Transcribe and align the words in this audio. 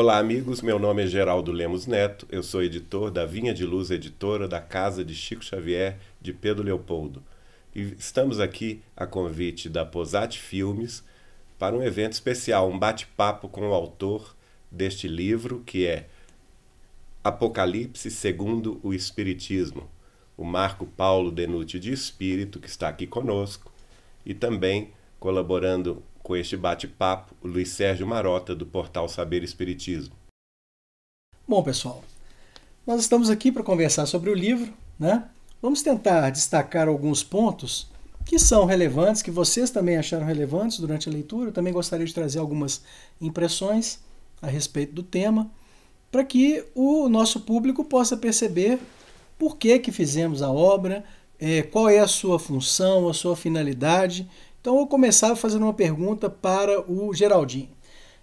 Olá, 0.00 0.16
amigos. 0.16 0.62
Meu 0.62 0.78
nome 0.78 1.04
é 1.04 1.06
Geraldo 1.06 1.52
Lemos 1.52 1.86
Neto. 1.86 2.26
Eu 2.30 2.42
sou 2.42 2.62
editor 2.62 3.10
da 3.10 3.26
Vinha 3.26 3.52
de 3.52 3.66
Luz 3.66 3.90
Editora 3.90 4.48
da 4.48 4.58
Casa 4.58 5.04
de 5.04 5.14
Chico 5.14 5.44
Xavier, 5.44 5.98
de 6.18 6.32
Pedro 6.32 6.64
Leopoldo. 6.64 7.22
E 7.74 7.82
estamos 7.98 8.40
aqui 8.40 8.80
a 8.96 9.06
convite 9.06 9.68
da 9.68 9.84
Posat 9.84 10.38
Filmes 10.38 11.04
para 11.58 11.76
um 11.76 11.82
evento 11.82 12.14
especial, 12.14 12.70
um 12.70 12.78
bate-papo 12.78 13.46
com 13.46 13.68
o 13.68 13.74
autor 13.74 14.34
deste 14.70 15.06
livro, 15.06 15.62
que 15.66 15.86
é 15.86 16.08
Apocalipse 17.22 18.10
segundo 18.10 18.80
o 18.82 18.94
Espiritismo, 18.94 19.86
o 20.34 20.44
Marco 20.44 20.86
Paulo 20.86 21.30
Denútil 21.30 21.78
de 21.78 21.92
Espírito, 21.92 22.58
que 22.58 22.70
está 22.70 22.88
aqui 22.88 23.06
conosco, 23.06 23.70
e 24.24 24.32
também 24.32 24.92
colaborando 25.18 26.02
com 26.30 26.36
este 26.36 26.56
bate-papo, 26.56 27.34
o 27.42 27.48
Luiz 27.48 27.70
Sérgio 27.70 28.06
Marota, 28.06 28.54
do 28.54 28.64
portal 28.64 29.08
Saber 29.08 29.42
Espiritismo. 29.42 30.14
Bom, 31.46 31.60
pessoal, 31.60 32.04
nós 32.86 33.00
estamos 33.00 33.28
aqui 33.28 33.50
para 33.50 33.64
conversar 33.64 34.06
sobre 34.06 34.30
o 34.30 34.34
livro, 34.34 34.72
né? 34.96 35.24
Vamos 35.60 35.82
tentar 35.82 36.30
destacar 36.30 36.86
alguns 36.86 37.24
pontos 37.24 37.90
que 38.24 38.38
são 38.38 38.64
relevantes, 38.64 39.22
que 39.22 39.30
vocês 39.32 39.72
também 39.72 39.96
acharam 39.96 40.24
relevantes 40.24 40.78
durante 40.78 41.08
a 41.08 41.12
leitura. 41.12 41.48
Eu 41.48 41.52
também 41.52 41.72
gostaria 41.72 42.06
de 42.06 42.14
trazer 42.14 42.38
algumas 42.38 42.84
impressões 43.20 43.98
a 44.40 44.46
respeito 44.46 44.92
do 44.92 45.02
tema, 45.02 45.50
para 46.12 46.22
que 46.22 46.64
o 46.76 47.08
nosso 47.08 47.40
público 47.40 47.84
possa 47.84 48.16
perceber 48.16 48.78
por 49.36 49.56
que, 49.56 49.80
que 49.80 49.90
fizemos 49.90 50.42
a 50.42 50.52
obra, 50.52 51.02
é, 51.40 51.62
qual 51.62 51.88
é 51.88 51.98
a 51.98 52.06
sua 52.06 52.38
função, 52.38 53.08
a 53.08 53.14
sua 53.14 53.34
finalidade 53.34 54.30
então, 54.60 54.74
eu 54.74 54.78
vou 54.80 54.86
começar 54.86 55.34
fazendo 55.36 55.62
uma 55.62 55.72
pergunta 55.72 56.28
para 56.28 56.80
o 56.90 57.14
Geraldinho. 57.14 57.70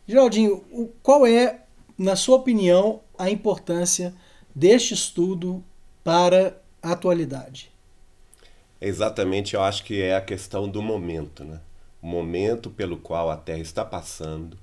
Geraldinho, 0.07 0.63
qual 1.01 1.25
é, 1.25 1.63
na 1.97 2.15
sua 2.15 2.35
opinião, 2.35 3.01
a 3.17 3.29
importância 3.29 4.13
deste 4.53 4.93
estudo 4.93 5.63
para 6.03 6.61
a 6.81 6.91
atualidade? 6.91 7.71
Exatamente, 8.79 9.55
eu 9.55 9.63
acho 9.63 9.83
que 9.83 9.99
é 9.99 10.15
a 10.15 10.21
questão 10.21 10.69
do 10.69 10.81
momento, 10.81 11.43
né? 11.43 11.59
O 11.99 12.05
momento 12.05 12.69
pelo 12.69 12.97
qual 12.97 13.31
a 13.31 13.35
Terra 13.37 13.59
está 13.59 13.83
passando, 13.83 14.59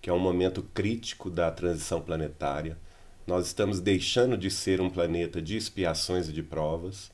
que 0.00 0.08
é 0.08 0.12
um 0.12 0.18
momento 0.18 0.62
crítico 0.72 1.28
da 1.28 1.50
transição 1.50 2.00
planetária. 2.00 2.78
Nós 3.26 3.46
estamos 3.46 3.80
deixando 3.80 4.38
de 4.38 4.50
ser 4.50 4.80
um 4.80 4.88
planeta 4.88 5.42
de 5.42 5.58
expiações 5.58 6.30
e 6.30 6.32
de 6.32 6.42
provas 6.42 7.10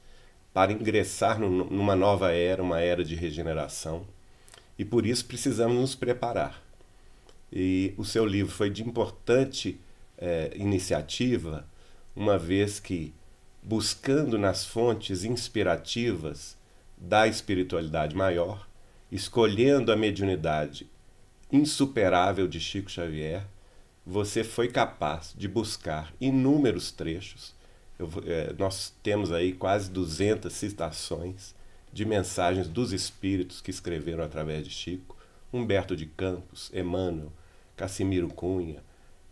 para 0.55 0.73
ingressar 0.73 1.41
numa 1.41 1.97
nova 1.97 2.31
era, 2.31 2.63
uma 2.63 2.81
era 2.81 3.05
de 3.05 3.17
regeneração. 3.17 4.07
E 4.79 4.85
por 4.85 5.05
isso 5.05 5.27
precisamos 5.27 5.77
nos 5.77 5.95
preparar. 5.97 6.63
E 7.53 7.93
o 7.99 8.05
seu 8.05 8.25
livro 8.25 8.53
foi 8.53 8.71
de 8.71 8.83
importante 8.85 9.81
é, 10.17 10.53
iniciativa, 10.55 11.67
uma 12.15 12.39
vez 12.39 12.79
que, 12.79 13.13
buscando 13.61 14.39
nas 14.39 14.65
fontes 14.65 15.25
inspirativas 15.25 16.57
da 16.97 17.27
espiritualidade 17.27 18.15
maior, 18.15 18.69
escolhendo 19.11 19.91
a 19.91 19.97
mediunidade 19.97 20.87
insuperável 21.51 22.47
de 22.47 22.61
Chico 22.61 22.91
Xavier, 22.91 23.45
você 24.07 24.45
foi 24.45 24.69
capaz 24.69 25.35
de 25.37 25.49
buscar 25.49 26.13
inúmeros 26.21 26.93
trechos 26.93 27.54
eu, 27.99 28.11
é, 28.27 28.53
nós 28.59 28.95
temos 29.03 29.33
aí 29.33 29.53
quase 29.53 29.91
200 29.91 30.53
citações 30.53 31.55
de 31.93 32.05
mensagens 32.05 32.69
dos 32.69 32.93
espíritos 32.93 33.61
que 33.61 33.71
escreveram 33.71 34.25
através 34.25 34.65
de 34.65 34.71
Chico, 34.71 35.17
Humberto 35.53 35.95
de 35.95 36.07
Campos, 36.07 36.71
Emmanuel, 36.75 37.33
Cassimiro 37.77 38.29
Cunha, 38.29 38.83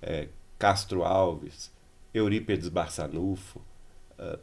é, 0.00 0.28
Castro 0.58 1.02
Alves, 1.02 1.72
Eurípides 2.14 2.68
Barçanufo, 2.68 3.60
uh, 4.18 4.38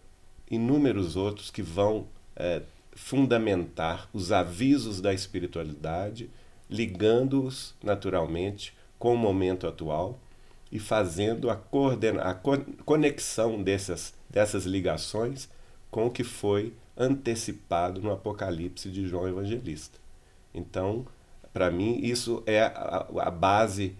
inúmeros 0.49 1.15
outros 1.15 1.49
que 1.49 1.61
vão 1.61 2.07
é, 2.35 2.61
fundamentar 2.91 4.09
os 4.11 4.31
avisos 4.31 4.99
da 4.99 5.13
espiritualidade, 5.13 6.29
ligando-os 6.69 7.75
naturalmente 7.81 8.75
com 8.97 9.13
o 9.13 9.17
momento 9.17 9.65
atual 9.67 10.19
e 10.71 10.79
fazendo 10.79 11.49
a, 11.49 11.55
coordena 11.55 12.21
a 12.23 12.33
conexão 12.85 13.61
dessas, 13.61 14.13
dessas 14.29 14.65
ligações 14.65 15.49
com 15.89 16.05
o 16.05 16.11
que 16.11 16.23
foi 16.23 16.73
antecipado 16.97 18.01
no 18.01 18.11
Apocalipse 18.11 18.89
de 18.89 19.07
João 19.07 19.27
Evangelista. 19.27 19.97
Então, 20.53 21.05
para 21.53 21.71
mim, 21.71 21.99
isso 22.03 22.43
é 22.45 22.61
a, 22.61 23.07
a 23.21 23.31
base 23.31 23.95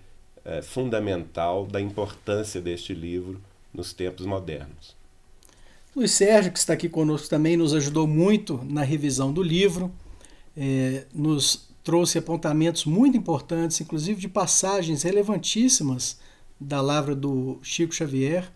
é, 0.45 0.61
fundamental 0.61 1.65
da 1.65 1.81
importância 1.81 2.61
deste 2.61 2.93
livro 2.93 3.41
nos 3.73 3.93
tempos 3.93 4.25
modernos. 4.25 4.95
Luiz 5.95 6.11
Sérgio, 6.11 6.51
que 6.51 6.59
está 6.59 6.73
aqui 6.73 6.87
conosco 6.87 7.29
também, 7.29 7.57
nos 7.57 7.73
ajudou 7.73 8.05
muito 8.05 8.63
na 8.63 8.83
revisão 8.83 9.33
do 9.33 9.41
livro, 9.41 9.91
é, 10.55 11.05
nos 11.13 11.67
trouxe 11.83 12.19
apontamentos 12.19 12.85
muito 12.85 13.17
importantes, 13.17 13.81
inclusive 13.81 14.21
de 14.21 14.27
passagens 14.27 15.01
relevantíssimas 15.01 16.19
da 16.59 16.81
lavra 16.81 17.15
do 17.15 17.59
Chico 17.63 17.93
Xavier. 17.93 18.49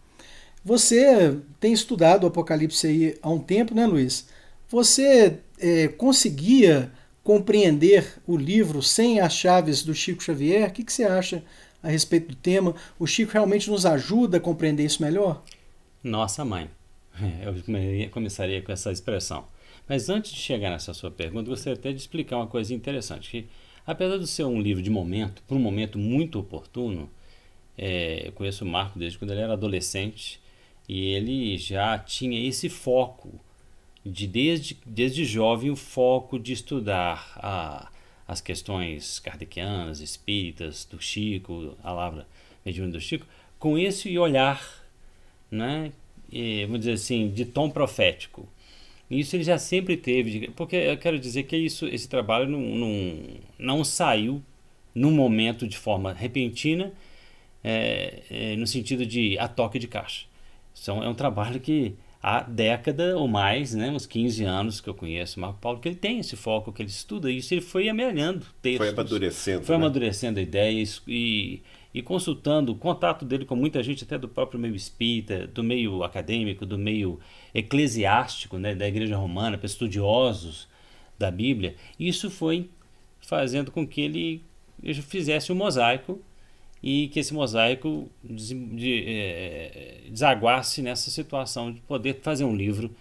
Você 0.64 1.38
tem 1.59 1.74
estudado 1.74 2.24
o 2.24 2.28
Apocalipse 2.28 2.88
aí 2.88 3.18
há 3.22 3.30
um 3.30 3.40
tempo, 3.40 3.74
né, 3.74 3.86
Luiz? 3.86 4.28
Você 4.69 5.40
é, 5.59 5.88
conseguia 5.88 6.92
compreender 7.24 8.22
o 8.28 8.36
livro 8.36 8.81
sem 8.81 9.19
as 9.19 9.34
chaves 9.34 9.84
do 9.84 9.94
Chico 9.94 10.24
Xavier? 10.24 10.69
O 10.69 10.72
que, 10.72 10.84
que 10.84 10.92
você 10.92 11.03
acha 11.03 11.44
a 11.81 11.90
respeito 11.90 12.30
do 12.30 12.36
tema? 12.36 12.75
O 13.00 13.08
Chico 13.08 13.34
realmente 13.34 13.69
nos 13.69 13.86
ajuda 13.86 14.38
a 14.38 14.42
compreender 14.42 14.84
isso 14.84 15.02
melhor? 15.02 15.44
Nossa 16.03 16.44
mãe. 16.44 16.69
Eu 17.42 18.09
começaria 18.09 18.62
com 18.62 18.72
essa 18.72 18.92
expressão. 18.92 19.46
Mas 19.88 20.09
antes 20.09 20.31
de 20.31 20.40
chegar 20.40 20.69
nessa 20.69 20.94
sua 20.94 21.12
pergunta, 21.12 21.50
gostaria 21.50 21.78
até 21.78 21.92
de 21.92 21.97
explicar 21.97 22.38
uma 22.38 22.47
coisa 22.47 22.74
interessante. 22.74 23.30
Que, 23.30 23.47
apesar 23.86 24.18
de 24.18 24.28
ser 24.28 24.44
um 24.46 24.62
livro 24.62 24.81
de 24.81 24.90
momento, 24.90 25.44
para 25.47 25.58
um 25.58 25.59
momento 25.59 25.97
muito 25.97 26.40
oportuno, 26.40 27.09
é, 27.78 28.28
eu 28.28 28.31
conheço 28.31 28.63
o 28.63 28.67
Marco 28.67 29.00
desde 29.00 29.17
quando 29.17 29.31
ele 29.31 29.41
era 29.41 29.53
adolescente 29.53 30.39
e 30.88 31.13
ele 31.13 31.57
já 31.57 31.97
tinha 31.97 32.47
esse 32.47 32.69
foco 32.69 33.39
de 34.06 34.28
desde, 34.28 34.78
desde 34.85 35.23
jovem 35.25 35.72
o 35.72 35.75
foco 35.75 36.38
de 36.38 36.53
estudar 36.53 37.33
a, 37.38 37.89
as 38.28 38.41
questões 38.41 39.19
kardecianas, 39.19 40.01
espíritas, 40.01 40.85
do 40.85 41.01
Chico, 41.01 41.75
a 41.79 41.83
palavra 41.83 42.28
mediúnica 42.66 42.97
do 42.97 43.01
Chico, 43.01 43.25
com 43.57 43.78
esse 43.78 44.17
olhar, 44.17 44.62
né, 45.50 45.91
e, 46.31 46.66
vamos 46.66 46.79
dizer 46.79 46.94
assim, 46.94 47.29
de 47.29 47.45
tom 47.45 47.69
profético. 47.69 48.47
Isso 49.09 49.35
ele 49.35 49.44
já 49.44 49.57
sempre 49.57 49.95
teve, 49.95 50.50
porque 50.50 50.75
eu 50.75 50.97
quero 50.97 51.19
dizer 51.19 51.44
que 51.44 51.56
isso, 51.56 51.88
esse 51.88 52.09
trabalho 52.09 52.50
não, 52.50 52.59
não, 52.59 53.23
não 53.59 53.83
saiu 53.83 54.41
num 54.94 55.12
momento 55.12 55.67
de 55.67 55.78
forma 55.78 56.13
repentina 56.13 56.91
é, 57.63 58.24
é, 58.29 58.56
no 58.56 58.68
sentido 58.68 59.06
de 59.06 59.38
a 59.40 59.47
toque 59.47 59.79
de 59.79 59.88
caixa. 59.88 60.25
São, 60.74 61.03
é 61.03 61.07
um 61.07 61.13
trabalho 61.13 61.59
que 61.59 61.96
há 62.22 62.41
década 62.41 63.18
ou 63.18 63.28
mais, 63.28 63.74
né, 63.74 63.90
uns 63.90 64.06
15 64.06 64.44
anos 64.46 64.81
que 64.81 64.90
eu 64.90 64.94
conheço 64.94 65.38
o 65.38 65.41
Marco 65.41 65.59
Paulo, 65.59 65.80
que 65.80 65.89
ele 65.89 65.95
tem 65.95 66.19
esse 66.19 66.38
foco, 66.38 66.71
que 66.71 66.81
ele 66.81 66.89
estuda 66.89 67.30
isso, 67.30 67.54
ele 67.54 67.62
foi 67.62 67.89
amelhando 67.89 68.45
textos. 68.62 68.88
Foi 68.88 68.89
amadurecendo. 68.89 69.65
Foi 69.65 69.77
né? 69.77 69.83
amadurecendo 69.83 70.39
ideias 70.39 71.01
e, 71.06 71.62
e 71.94 72.01
consultando 72.01 72.71
o 72.71 72.75
contato 72.75 73.25
dele 73.25 73.45
com 73.45 73.57
muita 73.57 73.83
gente, 73.83 74.06
até 74.06 74.18
do 74.18 74.30
próprio 74.30 74.60
meio 74.60 74.74
espírita, 74.74 75.48
do 75.48 75.63
meio 75.63 76.01
acadêmico, 76.01 76.65
do 76.65 76.77
meio 76.77 77.19
eclesiástico, 77.54 78.57
né, 78.57 78.74
da 78.74 78.88
igreja 78.88 79.18
romana, 79.18 79.57
para 79.57 79.68
estudiosos 79.68 80.68
da 81.19 81.30
Bíblia. 81.30 81.75
Isso 82.00 82.31
foi 82.31 82.69
fazendo 83.19 83.69
com 83.69 83.86
que 83.86 84.01
ele 84.01 84.44
fizesse 85.04 85.51
um 85.51 85.56
mosaico 85.56 86.21
e 86.83 87.07
que 87.07 87.19
esse 87.19 87.33
mosaico 87.33 88.12
de, 88.21 88.53
de, 88.75 89.03
é, 89.07 90.01
desaguasse 90.09 90.81
nessa 90.81 91.09
situação 91.09 91.71
de 91.71 91.80
poder 91.81 92.19
fazer 92.21 92.44
um 92.44 92.53
livro. 92.53 92.94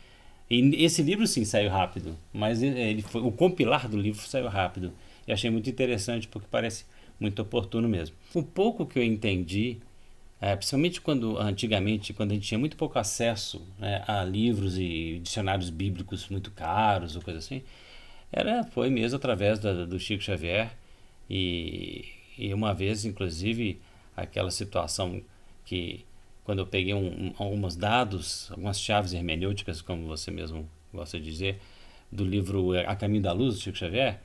E 0.48 0.84
esse 0.84 1.02
livro 1.02 1.26
sim 1.26 1.44
saiu 1.44 1.68
rápido, 1.68 2.16
mas 2.32 2.62
ele 2.62 3.02
foi, 3.02 3.20
o 3.22 3.32
compilar 3.32 3.88
do 3.88 3.96
livro 3.96 4.22
saiu 4.22 4.46
rápido. 4.48 4.92
E 5.26 5.32
achei 5.32 5.50
muito 5.50 5.68
interessante 5.68 6.28
porque 6.28 6.46
parece 6.48 6.84
muito 7.18 7.42
oportuno 7.42 7.88
mesmo. 7.88 8.14
O 8.34 8.42
pouco 8.42 8.86
que 8.86 8.98
eu 8.98 9.02
entendi, 9.02 9.78
é, 10.40 10.54
principalmente 10.54 11.00
quando 11.00 11.36
antigamente, 11.38 12.12
quando 12.12 12.32
a 12.32 12.34
gente 12.34 12.46
tinha 12.46 12.58
muito 12.58 12.76
pouco 12.76 12.98
acesso 12.98 13.66
né, 13.78 14.04
a 14.06 14.22
livros 14.22 14.78
e 14.78 15.18
dicionários 15.22 15.70
bíblicos 15.70 16.28
muito 16.28 16.52
caros 16.52 17.16
ou 17.16 17.22
coisa 17.22 17.40
assim, 17.40 17.62
era 18.30 18.62
foi 18.64 18.90
mesmo 18.90 19.16
através 19.16 19.58
da, 19.58 19.84
do 19.86 19.98
Chico 19.98 20.22
Xavier 20.22 20.72
e 21.28 22.21
e 22.36 22.52
uma 22.52 22.72
vez, 22.74 23.04
inclusive, 23.04 23.80
aquela 24.16 24.50
situação 24.50 25.22
que, 25.64 26.04
quando 26.44 26.60
eu 26.60 26.66
peguei 26.66 26.94
um, 26.94 27.32
alguns 27.38 27.76
dados, 27.76 28.50
algumas 28.50 28.80
chaves 28.80 29.12
hermenêuticas, 29.12 29.80
como 29.82 30.06
você 30.06 30.30
mesmo 30.30 30.68
gosta 30.92 31.18
de 31.18 31.24
dizer, 31.24 31.60
do 32.10 32.24
livro 32.24 32.78
A 32.86 32.94
Caminho 32.96 33.22
da 33.22 33.32
Luz, 33.32 33.54
do 33.54 33.60
Chico 33.60 33.78
Xavier, 33.78 34.20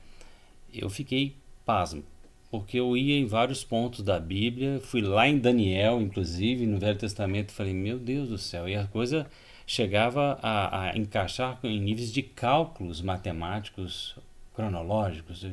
eu 0.72 0.90
fiquei 0.90 1.34
pasmo. 1.64 2.02
porque 2.50 2.78
eu 2.78 2.96
ia 2.96 3.18
em 3.18 3.26
vários 3.26 3.62
pontos 3.62 4.02
da 4.02 4.18
Bíblia, 4.18 4.80
fui 4.80 5.02
lá 5.02 5.28
em 5.28 5.38
Daniel, 5.38 6.00
inclusive, 6.00 6.66
no 6.66 6.78
Velho 6.78 6.98
Testamento, 6.98 7.52
falei, 7.52 7.74
meu 7.74 7.98
Deus 7.98 8.28
do 8.28 8.38
céu, 8.38 8.68
e 8.68 8.74
a 8.74 8.86
coisa 8.86 9.26
chegava 9.66 10.38
a, 10.42 10.90
a 10.90 10.98
encaixar 10.98 11.58
em 11.62 11.78
níveis 11.78 12.10
de 12.12 12.22
cálculos 12.22 13.02
matemáticos 13.02 14.16
cronológicos. 14.54 15.46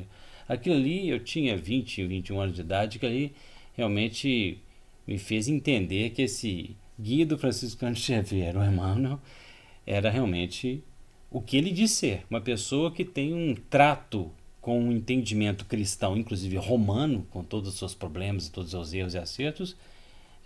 Aquilo 0.48 0.76
ali, 0.76 1.08
eu 1.08 1.18
tinha 1.20 1.56
20, 1.56 2.06
21 2.06 2.40
anos 2.40 2.54
de 2.54 2.60
idade, 2.60 2.98
que 2.98 3.06
ali 3.06 3.32
realmente 3.76 4.58
me 5.06 5.18
fez 5.18 5.48
entender 5.48 6.10
que 6.10 6.22
esse 6.22 6.76
guia 6.98 7.26
do 7.26 7.38
Francisco 7.38 7.84
Xavier, 7.94 8.56
o 8.56 8.64
Emmanuel, 8.64 9.20
era 9.86 10.10
realmente 10.10 10.82
o 11.30 11.40
que 11.40 11.56
ele 11.56 11.70
diz 11.70 11.92
ser, 11.92 12.24
uma 12.30 12.40
pessoa 12.40 12.90
que 12.90 13.04
tem 13.04 13.34
um 13.34 13.54
trato 13.54 14.30
com 14.60 14.80
um 14.80 14.90
entendimento 14.90 15.64
cristão, 15.64 16.16
inclusive 16.16 16.56
romano, 16.56 17.26
com 17.30 17.44
todos 17.44 17.68
os 17.68 17.78
seus 17.78 17.94
problemas 17.94 18.48
todos 18.48 18.66
os 18.66 18.70
seus 18.72 18.92
erros 18.92 19.14
e 19.14 19.18
acertos, 19.18 19.76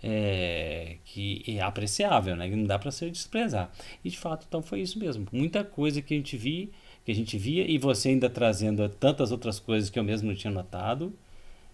é, 0.03 0.97
que 1.05 1.43
é 1.47 1.61
apreciável, 1.61 2.35
né? 2.35 2.47
Não 2.47 2.65
dá 2.65 2.77
para 2.77 2.91
ser 2.91 3.09
desprezar. 3.09 3.71
E 4.03 4.09
de 4.09 4.17
fato, 4.17 4.45
então 4.47 4.61
foi 4.61 4.81
isso 4.81 4.99
mesmo. 4.99 5.27
Muita 5.31 5.63
coisa 5.63 6.01
que 6.01 6.13
a 6.13 6.17
gente 6.17 6.37
via, 6.37 6.69
que 7.05 7.11
a 7.11 7.15
gente 7.15 7.37
via 7.37 7.69
e 7.69 7.77
você 7.77 8.09
ainda 8.09 8.29
trazendo 8.29 8.87
tantas 8.89 9.31
outras 9.31 9.59
coisas 9.59 9.89
que 9.89 9.97
eu 9.97 10.03
mesmo 10.03 10.27
não 10.29 10.35
tinha 10.35 10.51
notado, 10.51 11.13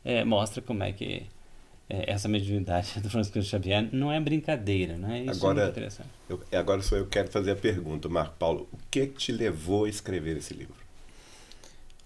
é, 0.04 0.24
mostra 0.24 0.62
como 0.62 0.84
é 0.84 0.92
que 0.92 1.26
é, 1.90 2.12
essa 2.12 2.28
mediunidade 2.28 3.00
do 3.02 3.10
Francisco 3.10 3.42
Xavier 3.42 3.90
não 3.92 4.12
é 4.12 4.20
brincadeira, 4.20 4.98
né? 4.98 5.22
Isso 5.22 5.32
agora, 5.32 5.60
é 5.60 5.64
muito 5.64 5.72
interessante. 5.72 6.10
Eu, 6.30 6.42
agora 6.52 6.82
só 6.82 6.96
eu 6.96 7.08
quero 7.08 7.30
fazer 7.30 7.52
a 7.52 7.56
pergunta, 7.56 8.08
Marco 8.10 8.36
Paulo, 8.38 8.68
o 8.72 8.78
que 8.90 9.08
te 9.08 9.32
levou 9.32 9.86
a 9.86 9.90
escrever 9.90 10.38
esse 10.38 10.54
livro? 10.54 10.76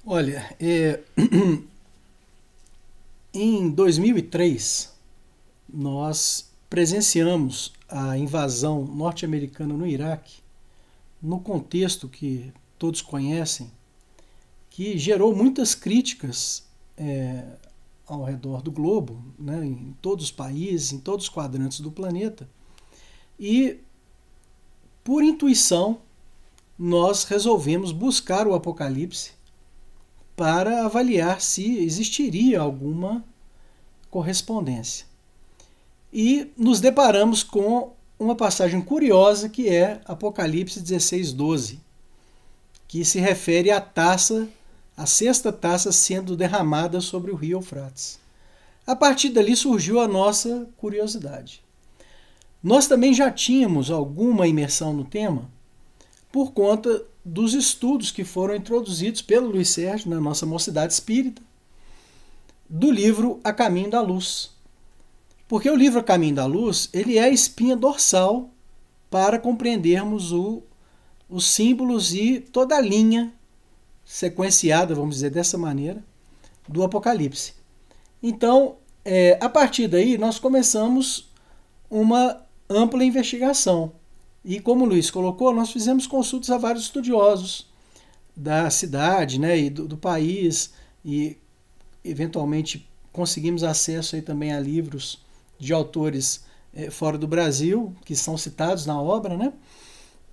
Olha, 0.05 0.55
é, 0.59 0.99
em 3.33 3.69
2003, 3.69 4.91
nós 5.71 6.51
presenciamos 6.69 7.71
a 7.87 8.17
invasão 8.17 8.85
norte-americana 8.85 9.73
no 9.73 9.85
Iraque, 9.85 10.39
no 11.21 11.39
contexto 11.39 12.07
que 12.07 12.51
todos 12.81 12.99
conhecem, 12.99 13.71
que 14.71 14.97
gerou 14.97 15.35
muitas 15.35 15.75
críticas 15.75 16.63
é, 16.97 17.43
ao 18.07 18.23
redor 18.23 18.63
do 18.63 18.71
globo, 18.71 19.23
né, 19.37 19.63
em 19.63 19.95
todos 20.01 20.25
os 20.25 20.31
países, 20.31 20.91
em 20.91 20.97
todos 20.97 21.25
os 21.25 21.31
quadrantes 21.31 21.79
do 21.79 21.91
planeta. 21.91 22.49
E, 23.39 23.77
por 25.03 25.23
intuição, 25.23 25.99
nós 26.77 27.23
resolvemos 27.25 27.91
buscar 27.91 28.47
o 28.47 28.55
Apocalipse 28.55 29.33
para 30.35 30.83
avaliar 30.83 31.39
se 31.39 31.77
existiria 31.77 32.59
alguma 32.59 33.23
correspondência. 34.09 35.05
E 36.11 36.51
nos 36.57 36.81
deparamos 36.81 37.43
com 37.43 37.93
uma 38.17 38.33
passagem 38.33 38.81
curiosa 38.81 39.47
que 39.47 39.69
é 39.69 40.01
Apocalipse 40.05 40.81
16, 40.81 41.31
12, 41.31 41.90
que 42.91 43.05
se 43.05 43.21
refere 43.21 43.71
à 43.71 43.79
taça, 43.79 44.49
a 44.97 45.05
sexta 45.05 45.49
taça 45.49 45.93
sendo 45.93 46.35
derramada 46.35 46.99
sobre 46.99 47.31
o 47.31 47.35
rio 47.35 47.59
Eufrates. 47.59 48.19
A 48.85 48.93
partir 48.93 49.29
dali 49.29 49.55
surgiu 49.55 50.01
a 50.01 50.09
nossa 50.09 50.67
curiosidade. 50.75 51.63
Nós 52.61 52.87
também 52.87 53.13
já 53.13 53.31
tínhamos 53.31 53.89
alguma 53.89 54.45
imersão 54.45 54.91
no 54.91 55.05
tema 55.05 55.49
por 56.33 56.51
conta 56.51 57.01
dos 57.23 57.53
estudos 57.53 58.11
que 58.11 58.25
foram 58.25 58.57
introduzidos 58.57 59.21
pelo 59.21 59.51
Luiz 59.51 59.69
Sérgio 59.69 60.09
na 60.09 60.19
nossa 60.19 60.45
Mocidade 60.45 60.91
Espírita, 60.91 61.41
do 62.69 62.91
livro 62.91 63.39
A 63.41 63.53
Caminho 63.53 63.89
da 63.89 64.01
Luz. 64.01 64.51
Porque 65.47 65.69
o 65.69 65.77
livro 65.77 66.01
A 66.01 66.03
Caminho 66.03 66.35
da 66.35 66.45
Luz 66.45 66.89
ele 66.91 67.17
é 67.17 67.23
a 67.23 67.29
espinha 67.29 67.77
dorsal 67.77 68.49
para 69.09 69.39
compreendermos 69.39 70.33
o, 70.33 70.61
os 71.31 71.45
símbolos 71.45 72.13
e 72.13 72.39
toda 72.39 72.75
a 72.75 72.81
linha 72.81 73.33
sequenciada, 74.05 74.93
vamos 74.93 75.15
dizer 75.15 75.31
dessa 75.31 75.57
maneira, 75.57 76.03
do 76.67 76.83
Apocalipse. 76.83 77.53
Então, 78.21 78.75
é, 79.03 79.39
a 79.41 79.49
partir 79.49 79.87
daí, 79.87 80.17
nós 80.17 80.37
começamos 80.37 81.31
uma 81.89 82.41
ampla 82.69 83.03
investigação 83.03 83.93
e 84.43 84.59
como 84.59 84.85
o 84.85 84.87
Luiz 84.87 85.11
colocou, 85.11 85.53
nós 85.53 85.71
fizemos 85.71 86.07
consultas 86.07 86.49
a 86.49 86.57
vários 86.57 86.85
estudiosos 86.85 87.67
da 88.35 88.69
cidade 88.69 89.39
né, 89.39 89.57
e 89.57 89.69
do, 89.69 89.87
do 89.87 89.97
país, 89.97 90.73
e 91.05 91.37
eventualmente 92.03 92.87
conseguimos 93.11 93.63
acesso 93.63 94.15
aí 94.15 94.21
também 94.21 94.51
a 94.51 94.59
livros 94.59 95.19
de 95.59 95.73
autores 95.73 96.43
eh, 96.73 96.89
fora 96.89 97.17
do 97.17 97.27
Brasil, 97.27 97.95
que 98.03 98.15
são 98.15 98.35
citados 98.35 98.85
na 98.85 98.99
obra, 98.99 99.37
né, 99.37 99.53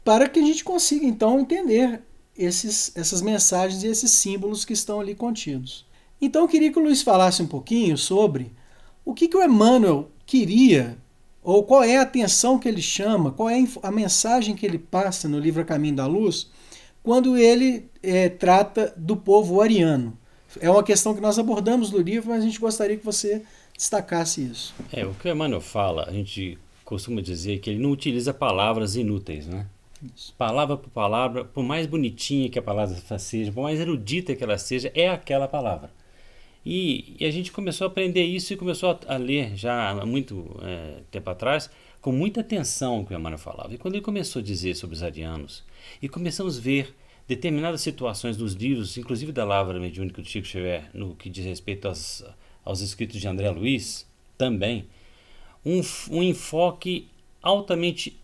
para 0.08 0.26
que 0.26 0.40
a 0.40 0.42
gente 0.42 0.64
consiga 0.64 1.04
então 1.04 1.38
entender 1.38 2.00
esses, 2.34 2.90
essas 2.96 3.20
mensagens 3.20 3.82
e 3.82 3.88
esses 3.88 4.10
símbolos 4.10 4.64
que 4.64 4.72
estão 4.72 5.00
ali 5.00 5.14
contidos. 5.14 5.84
Então 6.18 6.40
eu 6.40 6.48
queria 6.48 6.72
que 6.72 6.78
o 6.78 6.82
Luiz 6.82 7.02
falasse 7.02 7.42
um 7.42 7.46
pouquinho 7.46 7.98
sobre 7.98 8.50
o 9.04 9.12
que, 9.12 9.28
que 9.28 9.36
o 9.36 9.44
Emmanuel 9.44 10.10
queria 10.24 10.96
ou 11.42 11.62
qual 11.62 11.84
é 11.84 11.98
a 11.98 12.02
atenção 12.02 12.58
que 12.58 12.66
ele 12.66 12.80
chama, 12.80 13.32
qual 13.32 13.50
é 13.50 13.62
a 13.82 13.90
mensagem 13.90 14.56
que 14.56 14.64
ele 14.64 14.78
passa 14.78 15.28
no 15.28 15.38
livro 15.38 15.60
A 15.60 15.64
Caminho 15.66 15.96
da 15.96 16.06
Luz, 16.06 16.50
quando 17.02 17.36
ele 17.36 17.90
é, 18.02 18.30
trata 18.30 18.94
do 18.96 19.14
povo 19.14 19.60
ariano. 19.60 20.16
É 20.58 20.70
uma 20.70 20.82
questão 20.82 21.14
que 21.14 21.20
nós 21.20 21.38
abordamos 21.38 21.90
no 21.90 21.98
livro, 21.98 22.30
mas 22.30 22.42
a 22.42 22.46
gente 22.46 22.58
gostaria 22.58 22.96
que 22.96 23.04
você 23.04 23.42
destacasse 23.76 24.40
isso. 24.40 24.74
É, 24.90 25.04
o 25.04 25.12
que 25.12 25.28
o 25.28 25.30
Emmanuel 25.30 25.60
fala, 25.60 26.06
a 26.08 26.12
gente 26.12 26.56
costuma 26.82 27.20
dizer 27.20 27.58
que 27.58 27.68
ele 27.68 27.78
não 27.78 27.90
utiliza 27.90 28.32
palavras 28.32 28.96
inúteis, 28.96 29.46
né? 29.46 29.66
Isso. 30.14 30.34
Palavra 30.34 30.76
por 30.76 30.90
palavra, 30.90 31.44
por 31.44 31.62
mais 31.62 31.86
bonitinha 31.86 32.48
que 32.48 32.58
a 32.58 32.62
palavra 32.62 32.96
seja, 33.18 33.50
por 33.52 33.62
mais 33.62 33.80
erudita 33.80 34.34
que 34.34 34.44
ela 34.44 34.58
seja, 34.58 34.90
é 34.94 35.08
aquela 35.08 35.48
palavra. 35.48 35.90
E, 36.64 37.16
e, 37.18 37.24
a 37.24 37.30
gente 37.30 37.50
começou 37.50 37.86
a 37.86 37.88
aprender 37.88 38.24
isso 38.24 38.52
e 38.52 38.56
começou 38.56 38.90
a, 38.90 39.14
a 39.14 39.16
ler 39.16 39.56
já 39.56 39.90
há 39.90 40.06
muito 40.06 40.56
é, 40.62 41.00
tempo 41.10 41.30
atrás, 41.30 41.70
com 42.00 42.12
muita 42.12 42.40
atenção 42.40 43.00
o 43.00 43.06
que 43.06 43.14
o 43.14 43.16
Emmanuel 43.16 43.38
falava. 43.38 43.74
E 43.74 43.78
quando 43.78 43.94
ele 43.94 44.04
começou 44.04 44.40
a 44.40 44.42
dizer 44.44 44.74
sobre 44.74 44.94
os 44.94 45.02
arianos, 45.02 45.64
e 46.02 46.08
começamos 46.08 46.58
a 46.58 46.60
ver 46.60 46.94
determinadas 47.26 47.80
situações 47.80 48.36
nos 48.36 48.54
livros, 48.54 48.96
inclusive 48.96 49.32
da 49.32 49.44
Lavra 49.44 49.78
Mediúnica 49.80 50.22
do 50.22 50.28
Chico 50.28 50.46
Xavier, 50.46 50.90
no 50.94 51.14
que 51.14 51.28
diz 51.28 51.44
respeito 51.44 51.88
aos, 51.88 52.24
aos 52.64 52.80
escritos 52.80 53.20
de 53.20 53.28
André 53.28 53.50
Luiz, 53.50 54.06
também, 54.36 54.86
um, 55.64 55.80
um 56.10 56.22
enfoque 56.22 57.08
altamente 57.42 58.18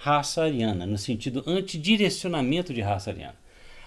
anti-raça 0.00 0.42
ariana, 0.42 0.86
no 0.86 0.96
sentido 0.96 1.44
anti-direcionamento 1.46 2.72
de 2.72 2.80
raça 2.80 3.10
ariana. 3.10 3.38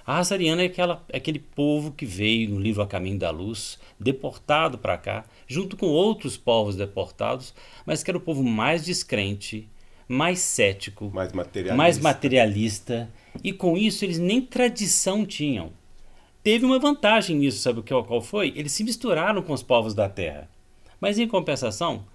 A 0.06 0.18
raça 0.18 0.36
ariana 0.36 0.62
é, 0.62 0.66
aquela, 0.66 1.04
é 1.10 1.18
aquele 1.18 1.40
povo 1.40 1.92
que 1.92 2.06
veio 2.06 2.50
no 2.50 2.60
livro 2.60 2.84
A 2.84 2.88
Caminho 2.88 3.18
da 3.18 3.32
Luz, 3.32 3.80
deportado 4.00 4.78
para 4.78 4.98
cá, 4.98 5.26
junto 5.48 5.76
com 5.76 5.88
outros 5.88 6.38
povos 6.38 6.76
deportados, 6.76 7.54
mas 7.86 8.04
que 8.04 8.12
era 8.12 8.18
o 8.18 8.22
povo 8.22 8.44
mais 8.44 8.86
descrente, 8.86 9.68
mais 10.08 10.40
cético, 10.40 11.10
mais 11.12 11.32
materialista. 11.32 11.76
mais 11.76 11.98
materialista, 11.98 13.10
e 13.44 13.52
com 13.52 13.78
isso 13.78 14.06
eles 14.06 14.20
nem 14.20 14.42
tradição 14.42 15.26
tinham. 15.26 15.72
Teve 16.44 16.66
uma 16.66 16.78
vantagem 16.78 17.38
nisso, 17.38 17.60
sabe 17.60 17.80
o 17.80 17.84
que, 17.84 17.94
qual 18.04 18.22
foi? 18.22 18.54
Eles 18.56 18.74
se 18.74 18.84
misturaram 18.84 19.42
com 19.42 19.54
os 19.54 19.64
povos 19.64 19.94
da 19.94 20.10
terra. 20.10 20.50
Mas 21.00 21.18
em 21.18 21.28
compensação, 21.28 22.06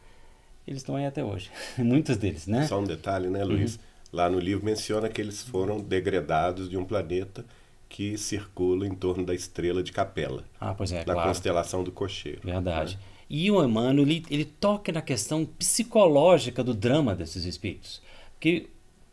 eles 0.67 0.83
estão 0.83 0.97
aí 0.97 1.07
até 1.07 1.25
hoje. 1.25 1.50
Muitos 1.78 2.19
deles, 2.19 2.47
né? 2.47 2.67
Só 2.67 2.78
um 2.78 2.85
detalhe, 2.85 3.28
né, 3.28 3.43
Luiz? 3.43 3.76
Uhum. 3.76 3.88
Lá 4.12 4.28
no 4.28 4.38
livro 4.38 4.64
menciona 4.64 5.08
que 5.08 5.20
eles 5.20 5.42
foram 5.42 5.80
degradados 5.80 6.68
de 6.68 6.76
um 6.76 6.84
planeta 6.84 7.44
que 7.88 8.16
circula 8.18 8.86
em 8.86 8.94
torno 8.94 9.24
da 9.24 9.34
estrela 9.34 9.82
de 9.82 9.92
Capela. 9.92 10.44
Ah, 10.60 10.74
pois 10.74 10.92
é, 10.92 10.98
Na 10.98 11.14
claro. 11.14 11.28
constelação 11.28 11.82
do 11.82 11.90
Cocheiro. 11.90 12.40
Verdade. 12.44 12.96
Né? 12.96 13.02
E 13.30 13.50
o 13.50 13.62
Emmanuel, 13.62 14.06
ele, 14.06 14.24
ele 14.30 14.44
toca 14.44 14.90
na 14.90 15.02
questão 15.02 15.44
psicológica 15.44 16.64
do 16.64 16.74
drama 16.74 17.14
desses 17.14 17.44
espíritos. 17.44 18.00
Porque 18.34 18.68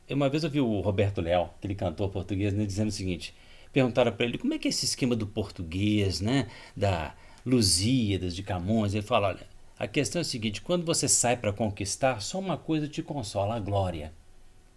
uma 0.09 0.29
vez 0.29 0.43
eu 0.43 0.49
vi 0.49 0.61
o 0.61 0.79
Roberto 0.81 1.19
Leal, 1.19 1.53
aquele 1.57 1.75
cantor 1.75 2.09
português, 2.09 2.53
né, 2.53 2.65
dizendo 2.65 2.89
o 2.89 2.91
seguinte, 2.91 3.33
perguntaram 3.73 4.11
para 4.11 4.25
ele 4.25 4.37
como 4.37 4.53
é 4.53 4.57
que 4.57 4.67
é 4.67 4.69
esse 4.69 4.85
esquema 4.85 5.15
do 5.15 5.25
português, 5.25 6.21
né, 6.21 6.47
da 6.75 7.13
Lusíadas, 7.45 8.35
de 8.35 8.43
Camões, 8.43 8.93
ele 8.93 9.03
fala, 9.03 9.29
olha, 9.29 9.47
a 9.77 9.87
questão 9.87 10.19
é 10.19 10.21
a 10.21 10.25
seguinte, 10.25 10.61
quando 10.61 10.85
você 10.85 11.07
sai 11.07 11.35
para 11.35 11.51
conquistar, 11.51 12.21
só 12.21 12.39
uma 12.39 12.57
coisa 12.57 12.87
te 12.87 13.01
consola, 13.03 13.55
a 13.55 13.59
glória, 13.59 14.13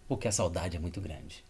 porque 0.09 0.27
a 0.27 0.31
saudade 0.31 0.75
é 0.75 0.79
muito 0.79 0.99
grande. 0.99 1.43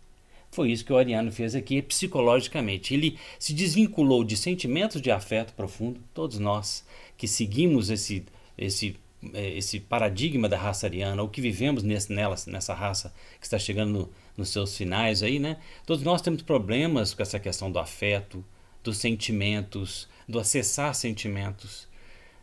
Foi 0.51 0.72
isso 0.72 0.84
que 0.84 0.92
o 0.92 0.98
Ariano 0.98 1.32
fez 1.32 1.56
aqui 1.56 1.82
psicologicamente. 1.82 2.94
Ele 2.94 3.18
se 3.39 3.54
desvinculou 3.54 4.24
de 4.24 4.36
sentimentos 4.36 5.01
de 5.01 5.10
afeto 5.10 5.54
profundo, 5.54 6.00
todos 6.13 6.38
nós 6.38 6.86
que 7.18 7.28
seguimos 7.28 7.89
esse, 7.89 8.25
esse, 8.58 8.96
é, 9.34 9.58
esse 9.58 9.80
paradigma 9.80 10.50
da 10.50 10.58
raça 10.58 10.88
ariana, 10.88 11.22
ou 11.22 11.30
que 11.30 11.42
vivemos 11.42 11.84
nesse, 11.84 12.12
nela, 12.12 12.36
nessa 12.48 12.74
raça 12.74 13.13
que 13.39 13.46
está 13.46 13.58
chegando 13.58 13.92
no, 13.92 14.10
nos 14.36 14.50
seus 14.50 14.75
finais 14.75 15.24
aí, 15.24 15.39
né? 15.39 15.58
Todos 15.86 16.04
nós 16.04 16.22
temos 16.22 16.42
problemas 16.42 17.13
com 17.13 17.22
essa 17.22 17.39
questão 17.39 17.72
do 17.72 17.80
afeto, 17.80 18.44
dos 18.84 18.98
sentimentos, 18.98 20.08
do 20.28 20.39
acessar 20.39 20.94
sentimentos. 20.96 21.88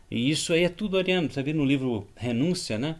E 0.09 0.29
isso 0.29 0.53
aí 0.53 0.63
é 0.63 0.69
tudo 0.69 0.97
orientado. 0.97 1.33
Você 1.33 1.43
vê 1.43 1.53
no 1.53 1.65
livro 1.65 2.07
Renúncia, 2.15 2.77
né? 2.77 2.97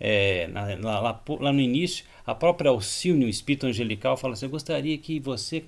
É, 0.00 0.48
lá, 0.80 1.00
lá, 1.00 1.22
lá, 1.40 1.52
no 1.52 1.60
início, 1.60 2.04
a 2.28 2.34
própria 2.34 2.70
Alcine, 2.70 3.24
o 3.24 3.28
espírito 3.28 3.66
angelical, 3.66 4.14
fala 4.14 4.34
assim: 4.34 4.44
Eu 4.44 4.50
gostaria 4.50 4.98
que 4.98 5.18
você, 5.18 5.64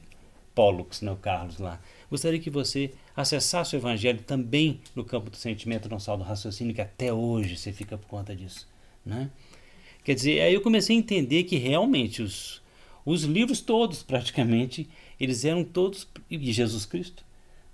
Pollux, 0.54 1.00
né, 1.00 1.10
o 1.10 1.16
Carlos 1.16 1.58
lá, 1.58 1.80
gostaria 2.10 2.38
que 2.38 2.50
você 2.50 2.92
acessasse 3.16 3.74
o 3.74 3.78
evangelho 3.78 4.22
também 4.22 4.78
no 4.94 5.02
campo 5.02 5.30
do 5.30 5.38
sentimento, 5.38 5.88
não 5.88 5.98
só 5.98 6.18
do 6.18 6.22
raciocínio, 6.22 6.74
que 6.74 6.82
até 6.82 7.10
hoje 7.10 7.56
você 7.56 7.72
fica 7.72 7.96
por 7.96 8.06
conta 8.06 8.36
disso. 8.36 8.68
Né? 9.06 9.30
Quer 10.04 10.14
dizer, 10.14 10.42
aí 10.42 10.52
eu 10.52 10.60
comecei 10.60 10.94
a 10.94 10.98
entender 10.98 11.44
que 11.44 11.56
realmente 11.56 12.20
os, 12.20 12.60
os 13.06 13.22
livros 13.22 13.62
todos, 13.62 14.02
praticamente, 14.02 14.86
eles 15.18 15.46
eram 15.46 15.64
todos, 15.64 16.06
de 16.28 16.52
Jesus 16.52 16.84
Cristo, 16.84 17.24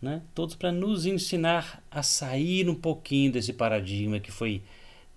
né? 0.01 0.23
todos 0.33 0.55
para 0.55 0.71
nos 0.71 1.07
ensinar 1.07 1.83
a 1.91 2.05
sair 2.05 2.69
um 2.69 2.75
pouquinho 2.75 3.33
desse 3.33 3.53
paradigma 3.53 4.21
que 4.21 4.31
foi 4.31 4.63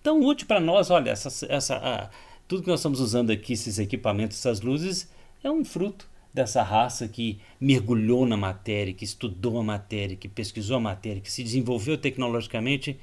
tão 0.01 0.21
útil 0.21 0.47
para 0.47 0.59
nós. 0.59 0.89
Olha, 0.89 1.11
essa, 1.11 1.45
essa, 1.45 1.75
a, 1.77 2.09
tudo 2.49 2.63
que 2.63 2.67
nós 2.67 2.79
estamos 2.79 2.99
usando 2.99 3.29
aqui, 3.29 3.53
esses 3.53 3.77
equipamentos, 3.77 4.39
essas 4.39 4.59
luzes, 4.59 5.07
é 5.43 5.51
um 5.51 5.63
fruto 5.63 6.09
dessa 6.33 6.63
raça 6.63 7.07
que 7.07 7.39
mergulhou 7.61 8.25
na 8.25 8.35
matéria, 8.35 8.91
que 8.91 9.05
estudou 9.05 9.59
a 9.59 9.63
matéria, 9.63 10.15
que 10.15 10.27
pesquisou 10.27 10.77
a 10.77 10.79
matéria, 10.79 11.21
que 11.21 11.31
se 11.31 11.43
desenvolveu 11.43 11.95
tecnologicamente, 11.95 12.99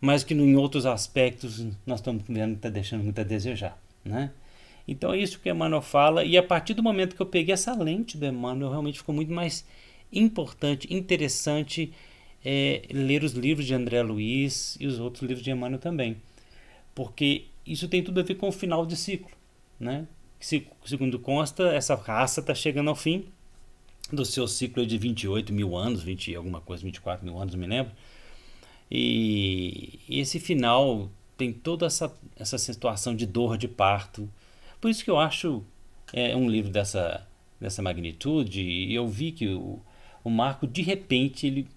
mas 0.00 0.22
que 0.22 0.34
em 0.34 0.54
outros 0.54 0.86
aspectos 0.86 1.66
nós 1.84 1.98
estamos 1.98 2.22
vendo 2.28 2.54
está 2.54 2.68
deixando 2.68 3.02
muito 3.02 3.20
a 3.20 3.24
desejar. 3.24 3.76
Né? 4.04 4.30
Então 4.86 5.12
é 5.12 5.18
isso 5.18 5.40
que 5.40 5.50
Emmanuel 5.50 5.82
fala, 5.82 6.24
e 6.24 6.38
a 6.38 6.42
partir 6.42 6.74
do 6.74 6.82
momento 6.82 7.16
que 7.16 7.22
eu 7.22 7.26
peguei 7.26 7.52
essa 7.52 7.74
lente 7.74 8.16
do 8.16 8.24
Emmanuel, 8.24 8.70
realmente 8.70 8.98
ficou 8.98 9.12
muito 9.12 9.32
mais 9.32 9.66
importante, 10.12 10.86
interessante 10.94 11.92
é, 12.44 12.82
ler 12.92 13.24
os 13.24 13.32
livros 13.32 13.66
de 13.66 13.74
André 13.74 14.00
Luiz 14.00 14.76
e 14.78 14.86
os 14.86 15.00
outros 15.00 15.22
livros 15.22 15.42
de 15.42 15.50
Emmanuel 15.50 15.80
também. 15.80 16.18
Porque 16.94 17.49
isso 17.66 17.88
tem 17.88 18.02
tudo 18.02 18.20
a 18.20 18.22
ver 18.22 18.34
com 18.34 18.48
o 18.48 18.52
final 18.52 18.84
de 18.86 18.96
ciclo. 18.96 19.30
Né? 19.78 20.06
Segundo 20.84 21.18
consta, 21.18 21.72
essa 21.74 21.94
raça 21.94 22.40
está 22.40 22.54
chegando 22.54 22.88
ao 22.88 22.96
fim 22.96 23.26
do 24.12 24.24
seu 24.24 24.48
ciclo 24.48 24.84
de 24.84 24.98
28 24.98 25.52
mil 25.52 25.76
anos, 25.76 26.02
20 26.02 26.34
alguma 26.34 26.60
coisa, 26.60 26.82
24 26.82 27.24
mil 27.24 27.38
anos, 27.38 27.54
me 27.54 27.66
lembro. 27.66 27.92
E, 28.90 30.00
e 30.08 30.18
esse 30.18 30.40
final 30.40 31.10
tem 31.36 31.52
toda 31.52 31.86
essa, 31.86 32.12
essa 32.36 32.58
situação 32.58 33.14
de 33.14 33.24
dor 33.24 33.56
de 33.56 33.68
parto, 33.68 34.28
por 34.80 34.90
isso 34.90 35.04
que 35.04 35.10
eu 35.10 35.18
acho 35.18 35.62
é, 36.12 36.34
um 36.34 36.48
livro 36.48 36.70
dessa, 36.70 37.26
dessa 37.60 37.82
magnitude, 37.82 38.62
e 38.62 38.94
eu 38.94 39.06
vi 39.06 39.30
que 39.30 39.48
o, 39.48 39.80
o 40.24 40.30
Marco, 40.30 40.66
de 40.66 40.82
repente, 40.82 41.46
ele, 41.46 41.68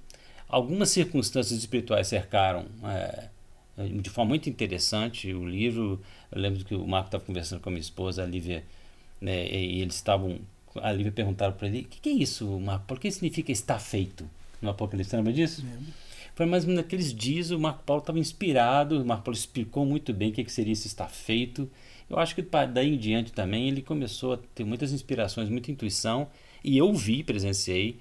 algumas 0.48 0.90
circunstâncias 0.90 1.60
espirituais 1.60 2.08
cercaram 2.08 2.66
é, 2.84 3.30
de 3.78 4.10
forma 4.10 4.30
muito 4.30 4.50
interessante 4.50 5.34
o 5.34 5.48
livro. 5.48 6.02
Eu 6.32 6.42
lembro 6.42 6.64
que 6.64 6.76
o 6.76 6.88
Marco 6.88 7.08
estava 7.08 7.24
conversando 7.24 7.62
com 7.62 7.70
a 7.70 7.72
minha 7.72 7.82
esposa, 7.82 8.24
a 8.24 8.26
Lívia, 8.26 8.64
né, 9.20 9.48
e 9.48 9.82
eles 9.82 9.96
estavam. 9.96 10.40
A 10.76 10.92
Lívia 10.92 11.12
perguntaram 11.12 11.54
para 11.54 11.68
ele: 11.68 11.82
o 11.82 11.86
que, 11.86 12.00
que, 12.00 12.10
é 12.10 12.14
isso, 12.14 12.48
Marco? 12.60 12.86
Por 12.86 13.00
que 13.00 13.10
significa 13.12 13.52
está 13.52 13.80
feito? 13.80 14.30
No 14.62 14.70
Apocalipse, 14.70 15.16
lembra 15.16 15.34
disso? 15.34 15.66
Foi 16.36 16.46
mais 16.46 16.64
ou 16.64 16.70
menos 16.70 16.84
naqueles 16.84 17.14
dias 17.14 17.52
o 17.52 17.60
Marco 17.60 17.84
Paulo 17.84 18.02
estava 18.02 18.18
inspirado, 18.18 19.02
o 19.02 19.06
Marco 19.06 19.26
Paulo 19.26 19.38
explicou 19.38 19.86
muito 19.86 20.14
bem 20.14 20.30
o 20.30 20.34
que, 20.34 20.44
que 20.44 20.52
seria 20.52 20.74
esse 20.74 20.88
está 20.88 21.08
feito. 21.08 21.70
Eu 22.10 22.18
acho 22.18 22.34
que 22.34 22.42
daí 22.42 22.94
em 22.94 22.98
diante 22.98 23.32
também 23.32 23.68
ele 23.68 23.82
começou 23.82 24.34
a 24.34 24.40
ter 24.56 24.64
muitas 24.64 24.92
inspirações, 24.92 25.50
muita 25.50 25.72
intuição, 25.72 26.28
e 26.64 26.78
eu 26.78 26.94
vi, 26.94 27.24
presenciei 27.24 28.00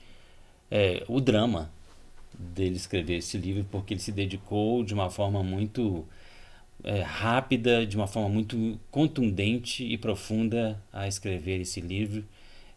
é, 0.71 1.05
o 1.09 1.21
drama 1.21 1.71
dele 2.39 2.77
escrever 2.77 3.17
esse 3.17 3.37
livro, 3.37 3.65
porque 3.71 3.95
ele 3.95 4.01
se 4.01 4.13
dedicou 4.13 4.83
de 4.85 4.95
uma 4.95 5.11
forma 5.11 5.43
muito 5.43 6.05
é, 6.85 7.01
rápida, 7.01 7.87
de 7.87 7.97
uma 7.97 8.07
forma 8.07 8.29
muito 8.29 8.79
contundente 8.91 9.85
e 9.85 9.97
profunda 9.97 10.83
a 10.93 11.07
escrever 11.07 11.61
esse 11.61 11.81
livro. 11.81 12.25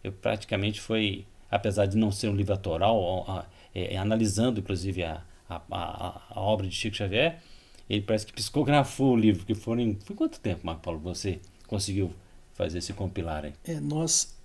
Eu 0.02 0.12
praticamente 0.12 0.80
foi, 0.80 1.26
apesar 1.50 1.86
de 1.86 1.96
não 1.96 2.12
ser 2.12 2.28
um 2.28 2.34
livro 2.36 2.52
autoral, 2.52 3.46
é, 3.74 3.94
é, 3.94 3.96
analisando 3.96 4.60
inclusive 4.60 5.02
a, 5.02 5.22
a, 5.48 5.60
a, 5.70 6.22
a 6.30 6.40
obra 6.40 6.66
de 6.66 6.74
Chico 6.74 6.96
Xavier, 6.96 7.40
ele 7.88 8.02
parece 8.02 8.26
que 8.26 8.32
psicografou 8.32 9.12
o 9.12 9.16
livro, 9.16 9.46
que 9.46 9.54
foram. 9.54 9.96
Foi 10.04 10.16
quanto 10.16 10.40
tempo, 10.40 10.66
Marco 10.66 10.82
Paulo, 10.82 10.98
você 10.98 11.40
conseguiu 11.66 12.12
fazer 12.54 12.78
esse 12.78 12.92
compilar 12.92 13.44
aí? 13.44 13.52
É, 13.64 13.78
nós, 13.80 14.36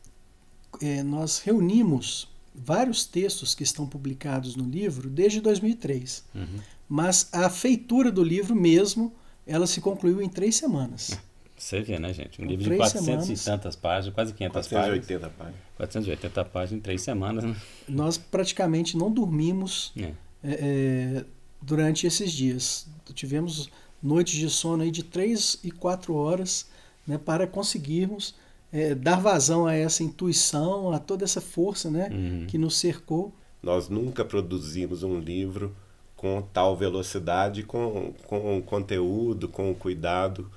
é, 0.81 1.01
nós 1.01 1.39
reunimos 1.39 2.27
vários 2.53 3.05
textos 3.05 3.55
que 3.55 3.63
estão 3.63 3.87
publicados 3.87 4.55
no 4.55 4.63
livro 4.63 5.09
desde 5.09 5.41
2003. 5.41 6.23
Uhum. 6.35 6.45
Mas 6.87 7.29
a 7.31 7.49
feitura 7.49 8.11
do 8.11 8.23
livro 8.23 8.55
mesmo, 8.55 9.13
ela 9.47 9.65
se 9.65 9.79
concluiu 9.79 10.21
em 10.21 10.29
três 10.29 10.55
semanas. 10.55 11.17
Você 11.57 11.81
vê, 11.81 11.99
né, 11.99 12.11
gente? 12.11 12.41
Um 12.41 12.45
livro 12.45 12.63
de 12.63 12.75
400 12.75 13.05
semanas, 13.05 13.29
e 13.29 13.45
tantas 13.45 13.75
páginas, 13.75 14.15
quase 14.15 14.33
500 14.33 14.67
480 14.67 15.19
páginas. 15.19 15.37
páginas. 15.37 15.61
480 15.77 16.45
páginas 16.45 16.79
em 16.79 16.81
três 16.81 17.01
semanas. 17.01 17.43
Né? 17.43 17.55
Nós 17.87 18.17
praticamente 18.17 18.97
não 18.97 19.11
dormimos 19.11 19.93
é. 19.95 20.01
É, 20.01 20.13
é 20.43 21.25
durante 21.61 22.07
esses 22.07 22.31
dias. 22.31 22.87
Tivemos 23.13 23.69
noites 24.01 24.39
de 24.39 24.49
sono 24.49 24.83
aí 24.83 24.89
de 24.89 25.03
3 25.03 25.59
e 25.63 25.71
4 25.71 26.15
horas 26.15 26.67
né, 27.05 27.17
para 27.17 27.45
conseguirmos 27.45 28.33
é, 28.71 28.95
dar 28.95 29.19
vazão 29.19 29.65
a 29.65 29.73
essa 29.73 30.03
intuição, 30.03 30.91
a 30.91 30.99
toda 30.99 31.23
essa 31.23 31.41
força 31.41 31.89
né, 31.89 32.09
uhum. 32.11 32.45
que 32.47 32.57
nos 32.57 32.77
cercou. 32.77 33.33
Nós 33.61 33.89
nunca 33.89 34.25
produzimos 34.25 35.03
um 35.03 35.19
livro 35.19 35.75
com 36.15 36.41
tal 36.53 36.75
velocidade, 36.75 37.63
com, 37.63 38.13
com 38.27 38.57
o 38.57 38.61
conteúdo, 38.61 39.47
com 39.47 39.71
o 39.71 39.75
cuidado 39.75 40.49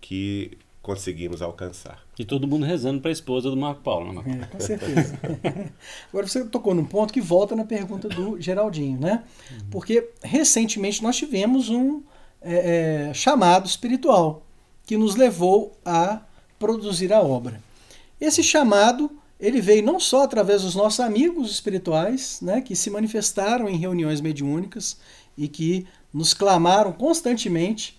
que 0.00 0.58
conseguimos 0.82 1.42
alcançar. 1.42 2.02
E 2.18 2.24
todo 2.24 2.48
mundo 2.48 2.64
rezando 2.64 3.00
para 3.00 3.10
a 3.10 3.12
esposa 3.12 3.50
do 3.50 3.56
Marco 3.56 3.82
Paulo, 3.82 4.08
né, 4.08 4.14
Marco? 4.14 4.30
É, 4.30 4.46
com 4.46 4.60
certeza. 4.60 5.18
Agora 6.08 6.26
você 6.26 6.44
tocou 6.44 6.74
num 6.74 6.84
ponto 6.84 7.12
que 7.12 7.20
volta 7.20 7.54
na 7.54 7.64
pergunta 7.64 8.08
do 8.08 8.40
Geraldinho, 8.40 8.98
né? 8.98 9.22
Uhum. 9.50 9.58
Porque 9.70 10.10
recentemente 10.22 11.02
nós 11.02 11.16
tivemos 11.16 11.68
um 11.68 12.02
é, 12.40 13.08
é, 13.10 13.14
chamado 13.14 13.66
espiritual 13.66 14.42
que 14.86 14.96
nos 14.96 15.16
levou 15.16 15.78
a 15.84 16.22
produzir 16.60 17.12
a 17.12 17.20
obra. 17.20 17.60
Esse 18.20 18.44
chamado 18.44 19.10
ele 19.40 19.60
veio 19.60 19.82
não 19.82 19.98
só 19.98 20.22
através 20.22 20.62
dos 20.62 20.74
nossos 20.74 21.00
amigos 21.00 21.50
espirituais, 21.50 22.40
né, 22.42 22.60
que 22.60 22.76
se 22.76 22.90
manifestaram 22.90 23.68
em 23.68 23.78
reuniões 23.78 24.20
mediúnicas 24.20 24.98
e 25.36 25.48
que 25.48 25.86
nos 26.12 26.34
clamaram 26.34 26.92
constantemente 26.92 27.98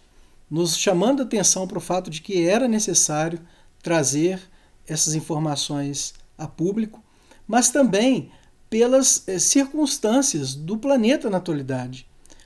nos 0.49 0.77
chamando 0.77 1.21
a 1.21 1.23
atenção 1.23 1.65
para 1.65 1.77
o 1.77 1.81
fato 1.81 2.11
de 2.11 2.21
que 2.21 2.45
era 2.45 2.67
necessário 2.67 3.39
trazer 3.81 4.39
essas 4.85 5.15
informações 5.15 6.13
a 6.37 6.45
público, 6.45 7.01
mas 7.47 7.69
também 7.71 8.29
pelas 8.69 9.23
eh, 9.27 9.39
circunstâncias 9.39 10.53
do 10.53 10.77
planeta 10.77 11.29
na 11.29 11.37
atualidade. 11.37 12.05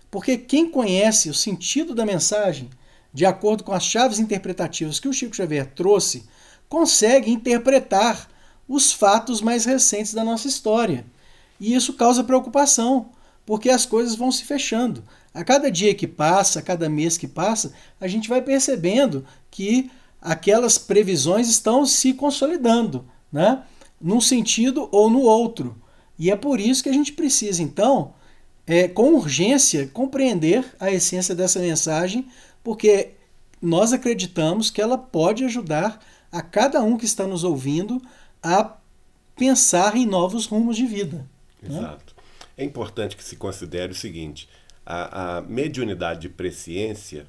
Porque 0.10 0.38
quem 0.38 0.70
conhece 0.70 1.30
o 1.30 1.34
sentido 1.34 1.94
da 1.94 2.06
mensagem, 2.06 2.70
de 3.16 3.26
acordo 3.26 3.64
com 3.64 3.72
as 3.72 3.86
chaves 3.86 4.20
interpretativas 4.20 5.00
que 5.00 5.08
o 5.08 5.14
Chico 5.14 5.34
Xavier 5.34 5.66
trouxe, 5.74 6.26
consegue 6.68 7.32
interpretar 7.32 8.28
os 8.68 8.92
fatos 8.92 9.40
mais 9.40 9.64
recentes 9.64 10.14
da 10.14 10.22
nossa 10.22 10.50
história. 10.50 11.06
E 11.58 11.74
isso 11.74 11.94
causa 11.94 12.26
preocupação, 12.26 13.12
porque 13.46 13.70
as 13.70 13.86
coisas 13.86 14.16
vão 14.16 14.34
se 14.34 14.44
fechando. 14.44 15.02
A 15.34 15.46
cada 15.46 15.72
dia 15.72 15.96
que 15.96 16.06
passa, 16.06 16.60
a 16.60 16.62
cada 16.62 16.90
mês 16.90 17.18
que 17.18 17.26
passa, 17.26 17.72
a 18.02 18.08
gente 18.10 18.28
vai 18.28 18.42
percebendo 18.42 19.26
que 19.50 19.90
aquelas 20.22 20.78
previsões 20.78 21.48
estão 21.48 21.86
se 21.86 22.14
consolidando, 22.14 23.06
né? 23.32 23.64
num 24.02 24.20
sentido 24.20 24.90
ou 24.92 25.10
no 25.10 25.22
outro. 25.22 25.82
E 26.20 26.30
é 26.30 26.36
por 26.36 26.60
isso 26.60 26.84
que 26.84 26.90
a 26.90 26.94
gente 26.94 27.14
precisa, 27.14 27.64
então, 27.64 28.14
é, 28.68 28.90
com 28.90 29.14
urgência, 29.14 29.88
compreender 29.94 30.66
a 30.78 30.92
essência 30.92 31.34
dessa 31.34 31.60
mensagem, 31.60 32.28
porque 32.66 33.12
nós 33.62 33.94
acreditamos 33.94 34.72
que 34.72 34.82
ela 34.82 34.98
pode 34.98 35.46
ajudar 35.46 36.04
a 36.32 36.42
cada 36.42 36.82
um 36.82 36.98
que 36.98 37.06
está 37.06 37.28
nos 37.28 37.44
ouvindo 37.44 38.02
a 38.42 38.76
pensar 39.38 39.96
em 39.96 40.06
novos 40.06 40.48
rumos 40.48 40.76
de 40.76 40.88
vida. 40.88 41.30
Né? 41.62 41.78
Exato. 41.78 42.16
Né? 42.18 42.24
É 42.58 42.64
importante 42.64 43.16
que 43.16 43.24
se 43.24 43.36
considere 43.36 43.92
o 43.92 43.96
seguinte: 43.96 44.50
a, 44.84 45.38
a 45.38 45.42
mediunidade 45.42 46.22
de 46.22 46.30
presciência, 46.30 47.28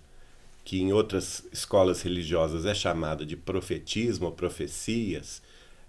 que 0.64 0.80
em 0.80 0.90
outras 0.90 1.44
escolas 1.52 2.00
religiosas 2.00 2.64
é 2.64 2.74
chamada 2.74 3.26
de 3.26 3.36
profetismo 3.36 4.26
ou 4.26 4.32
profecias, 4.32 5.42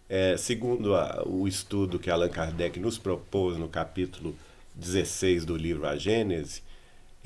é, 0.09 0.35
segundo 0.35 0.93
a, 0.93 1.23
o 1.25 1.47
estudo 1.47 1.97
que 1.97 2.09
Allan 2.09 2.29
Kardec 2.29 2.81
nos 2.81 2.97
propôs 2.97 3.57
no 3.57 3.69
capítulo 3.69 4.35
16 4.75 5.45
do 5.45 5.55
livro 5.55 5.87
A 5.87 5.95
Gênese, 5.95 6.66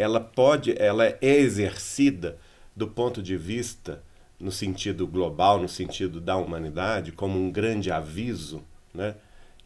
ela 0.01 0.19
pode, 0.19 0.75
ela 0.81 1.05
é 1.05 1.17
exercida 1.21 2.37
do 2.75 2.87
ponto 2.87 3.21
de 3.21 3.37
vista 3.37 4.03
no 4.39 4.51
sentido 4.51 5.05
global, 5.07 5.59
no 5.59 5.69
sentido 5.69 6.19
da 6.19 6.35
humanidade, 6.35 7.11
como 7.11 7.39
um 7.39 7.51
grande 7.51 7.91
aviso, 7.91 8.63
né? 8.93 9.15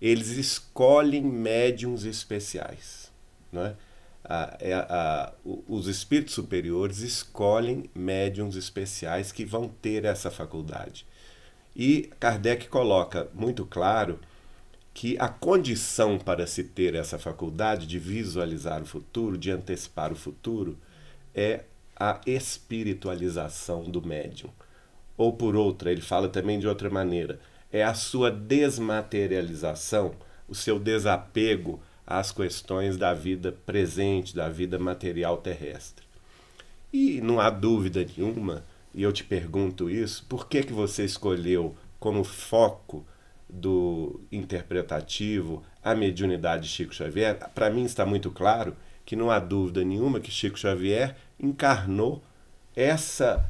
Eles 0.02 0.32
escolhem 0.32 1.24
médiums 1.24 2.04
especiais 2.04 3.06
não 3.56 3.66
é? 3.66 3.76
A, 4.28 4.58
é 4.60 4.74
a, 4.74 5.34
os 5.68 5.88
espíritos 5.88 6.34
superiores 6.34 7.00
escolhem 7.00 7.90
médiums 7.94 8.56
especiais 8.56 9.32
que 9.32 9.46
vão 9.46 9.68
ter 9.68 10.04
essa 10.04 10.32
faculdade. 10.32 11.06
E 11.76 12.10
Kardec 12.20 12.68
coloca 12.68 13.30
muito 13.34 13.66
claro 13.66 14.20
que 14.96 15.18
a 15.20 15.28
condição 15.28 16.18
para 16.18 16.48
se 16.48 16.64
ter 16.64 16.96
essa 16.96 17.20
faculdade 17.20 17.86
de 17.86 18.00
visualizar 18.00 18.82
o 18.82 18.86
futuro, 18.86 19.38
de 19.38 19.52
antecipar 19.52 20.14
o 20.14 20.16
futuro, 20.16 20.78
é 21.36 21.66
a 21.94 22.22
espiritualização 22.26 23.84
do 23.84 24.02
médium. 24.02 24.50
Ou 25.18 25.34
por 25.34 25.54
outra, 25.54 25.92
ele 25.92 26.00
fala 26.00 26.30
também 26.30 26.60
de 26.60 26.66
outra 26.66 26.90
maneira, 26.90 27.42
é 27.74 27.84
a 27.84 27.94
sua 27.94 28.32
desmaterialização, 28.32 30.14
o 30.48 30.56
seu 30.56 30.80
desapego 30.80 31.82
às 32.08 32.32
questões 32.32 32.96
da 32.96 33.14
vida 33.14 33.52
presente, 33.52 34.34
da 34.34 34.48
vida 34.48 34.80
material 34.80 35.40
terrestre. 35.40 36.06
E 36.94 37.20
não 37.20 37.42
há 37.42 37.50
dúvida 37.50 38.08
nenhuma, 38.18 38.64
e 38.94 39.04
eu 39.04 39.12
te 39.12 39.26
pergunto 39.26 39.90
isso, 39.90 40.26
por 40.30 40.48
que, 40.48 40.64
que 40.64 40.72
você 40.72 41.04
escolheu 41.04 41.76
como 42.00 42.24
foco 42.24 43.06
do 43.50 44.22
interpretativo 44.32 45.64
a 45.84 45.94
mediunidade 45.94 46.64
de 46.64 46.70
Chico 46.70 46.94
Xavier? 46.94 47.38
Para 47.54 47.70
mim 47.70 47.84
está 47.84 48.06
muito 48.06 48.32
claro 48.32 48.76
que 49.06 49.16
não 49.16 49.30
há 49.30 49.40
dúvida 49.40 49.84
nenhuma 49.84 50.20
que 50.20 50.32
Chico 50.32 50.58
Xavier 50.58 51.16
encarnou 51.40 52.24
essa 52.76 53.46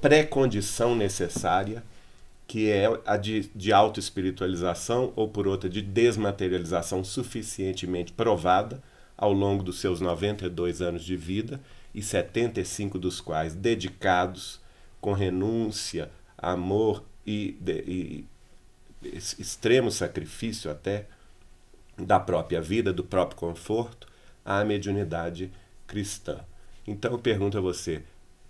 pré-condição 0.00 0.94
necessária 0.94 1.82
que 2.52 2.68
é 2.70 2.86
a 3.06 3.16
de, 3.16 3.50
de 3.54 3.72
autoespiritualização, 3.72 5.10
ou 5.16 5.26
por 5.26 5.48
outra, 5.48 5.70
de 5.70 5.80
desmaterialização 5.80 7.02
suficientemente 7.02 8.12
provada 8.12 8.82
ao 9.16 9.32
longo 9.32 9.62
dos 9.62 9.80
seus 9.80 10.02
92 10.02 10.82
anos 10.82 11.02
de 11.02 11.16
vida, 11.16 11.60
e 11.94 12.02
75 12.02 12.98
dos 12.98 13.22
quais 13.22 13.54
dedicados 13.54 14.60
com 15.00 15.14
renúncia, 15.14 16.10
amor 16.36 17.02
e, 17.26 17.56
de, 17.58 17.72
e 17.86 18.24
extremo 19.04 19.90
sacrifício 19.90 20.70
até 20.70 21.06
da 21.96 22.18
própria 22.18 22.60
vida, 22.60 22.92
do 22.92 23.04
próprio 23.04 23.38
conforto, 23.38 24.06
à 24.44 24.64
mediunidade 24.64 25.52
cristã. 25.86 26.40
Então 26.86 27.12
eu 27.12 27.18
pergunto 27.18 27.58
a 27.58 27.60
você, 27.60 28.02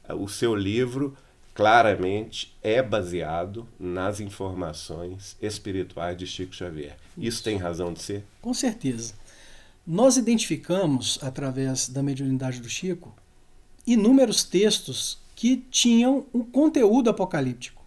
o 0.09 0.28
seu 0.28 0.54
livro 0.54 1.16
claramente 1.54 2.56
é 2.62 2.82
baseado 2.82 3.68
nas 3.78 4.21
informações 4.21 5.37
espirituais 5.40 6.16
de 6.16 6.26
Chico 6.26 6.54
Xavier. 6.54 6.97
Isso, 7.16 7.26
Isso 7.28 7.44
tem 7.44 7.56
razão 7.56 7.92
de 7.92 8.00
ser? 8.00 8.25
Com 8.40 8.54
certeza. 8.54 9.14
Nós 9.87 10.16
identificamos, 10.16 11.18
através 11.23 11.88
da 11.88 12.02
mediunidade 12.02 12.61
do 12.61 12.68
Chico, 12.68 13.14
inúmeros 13.87 14.44
textos 14.44 15.18
que 15.35 15.56
tinham 15.56 16.25
um 16.32 16.42
conteúdo 16.44 17.11
apocalíptico. 17.11 17.81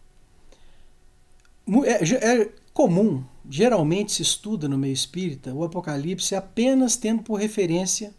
É, 1.67 2.41
é 2.41 2.51
comum, 2.73 3.23
geralmente 3.49 4.11
se 4.11 4.21
estuda 4.21 4.67
no 4.67 4.77
meio 4.77 4.93
espírita, 4.93 5.53
o 5.53 5.63
Apocalipse 5.63 6.35
apenas 6.35 6.95
tendo 6.95 7.23
por 7.23 7.39
referência 7.39 8.13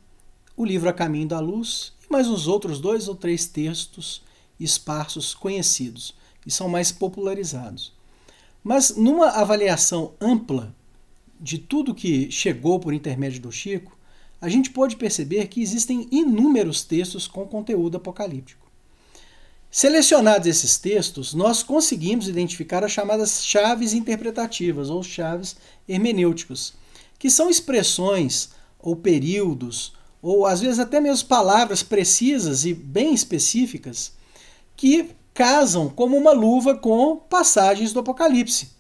o 0.57 0.65
livro 0.65 0.89
A 0.89 0.93
Caminho 0.93 1.29
da 1.29 1.39
Luz 1.39 1.93
e 2.05 2.13
mais 2.13 2.29
uns 2.29 2.49
outros 2.49 2.81
dois 2.81 3.09
ou 3.09 3.15
três 3.15 3.47
textos 3.47 4.23
esparsos 4.59 5.35
conhecidos, 5.35 6.15
que 6.41 6.51
são 6.51 6.69
mais 6.69 6.91
popularizados. 6.91 7.93
Mas 8.65 8.97
numa 8.97 9.29
avaliação 9.29 10.15
ampla 10.21 10.75
de 11.39 11.59
tudo 11.59 11.95
que 11.95 12.31
chegou 12.31 12.81
por 12.81 12.95
intermédio 12.95 13.43
do 13.43 13.53
Chico, 13.53 13.97
a 14.41 14.49
gente 14.49 14.71
pode 14.71 14.97
perceber 14.97 15.47
que 15.47 15.63
existem 15.63 16.09
inúmeros 16.11 16.83
textos 16.83 17.29
com 17.29 17.47
conteúdo 17.47 17.97
apocalíptico. 17.97 18.66
Selecionados 19.71 20.47
esses 20.47 20.79
textos, 20.79 21.35
nós 21.35 21.63
conseguimos 21.63 22.29
identificar 22.29 22.83
as 22.85 22.93
chamadas 22.93 23.45
chaves 23.45 23.93
interpretativas 23.93 24.89
ou 24.89 25.03
chaves 25.03 25.57
hermenêuticas, 25.89 26.73
que 27.19 27.31
são 27.31 27.51
expressões 27.51 28.51
ou 28.79 28.97
períodos, 28.97 29.93
ou 30.23 30.47
às 30.47 30.61
vezes 30.61 30.79
até 30.79 31.01
mesmo 31.01 31.29
palavras 31.29 31.83
precisas 31.83 32.65
e 32.65 32.73
bem 32.73 33.13
específicas 33.13 34.13
que 34.77 35.11
casam 35.35 35.89
como 35.89 36.17
uma 36.17 36.33
luva 36.33 36.75
com 36.75 37.17
passagens 37.17 37.93
do 37.93 38.01
Apocalipse. 38.01 38.71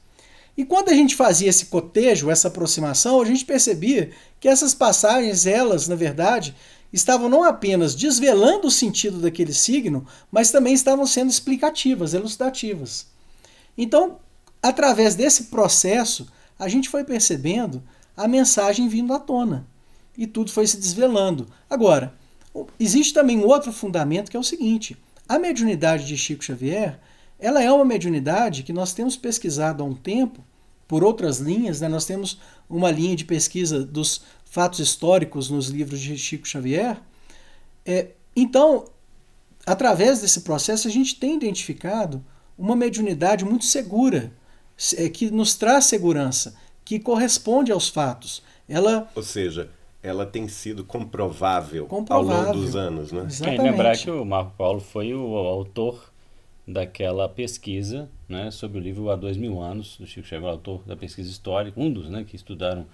E 0.56 0.64
quando 0.64 0.88
a 0.88 0.94
gente 0.94 1.14
fazia 1.14 1.50
esse 1.50 1.66
cotejo, 1.66 2.30
essa 2.30 2.48
aproximação, 2.48 3.20
a 3.20 3.24
gente 3.26 3.44
percebia 3.44 4.10
que 4.40 4.48
essas 4.48 4.74
passagens, 4.74 5.46
elas, 5.46 5.86
na 5.86 5.94
verdade, 5.94 6.54
estavam 6.96 7.28
não 7.28 7.44
apenas 7.44 7.94
desvelando 7.94 8.68
o 8.68 8.70
sentido 8.70 9.18
daquele 9.18 9.52
signo, 9.52 10.06
mas 10.32 10.50
também 10.50 10.72
estavam 10.72 11.06
sendo 11.06 11.30
explicativas, 11.30 12.14
elucidativas. 12.14 13.06
Então, 13.76 14.18
através 14.62 15.14
desse 15.14 15.44
processo, 15.44 16.26
a 16.58 16.68
gente 16.68 16.88
foi 16.88 17.04
percebendo 17.04 17.82
a 18.16 18.26
mensagem 18.26 18.88
vindo 18.88 19.12
à 19.12 19.18
tona. 19.18 19.66
E 20.16 20.26
tudo 20.26 20.50
foi 20.50 20.66
se 20.66 20.78
desvelando. 20.78 21.46
Agora, 21.68 22.14
existe 22.80 23.12
também 23.12 23.44
outro 23.44 23.70
fundamento 23.70 24.30
que 24.30 24.36
é 24.36 24.40
o 24.40 24.44
seguinte: 24.44 24.96
a 25.28 25.38
mediunidade 25.38 26.06
de 26.06 26.16
Chico 26.16 26.42
Xavier, 26.42 26.98
ela 27.38 27.62
é 27.62 27.70
uma 27.70 27.84
mediunidade 27.84 28.62
que 28.62 28.72
nós 28.72 28.94
temos 28.94 29.16
pesquisado 29.16 29.82
há 29.82 29.86
um 29.86 29.94
tempo, 29.94 30.42
por 30.88 31.04
outras 31.04 31.40
linhas, 31.40 31.82
né? 31.82 31.88
nós 31.88 32.06
temos 32.06 32.40
uma 32.70 32.90
linha 32.90 33.14
de 33.14 33.26
pesquisa 33.26 33.84
dos 33.84 34.22
fatos 34.46 34.78
históricos 34.78 35.50
nos 35.50 35.68
livros 35.68 36.00
de 36.00 36.16
Chico 36.16 36.48
Xavier. 36.48 36.98
É, 37.84 38.08
então, 38.34 38.86
através 39.66 40.20
desse 40.20 40.40
processo, 40.40 40.88
a 40.88 40.90
gente 40.90 41.16
tem 41.16 41.36
identificado 41.36 42.24
uma 42.56 42.74
mediunidade 42.74 43.44
muito 43.44 43.64
segura, 43.66 44.32
é, 44.96 45.08
que 45.08 45.30
nos 45.30 45.54
traz 45.54 45.84
segurança, 45.84 46.56
que 46.84 46.98
corresponde 46.98 47.70
aos 47.70 47.88
fatos. 47.88 48.42
Ela, 48.68 49.10
Ou 49.14 49.22
seja, 49.22 49.70
ela 50.02 50.24
tem 50.24 50.48
sido 50.48 50.84
comprovável, 50.84 51.86
comprovável. 51.86 52.36
ao 52.36 52.44
longo 52.46 52.58
dos 52.58 52.76
anos. 52.76 53.12
Né? 53.12 53.26
Exatamente. 53.26 53.60
É, 53.60 53.70
lembrar 53.70 53.96
que 53.96 54.10
o 54.10 54.24
Marco 54.24 54.52
Paulo 54.56 54.80
foi 54.80 55.12
o 55.12 55.36
autor 55.36 56.12
daquela 56.66 57.28
pesquisa 57.28 58.08
né, 58.28 58.50
sobre 58.50 58.78
o 58.78 58.80
livro 58.80 59.10
Há 59.10 59.16
Dois 59.16 59.36
Mil 59.36 59.60
Anos, 59.60 59.96
do 59.98 60.06
Chico 60.06 60.26
Xavier, 60.26 60.50
autor 60.50 60.82
da 60.84 60.96
pesquisa 60.96 61.30
histórica, 61.30 61.80
um 61.80 61.92
dos 61.92 62.08
né, 62.08 62.24
que 62.24 62.34
estudaram 62.34 62.86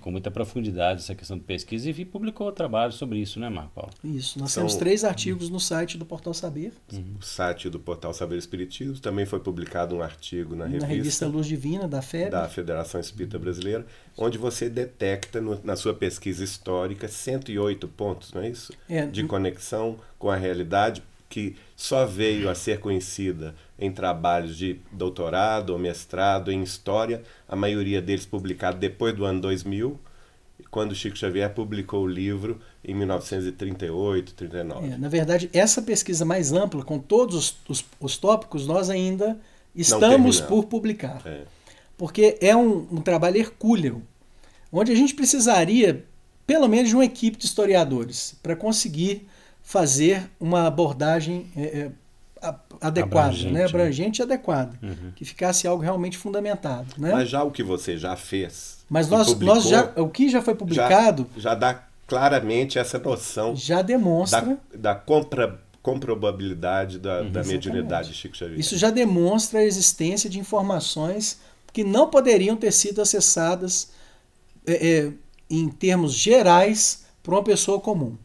com 0.00 0.10
muita 0.10 0.30
profundidade 0.30 1.00
essa 1.00 1.14
questão 1.14 1.38
de 1.38 1.44
pesquisa 1.44 1.90
e 1.90 2.04
publicou 2.04 2.50
trabalho 2.50 2.92
sobre 2.92 3.18
isso, 3.18 3.38
né, 3.38 3.48
Marco 3.48 3.72
Paulo? 3.74 3.90
Isso, 4.02 4.38
nós 4.38 4.52
São... 4.52 4.62
temos 4.62 4.76
três 4.76 5.04
artigos 5.04 5.50
no 5.50 5.60
site 5.60 5.96
do 5.96 6.04
Portal 6.04 6.34
Saber. 6.34 6.72
Uhum. 6.92 7.16
O 7.20 7.22
site 7.22 7.68
do 7.68 7.78
Portal 7.78 8.12
Saber 8.12 8.36
Espiritismo 8.36 8.98
também 8.98 9.26
foi 9.26 9.40
publicado 9.40 9.94
um 9.94 10.02
artigo 10.02 10.56
na, 10.56 10.64
na 10.64 10.70
revista, 10.70 10.86
revista 10.86 11.26
Luz 11.26 11.46
Divina 11.46 11.86
da 11.86 12.02
FEB. 12.02 12.30
Da 12.30 12.48
Federação 12.48 13.00
Espírita 13.00 13.38
Brasileira, 13.38 13.86
onde 14.16 14.38
você 14.38 14.68
detecta 14.68 15.40
no, 15.40 15.60
na 15.62 15.76
sua 15.76 15.94
pesquisa 15.94 16.42
histórica 16.42 17.06
108 17.08 17.86
pontos, 17.88 18.32
não 18.32 18.42
é 18.42 18.48
isso? 18.48 18.72
É, 18.88 19.06
de 19.06 19.24
conexão 19.24 19.98
com 20.18 20.30
a 20.30 20.36
realidade 20.36 21.02
que 21.30 21.56
só 21.76 22.04
veio 22.04 22.50
a 22.50 22.54
ser 22.56 22.80
conhecida 22.80 23.54
em 23.80 23.90
trabalhos 23.90 24.56
de 24.56 24.78
doutorado 24.92 25.70
ou 25.70 25.78
mestrado 25.78 26.52
em 26.52 26.62
história, 26.62 27.22
a 27.48 27.56
maioria 27.56 28.02
deles 28.02 28.26
publicado 28.26 28.78
depois 28.78 29.16
do 29.16 29.24
ano 29.24 29.40
2000, 29.40 29.98
quando 30.70 30.94
Chico 30.94 31.16
Xavier 31.16 31.52
publicou 31.54 32.04
o 32.04 32.06
livro 32.06 32.60
em 32.84 32.94
1938, 32.94 34.34
39. 34.34 34.86
É, 34.86 34.98
na 34.98 35.08
verdade, 35.08 35.48
essa 35.52 35.80
pesquisa 35.80 36.24
mais 36.24 36.52
ampla, 36.52 36.84
com 36.84 36.98
todos 36.98 37.34
os, 37.34 37.56
os, 37.68 37.84
os 37.98 38.16
tópicos, 38.18 38.66
nós 38.66 38.90
ainda 38.90 39.40
estamos 39.74 40.40
por 40.40 40.64
publicar. 40.66 41.22
É. 41.24 41.44
Porque 41.96 42.36
é 42.40 42.54
um, 42.54 42.86
um 42.92 43.00
trabalho 43.00 43.38
hercúleo, 43.38 44.02
onde 44.70 44.92
a 44.92 44.94
gente 44.94 45.14
precisaria, 45.14 46.04
pelo 46.46 46.68
menos, 46.68 46.90
de 46.90 46.94
uma 46.94 47.04
equipe 47.04 47.38
de 47.38 47.46
historiadores 47.46 48.36
para 48.42 48.54
conseguir 48.54 49.26
fazer 49.62 50.30
uma 50.38 50.66
abordagem 50.66 51.50
é, 51.56 51.62
é 51.62 51.90
adequada, 52.80 53.28
abrangente, 53.28 53.52
né? 53.52 53.64
abrangente 53.64 54.18
e 54.20 54.22
adequada, 54.22 54.78
uhum. 54.82 55.12
que 55.14 55.24
ficasse 55.24 55.66
algo 55.66 55.82
realmente 55.82 56.16
fundamentado. 56.16 56.94
Né? 56.96 57.12
Mas 57.12 57.28
já 57.28 57.42
o 57.42 57.50
que 57.50 57.62
você 57.62 57.96
já 57.96 58.16
fez, 58.16 58.78
mas 58.88 59.08
nós, 59.08 59.28
publicou, 59.28 59.56
nós 59.56 59.64
já, 59.64 59.92
o 59.96 60.08
que 60.08 60.28
já 60.28 60.40
foi 60.42 60.54
publicado, 60.54 61.26
já, 61.36 61.50
já 61.50 61.54
dá 61.54 61.82
claramente 62.06 62.78
essa 62.78 62.98
noção, 62.98 63.54
já 63.54 63.82
demonstra 63.82 64.58
da, 64.72 64.92
da 64.92 64.94
compra 64.94 65.60
comprobabilidade 65.82 66.98
da, 66.98 67.22
da 67.22 67.42
mediunidade 67.42 68.08
de 68.08 68.14
Chico 68.14 68.36
Xavier. 68.36 68.60
Isso 68.60 68.76
já 68.76 68.90
demonstra 68.90 69.60
a 69.60 69.64
existência 69.64 70.28
de 70.28 70.38
informações 70.38 71.40
que 71.72 71.82
não 71.82 72.10
poderiam 72.10 72.54
ter 72.54 72.70
sido 72.70 73.00
acessadas 73.00 73.90
é, 74.66 74.88
é, 75.06 75.12
em 75.48 75.70
termos 75.70 76.12
gerais 76.12 77.06
por 77.22 77.32
uma 77.32 77.42
pessoa 77.42 77.80
comum 77.80 78.16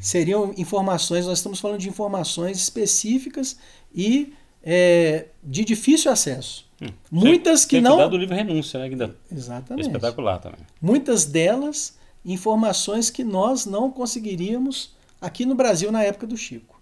seriam 0.00 0.52
informações, 0.56 1.26
nós 1.26 1.38
estamos 1.38 1.60
falando 1.60 1.80
de 1.80 1.88
informações 1.88 2.58
específicas 2.58 3.56
e 3.94 4.32
é, 4.62 5.26
de 5.42 5.64
difícil 5.64 6.10
acesso. 6.10 6.66
Hum. 6.80 6.88
Muitas 7.10 7.64
que 7.64 7.80
não. 7.80 8.08
do 8.08 8.16
livro 8.16 8.34
Renúncia, 8.34 8.80
né? 8.80 9.10
Exatamente. 9.32 9.86
É 9.86 9.88
espetacular 9.88 10.38
também. 10.38 10.60
Muitas 10.80 11.24
delas 11.24 11.96
informações 12.24 13.08
que 13.08 13.22
nós 13.22 13.64
não 13.64 13.90
conseguiríamos 13.90 14.94
aqui 15.20 15.46
no 15.46 15.54
Brasil 15.54 15.90
na 15.92 16.02
época 16.02 16.26
do 16.26 16.36
Chico. 16.36 16.75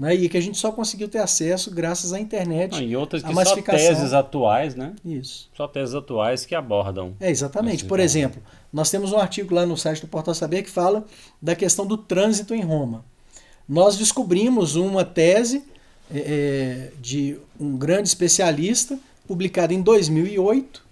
Né? 0.00 0.14
E 0.14 0.30
que 0.30 0.38
a 0.38 0.40
gente 0.40 0.56
só 0.56 0.72
conseguiu 0.72 1.10
ter 1.10 1.18
acesso 1.18 1.70
graças 1.70 2.14
à 2.14 2.18
internet. 2.18 2.72
Não, 2.72 2.80
e 2.80 2.96
outras 2.96 3.22
que 3.22 3.30
só 3.30 3.56
teses 3.60 4.14
atuais, 4.14 4.74
né? 4.74 4.94
Isso. 5.04 5.50
Só 5.54 5.68
teses 5.68 5.94
atuais 5.94 6.46
que 6.46 6.54
abordam. 6.54 7.14
É, 7.20 7.30
exatamente. 7.30 7.84
Por 7.84 8.00
exemplo, 8.00 8.42
nós 8.72 8.90
temos 8.90 9.12
um 9.12 9.18
artigo 9.18 9.54
lá 9.54 9.66
no 9.66 9.76
site 9.76 10.00
do 10.00 10.08
Portal 10.08 10.34
Saber 10.34 10.62
que 10.62 10.70
fala 10.70 11.04
da 11.40 11.54
questão 11.54 11.86
do 11.86 11.98
trânsito 11.98 12.54
em 12.54 12.62
Roma. 12.62 13.04
Nós 13.68 13.98
descobrimos 13.98 14.74
uma 14.74 15.04
tese 15.04 15.62
é, 16.10 16.18
é 16.18 16.92
de 16.98 17.36
um 17.60 17.76
grande 17.76 18.08
especialista, 18.08 18.98
publicada 19.28 19.74
em 19.74 19.82
2008, 19.82 20.82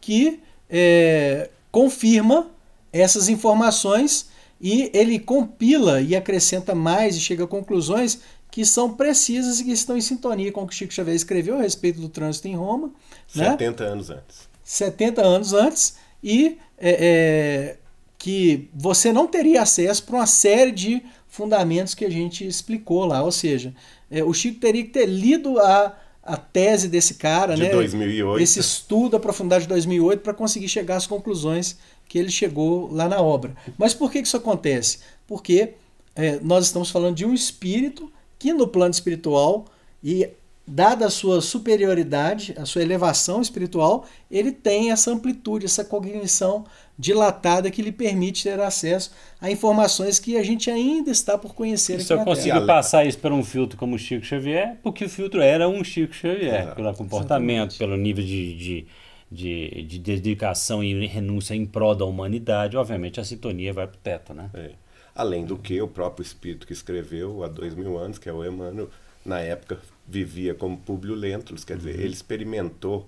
que 0.00 0.40
é, 0.70 1.50
confirma 1.70 2.46
essas 2.90 3.28
informações 3.28 4.30
e 4.60 4.90
ele 4.94 5.18
compila 5.18 6.00
e 6.00 6.16
acrescenta 6.16 6.74
mais 6.74 7.16
e 7.16 7.20
chega 7.20 7.44
a 7.44 7.46
conclusões 7.46 8.20
que 8.54 8.64
são 8.64 8.94
precisas 8.94 9.58
e 9.58 9.64
que 9.64 9.72
estão 9.72 9.96
em 9.96 10.00
sintonia 10.00 10.52
com 10.52 10.62
o 10.62 10.66
que 10.68 10.76
Chico 10.76 10.94
Xavier 10.94 11.16
escreveu 11.16 11.58
a 11.58 11.62
respeito 11.62 12.00
do 12.00 12.08
trânsito 12.08 12.46
em 12.46 12.54
Roma. 12.54 12.92
70 13.26 13.82
né? 13.82 13.90
anos 13.90 14.10
antes. 14.10 14.48
70 14.62 15.22
anos 15.22 15.52
antes, 15.52 15.96
e 16.22 16.56
é, 16.78 16.90
é, 17.00 17.76
que 18.16 18.70
você 18.72 19.12
não 19.12 19.26
teria 19.26 19.60
acesso 19.60 20.04
para 20.04 20.14
uma 20.14 20.26
série 20.26 20.70
de 20.70 21.02
fundamentos 21.26 21.96
que 21.96 22.04
a 22.04 22.08
gente 22.08 22.46
explicou 22.46 23.04
lá. 23.04 23.24
Ou 23.24 23.32
seja, 23.32 23.74
é, 24.08 24.22
o 24.22 24.32
Chico 24.32 24.60
teria 24.60 24.84
que 24.84 24.90
ter 24.90 25.06
lido 25.06 25.58
a, 25.58 25.98
a 26.22 26.36
tese 26.36 26.86
desse 26.86 27.14
cara, 27.14 27.56
de 27.56 27.62
né? 27.62 27.70
2008. 27.70 28.40
Esse 28.40 28.60
estudo 28.60 29.16
aprofundado 29.16 29.62
de 29.62 29.68
2008 29.68 30.20
para 30.20 30.32
conseguir 30.32 30.68
chegar 30.68 30.94
às 30.94 31.08
conclusões 31.08 31.76
que 32.08 32.20
ele 32.20 32.30
chegou 32.30 32.88
lá 32.92 33.08
na 33.08 33.20
obra. 33.20 33.56
Mas 33.76 33.94
por 33.94 34.12
que 34.12 34.20
isso 34.20 34.36
acontece? 34.36 35.00
Porque 35.26 35.70
é, 36.14 36.38
nós 36.40 36.66
estamos 36.66 36.88
falando 36.88 37.16
de 37.16 37.26
um 37.26 37.34
espírito 37.34 38.13
que 38.44 38.52
no 38.52 38.68
plano 38.68 38.90
espiritual 38.90 39.64
e 40.02 40.28
dada 40.66 41.06
a 41.06 41.10
sua 41.10 41.40
superioridade, 41.40 42.54
a 42.58 42.66
sua 42.66 42.82
elevação 42.82 43.40
espiritual, 43.40 44.04
ele 44.30 44.52
tem 44.52 44.90
essa 44.90 45.10
amplitude, 45.10 45.64
essa 45.64 45.82
cognição 45.82 46.66
dilatada 46.98 47.70
que 47.70 47.80
lhe 47.80 47.90
permite 47.90 48.42
ter 48.42 48.60
acesso 48.60 49.12
a 49.40 49.50
informações 49.50 50.18
que 50.18 50.36
a 50.36 50.42
gente 50.42 50.70
ainda 50.70 51.10
está 51.10 51.38
por 51.38 51.54
conhecer. 51.54 52.02
Se 52.02 52.12
eu 52.12 52.22
conseguir 52.22 52.66
passar 52.66 53.06
isso 53.06 53.16
por 53.16 53.32
um 53.32 53.42
filtro 53.42 53.78
como 53.78 53.96
o 53.96 53.98
Chico 53.98 54.26
Xavier, 54.26 54.76
porque 54.82 55.06
o 55.06 55.08
filtro 55.08 55.40
era 55.40 55.66
um 55.66 55.82
Chico 55.82 56.12
Xavier, 56.12 56.68
é, 56.68 56.74
pelo 56.74 56.94
comportamento, 56.94 57.72
exatamente. 57.72 57.78
pelo 57.78 57.96
nível 57.96 58.22
de, 58.22 58.54
de, 58.58 58.86
de, 59.32 59.82
de, 59.84 59.98
dedicação 59.98 60.84
e 60.84 61.06
renúncia 61.06 61.54
em 61.54 61.64
prol 61.64 61.94
da 61.94 62.04
humanidade, 62.04 62.76
obviamente 62.76 63.18
a 63.18 63.24
sintonia 63.24 63.72
vai 63.72 63.86
para 63.86 63.96
o 63.96 64.00
teto, 64.00 64.34
né? 64.34 64.50
É. 64.52 64.83
Além 65.14 65.44
do 65.44 65.56
que 65.56 65.80
o 65.80 65.86
próprio 65.86 66.24
espírito 66.24 66.66
que 66.66 66.72
escreveu 66.72 67.44
há 67.44 67.48
dois 67.48 67.74
mil 67.74 67.96
anos, 67.96 68.18
que 68.18 68.28
é 68.28 68.32
o 68.32 68.44
Emmanuel, 68.44 68.90
na 69.24 69.40
época 69.40 69.78
vivia 70.06 70.54
como 70.54 70.76
Públio 70.76 71.14
Lentulus, 71.14 71.64
quer 71.64 71.76
dizer, 71.76 71.94
uhum. 71.94 72.00
ele 72.00 72.12
experimentou 72.12 73.06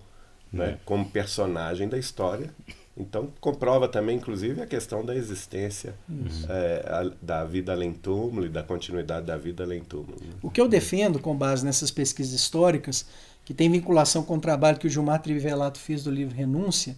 né, 0.52 0.70
uhum. 0.70 0.76
como 0.84 1.10
personagem 1.10 1.88
da 1.88 1.98
história. 1.98 2.50
Então, 2.96 3.30
comprova 3.40 3.86
também, 3.86 4.16
inclusive, 4.16 4.62
a 4.62 4.66
questão 4.66 5.04
da 5.04 5.14
existência 5.14 5.94
uhum. 6.08 6.26
é, 6.48 6.84
a, 6.88 7.12
da 7.20 7.44
vida 7.44 7.72
além 7.72 7.92
túmulo 7.92 8.46
e 8.46 8.48
da 8.48 8.62
continuidade 8.62 9.26
da 9.26 9.36
vida 9.36 9.64
além 9.64 9.82
túmulo. 9.84 10.16
Né? 10.18 10.32
O 10.42 10.50
que 10.50 10.60
eu 10.60 10.66
defendo, 10.66 11.18
com 11.18 11.36
base 11.36 11.62
nessas 11.64 11.90
pesquisas 11.90 12.32
históricas, 12.32 13.04
que 13.44 13.52
tem 13.52 13.70
vinculação 13.70 14.22
com 14.22 14.36
o 14.36 14.40
trabalho 14.40 14.78
que 14.78 14.86
o 14.86 14.90
Gilmar 14.90 15.20
Trivelato 15.20 15.78
fez 15.78 16.04
do 16.04 16.10
livro 16.10 16.34
Renúncia, 16.34 16.96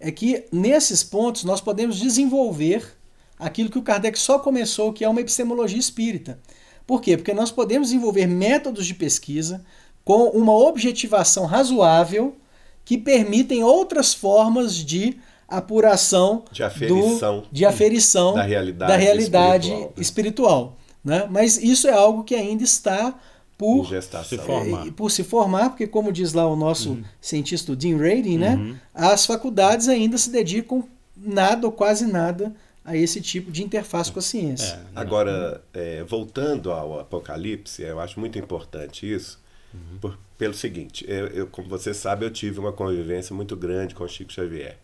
é 0.00 0.10
que 0.10 0.44
nesses 0.50 1.04
pontos 1.04 1.44
nós 1.44 1.60
podemos 1.60 1.98
desenvolver 1.98 2.96
aquilo 3.38 3.70
que 3.70 3.78
o 3.78 3.82
Kardec 3.82 4.18
só 4.18 4.38
começou, 4.38 4.92
que 4.92 5.04
é 5.04 5.08
uma 5.08 5.20
epistemologia 5.20 5.78
espírita. 5.78 6.38
Por 6.86 7.00
quê? 7.00 7.16
Porque 7.16 7.32
nós 7.32 7.50
podemos 7.50 7.88
desenvolver 7.88 8.26
métodos 8.26 8.86
de 8.86 8.94
pesquisa 8.94 9.64
com 10.04 10.28
uma 10.28 10.54
objetivação 10.54 11.46
razoável 11.46 12.36
que 12.84 12.98
permitem 12.98 13.64
outras 13.64 14.12
formas 14.12 14.76
de 14.76 15.16
apuração 15.48 16.44
de 16.50 16.62
aferição, 16.62 17.40
do, 17.40 17.48
de 17.50 17.64
aferição 17.64 18.34
da 18.34 18.42
realidade, 18.42 18.92
da 18.92 18.96
realidade 18.96 19.68
espiritual. 19.68 19.92
espiritual 19.98 20.76
né? 21.04 21.28
Mas 21.30 21.58
isso 21.58 21.86
é 21.86 21.92
algo 21.92 22.24
que 22.24 22.34
ainda 22.34 22.64
está 22.64 23.14
por 23.56 23.86
se 24.24 24.38
formar. 24.38 24.92
por 24.92 25.10
se 25.10 25.22
formar, 25.22 25.70
porque 25.70 25.86
como 25.86 26.12
diz 26.12 26.32
lá 26.32 26.46
o 26.46 26.56
nosso 26.56 26.90
uhum. 26.90 27.04
cientista 27.20 27.76
Dean 27.76 27.98
Radin, 27.98 28.38
né, 28.38 28.56
uhum. 28.56 28.76
as 28.92 29.24
faculdades 29.26 29.88
ainda 29.88 30.18
se 30.18 30.30
dedicam 30.30 30.82
nada 31.16 31.66
ou 31.66 31.72
quase 31.72 32.06
nada 32.06 32.54
a 32.84 32.96
esse 32.96 33.20
tipo 33.20 33.50
de 33.50 33.62
interface 33.62 34.12
com 34.12 34.18
a 34.18 34.22
ciência. 34.22 34.74
É, 34.74 34.82
Agora, 34.94 35.62
é, 35.72 36.02
voltando 36.04 36.70
ao 36.70 37.00
Apocalipse, 37.00 37.82
eu 37.82 37.98
acho 37.98 38.20
muito 38.20 38.38
importante 38.38 39.10
isso, 39.10 39.40
uhum. 39.72 39.98
por, 40.00 40.18
pelo 40.36 40.54
seguinte, 40.54 41.04
eu, 41.08 41.26
eu, 41.28 41.46
como 41.46 41.68
você 41.68 41.94
sabe, 41.94 42.26
eu 42.26 42.30
tive 42.30 42.60
uma 42.60 42.72
convivência 42.72 43.34
muito 43.34 43.56
grande 43.56 43.94
com 43.94 44.04
o 44.04 44.08
Chico 44.08 44.32
Xavier, 44.32 44.76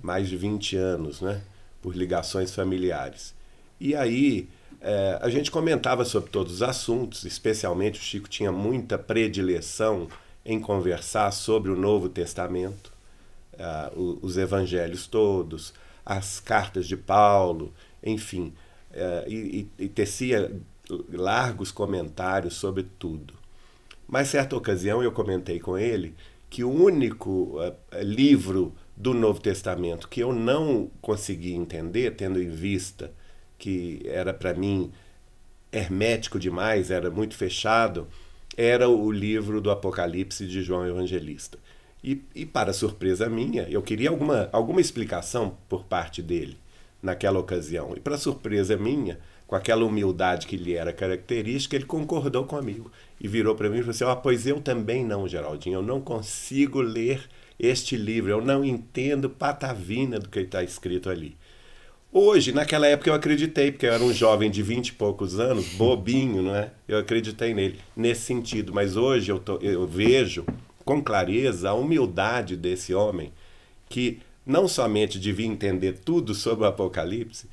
mais 0.00 0.28
de 0.28 0.36
20 0.36 0.76
anos, 0.76 1.20
né, 1.20 1.42
por 1.80 1.96
ligações 1.96 2.54
familiares. 2.54 3.34
E 3.80 3.96
aí, 3.96 4.48
é, 4.80 5.18
a 5.20 5.28
gente 5.28 5.50
comentava 5.50 6.04
sobre 6.04 6.30
todos 6.30 6.54
os 6.54 6.62
assuntos, 6.62 7.24
especialmente 7.24 7.98
o 7.98 8.02
Chico 8.02 8.28
tinha 8.28 8.52
muita 8.52 8.96
predileção 8.96 10.08
em 10.44 10.60
conversar 10.60 11.32
sobre 11.32 11.70
o 11.70 11.76
Novo 11.76 12.08
Testamento, 12.08 12.92
uh, 13.54 14.18
os 14.22 14.36
evangelhos 14.36 15.06
todos, 15.06 15.72
as 16.04 16.40
cartas 16.40 16.86
de 16.86 16.96
Paulo, 16.96 17.72
enfim, 18.02 18.52
é, 18.92 19.24
e, 19.28 19.68
e, 19.78 19.88
tecia 19.88 20.52
largos 21.10 21.70
comentários 21.70 22.54
sobre 22.54 22.86
tudo. 22.98 23.34
Mas 24.06 24.28
certa 24.28 24.56
ocasião 24.56 25.02
eu 25.02 25.12
comentei 25.12 25.58
com 25.58 25.78
ele 25.78 26.14
que 26.50 26.62
o 26.62 26.70
único 26.70 27.58
uh, 27.58 27.74
livro 28.02 28.74
do 28.94 29.14
Novo 29.14 29.40
Testamento 29.40 30.08
que 30.08 30.20
eu 30.20 30.32
não 30.32 30.90
consegui 31.00 31.54
entender, 31.54 32.14
tendo 32.14 32.42
em 32.42 32.50
vista 32.50 33.10
que 33.58 34.02
era 34.04 34.34
para 34.34 34.52
mim 34.52 34.92
hermético 35.72 36.38
demais, 36.38 36.90
era 36.90 37.10
muito 37.10 37.34
fechado, 37.34 38.06
era 38.56 38.88
o 38.88 39.10
livro 39.10 39.60
do 39.60 39.70
Apocalipse 39.70 40.46
de 40.46 40.62
João 40.62 40.86
Evangelista. 40.86 41.58
E, 42.02 42.22
e, 42.34 42.44
para 42.44 42.72
surpresa 42.72 43.28
minha, 43.28 43.62
eu 43.70 43.80
queria 43.80 44.10
alguma, 44.10 44.48
alguma 44.52 44.80
explicação 44.80 45.56
por 45.68 45.84
parte 45.84 46.20
dele 46.20 46.56
naquela 47.00 47.38
ocasião. 47.38 47.94
E 47.96 48.00
para 48.00 48.18
surpresa 48.18 48.76
minha, 48.76 49.20
com 49.46 49.54
aquela 49.54 49.84
humildade 49.84 50.46
que 50.46 50.56
lhe 50.56 50.74
era 50.74 50.92
característica, 50.92 51.76
ele 51.76 51.84
concordou 51.84 52.44
comigo 52.44 52.90
e 53.20 53.28
virou 53.28 53.54
para 53.54 53.68
mim 53.68 53.76
e 53.76 53.80
falou 53.80 53.90
assim: 53.90 54.04
oh, 54.04 54.16
Pois 54.16 54.46
eu 54.46 54.60
também 54.60 55.04
não, 55.04 55.28
Geraldinho, 55.28 55.76
eu 55.76 55.82
não 55.82 56.00
consigo 56.00 56.80
ler 56.80 57.28
este 57.58 57.96
livro, 57.96 58.30
eu 58.30 58.40
não 58.40 58.64
entendo 58.64 59.30
patavina 59.30 60.18
do 60.18 60.28
que 60.28 60.40
está 60.40 60.62
escrito 60.62 61.08
ali. 61.08 61.36
Hoje, 62.10 62.52
naquela 62.52 62.86
época 62.86 63.08
eu 63.08 63.14
acreditei, 63.14 63.72
porque 63.72 63.86
eu 63.86 63.92
era 63.92 64.02
um 64.02 64.12
jovem 64.12 64.50
de 64.50 64.62
vinte 64.62 64.88
e 64.88 64.92
poucos 64.92 65.40
anos, 65.40 65.66
bobinho, 65.74 66.42
não 66.42 66.54
é? 66.54 66.70
Eu 66.86 66.98
acreditei 66.98 67.54
nele 67.54 67.78
nesse 67.96 68.22
sentido, 68.22 68.72
mas 68.74 68.96
hoje 68.96 69.32
eu, 69.32 69.38
tô, 69.38 69.56
eu 69.58 69.86
vejo 69.86 70.44
com 70.84 71.02
clareza 71.02 71.70
a 71.70 71.74
humildade 71.74 72.56
desse 72.56 72.94
homem, 72.94 73.32
que 73.88 74.20
não 74.44 74.66
somente 74.66 75.18
devia 75.18 75.46
entender 75.46 75.98
tudo 76.04 76.34
sobre 76.34 76.64
o 76.64 76.68
Apocalipse, 76.68 77.48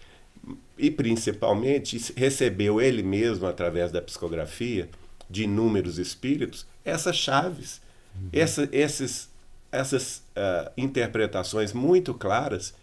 e 0.78 0.90
principalmente 0.90 2.14
recebeu 2.16 2.80
ele 2.80 3.04
mesmo, 3.04 3.46
através 3.46 3.92
da 3.92 4.02
psicografia, 4.02 4.90
de 5.30 5.44
inúmeros 5.44 6.00
espíritos, 6.00 6.66
essas 6.84 7.18
chaves, 7.18 7.82
uhum. 8.16 8.30
essa, 8.32 8.70
esses, 8.72 9.30
essas 9.72 10.24
uh, 10.30 10.72
interpretações 10.78 11.74
muito 11.74 12.14
claras 12.14 12.74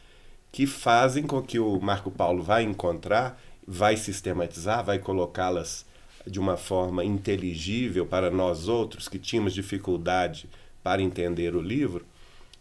que 0.52 0.66
fazem 0.66 1.24
com 1.24 1.42
que 1.42 1.58
o 1.58 1.80
Marco 1.80 2.10
Paulo 2.10 2.42
vai 2.42 2.62
encontrar, 2.62 3.40
vai 3.66 3.96
sistematizar, 3.96 4.84
vai 4.84 4.98
colocá-las 4.98 5.85
de 6.26 6.40
uma 6.40 6.56
forma 6.56 7.04
inteligível 7.04 8.04
para 8.04 8.30
nós 8.30 8.68
outros 8.68 9.08
que 9.08 9.18
tínhamos 9.18 9.54
dificuldade 9.54 10.48
para 10.82 11.02
entender 11.02 11.54
o 11.54 11.60
livro, 11.60 12.04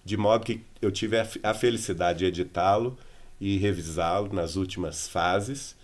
de 0.03 0.15
modo 0.15 0.45
que 0.45 0.61
eu 0.81 0.91
tive 0.91 1.17
a, 1.43 1.53
felicidade 1.53 2.19
de 2.19 2.25
editá-lo 2.25 2.97
e 3.41 3.57
revisá-lo 3.57 4.33
nas 4.33 4.55
últimas 4.55 5.07
fases 5.07 5.75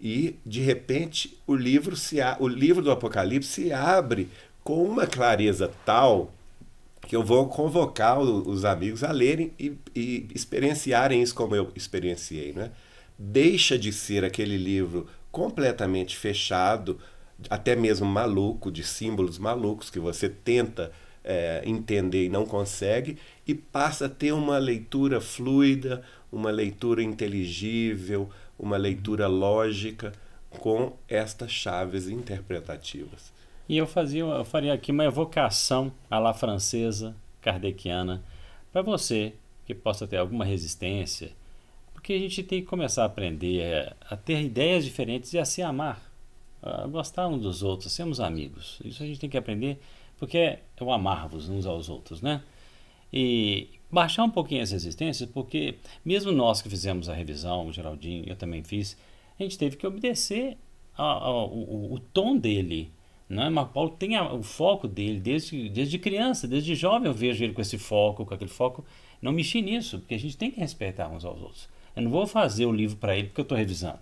e 0.00 0.36
de 0.44 0.60
repente 0.60 1.38
o 1.46 1.54
livro 1.54 1.96
se 1.96 2.16
o 2.38 2.48
livro 2.48 2.82
do 2.82 2.90
Apocalipse 2.90 3.48
se 3.48 3.72
abre 3.72 4.28
com 4.62 4.84
uma 4.84 5.06
clareza 5.06 5.70
tal 5.84 6.32
que 7.06 7.16
eu 7.16 7.22
vou 7.22 7.48
convocar 7.48 8.20
os 8.20 8.64
amigos 8.64 9.02
a 9.02 9.10
lerem 9.10 9.52
e, 9.58 9.76
e 9.94 10.28
experienciarem 10.34 11.22
isso 11.22 11.34
como 11.34 11.54
eu 11.54 11.70
experienciei, 11.74 12.52
né? 12.52 12.70
Deixa 13.18 13.78
de 13.78 13.92
ser 13.92 14.24
aquele 14.24 14.56
livro 14.56 15.06
completamente 15.30 16.16
fechado, 16.16 16.98
até 17.50 17.76
mesmo 17.76 18.06
maluco, 18.06 18.70
de 18.70 18.84
símbolos 18.84 19.38
malucos, 19.38 19.90
que 19.90 19.98
você 19.98 20.28
tenta 20.28 20.92
é, 21.24 21.62
entender 21.64 22.26
e 22.26 22.28
não 22.28 22.44
consegue, 22.44 23.18
e 23.46 23.54
passa 23.54 24.06
a 24.06 24.08
ter 24.08 24.32
uma 24.32 24.58
leitura 24.58 25.20
fluida, 25.20 26.02
uma 26.30 26.50
leitura 26.50 27.02
inteligível, 27.02 28.28
uma 28.58 28.76
leitura 28.76 29.26
lógica 29.26 30.12
com 30.50 30.92
estas 31.08 31.50
chaves 31.50 32.08
interpretativas. 32.08 33.32
E 33.68 33.76
eu 33.76 33.86
fazia, 33.86 34.22
eu 34.22 34.44
faria 34.44 34.72
aqui 34.72 34.92
uma 34.92 35.04
evocação 35.04 35.92
à 36.10 36.18
la 36.18 36.34
francesa, 36.34 37.14
kardeciana, 37.40 38.22
para 38.72 38.82
você 38.82 39.34
que 39.64 39.74
possa 39.74 40.06
ter 40.06 40.16
alguma 40.16 40.44
resistência, 40.44 41.30
porque 41.92 42.12
a 42.12 42.18
gente 42.18 42.42
tem 42.42 42.60
que 42.60 42.66
começar 42.66 43.02
a 43.02 43.06
aprender 43.06 43.94
a, 44.10 44.14
a 44.14 44.16
ter 44.16 44.42
ideias 44.42 44.84
diferentes 44.84 45.32
e 45.32 45.38
a 45.38 45.44
se 45.44 45.62
amar, 45.62 46.11
a 46.62 46.86
gostar 46.86 47.26
uns 47.26 47.42
dos 47.42 47.62
outros, 47.62 47.92
sermos 47.92 48.20
amigos. 48.20 48.80
Isso 48.84 49.02
a 49.02 49.06
gente 49.06 49.18
tem 49.18 49.28
que 49.28 49.36
aprender, 49.36 49.80
porque 50.16 50.38
é 50.38 50.62
o 50.80 50.92
amar-vos 50.92 51.48
uns 51.48 51.66
aos 51.66 51.88
outros, 51.88 52.22
né? 52.22 52.42
E 53.12 53.68
baixar 53.90 54.24
um 54.24 54.30
pouquinho 54.30 54.62
as 54.62 54.70
resistências, 54.70 55.28
porque 55.28 55.74
mesmo 56.04 56.32
nós 56.32 56.62
que 56.62 56.68
fizemos 56.68 57.08
a 57.08 57.14
revisão, 57.14 57.66
o 57.66 57.72
Geraldinho, 57.72 58.24
eu 58.26 58.36
também 58.36 58.62
fiz, 58.62 58.96
a 59.38 59.42
gente 59.42 59.58
teve 59.58 59.76
que 59.76 59.86
obedecer 59.86 60.56
ao, 60.96 61.24
ao, 61.24 61.52
o 61.52 61.98
tom 62.12 62.38
dele. 62.38 62.90
Né? 63.28 63.48
Marco 63.50 63.72
Paulo 63.72 63.90
tem 63.90 64.16
a, 64.16 64.32
o 64.32 64.42
foco 64.42 64.86
dele 64.86 65.20
desde, 65.20 65.68
desde 65.68 65.98
criança, 65.98 66.46
desde 66.46 66.74
jovem 66.74 67.08
eu 67.08 67.14
vejo 67.14 67.42
ele 67.42 67.52
com 67.52 67.60
esse 67.60 67.76
foco, 67.76 68.24
com 68.24 68.34
aquele 68.34 68.50
foco. 68.50 68.84
Não 69.20 69.32
mexi 69.32 69.60
nisso, 69.60 69.98
porque 69.98 70.14
a 70.14 70.18
gente 70.18 70.36
tem 70.36 70.50
que 70.50 70.60
respeitar 70.60 71.08
uns 71.08 71.24
aos 71.24 71.40
outros. 71.40 71.68
Eu 71.94 72.02
não 72.02 72.10
vou 72.10 72.26
fazer 72.26 72.66
o 72.66 72.72
livro 72.72 72.96
para 72.96 73.16
ele 73.16 73.28
porque 73.28 73.40
eu 73.40 73.44
estou 73.44 73.58
revisando. 73.58 74.00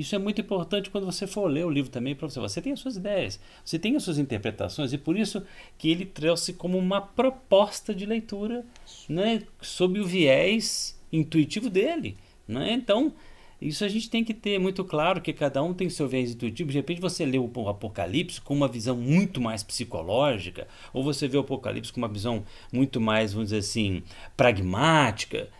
Isso 0.00 0.14
é 0.14 0.18
muito 0.18 0.40
importante 0.40 0.88
quando 0.88 1.04
você 1.04 1.26
for 1.26 1.46
ler 1.46 1.66
o 1.66 1.70
livro 1.70 1.90
também 1.90 2.14
para 2.14 2.26
você. 2.26 2.40
Você 2.40 2.62
tem 2.62 2.72
as 2.72 2.80
suas 2.80 2.96
ideias, 2.96 3.38
você 3.62 3.78
tem 3.78 3.94
as 3.96 4.02
suas 4.02 4.18
interpretações, 4.18 4.94
e 4.94 4.98
por 4.98 5.16
isso 5.16 5.44
que 5.76 5.90
ele 5.90 6.06
trouxe 6.06 6.54
como 6.54 6.78
uma 6.78 7.02
proposta 7.02 7.94
de 7.94 8.06
leitura 8.06 8.64
né, 9.08 9.42
sob 9.60 10.00
o 10.00 10.06
viés 10.06 10.98
intuitivo 11.12 11.68
dele. 11.68 12.16
Né? 12.48 12.72
Então, 12.72 13.12
isso 13.60 13.84
a 13.84 13.88
gente 13.88 14.08
tem 14.08 14.24
que 14.24 14.32
ter 14.32 14.58
muito 14.58 14.82
claro 14.82 15.20
que 15.20 15.34
cada 15.34 15.62
um 15.62 15.74
tem 15.74 15.90
seu 15.90 16.08
viés 16.08 16.30
intuitivo. 16.30 16.70
De 16.70 16.78
repente 16.78 16.98
você 16.98 17.26
lê 17.26 17.38
o 17.38 17.68
Apocalipse 17.68 18.40
com 18.40 18.54
uma 18.54 18.68
visão 18.68 18.96
muito 18.96 19.38
mais 19.38 19.62
psicológica, 19.62 20.66
ou 20.94 21.04
você 21.04 21.28
vê 21.28 21.36
o 21.36 21.40
Apocalipse 21.40 21.92
com 21.92 22.00
uma 22.00 22.08
visão 22.08 22.42
muito 22.72 22.98
mais, 22.98 23.34
vamos 23.34 23.50
dizer 23.50 23.58
assim, 23.58 24.02
pragmática. 24.34 25.50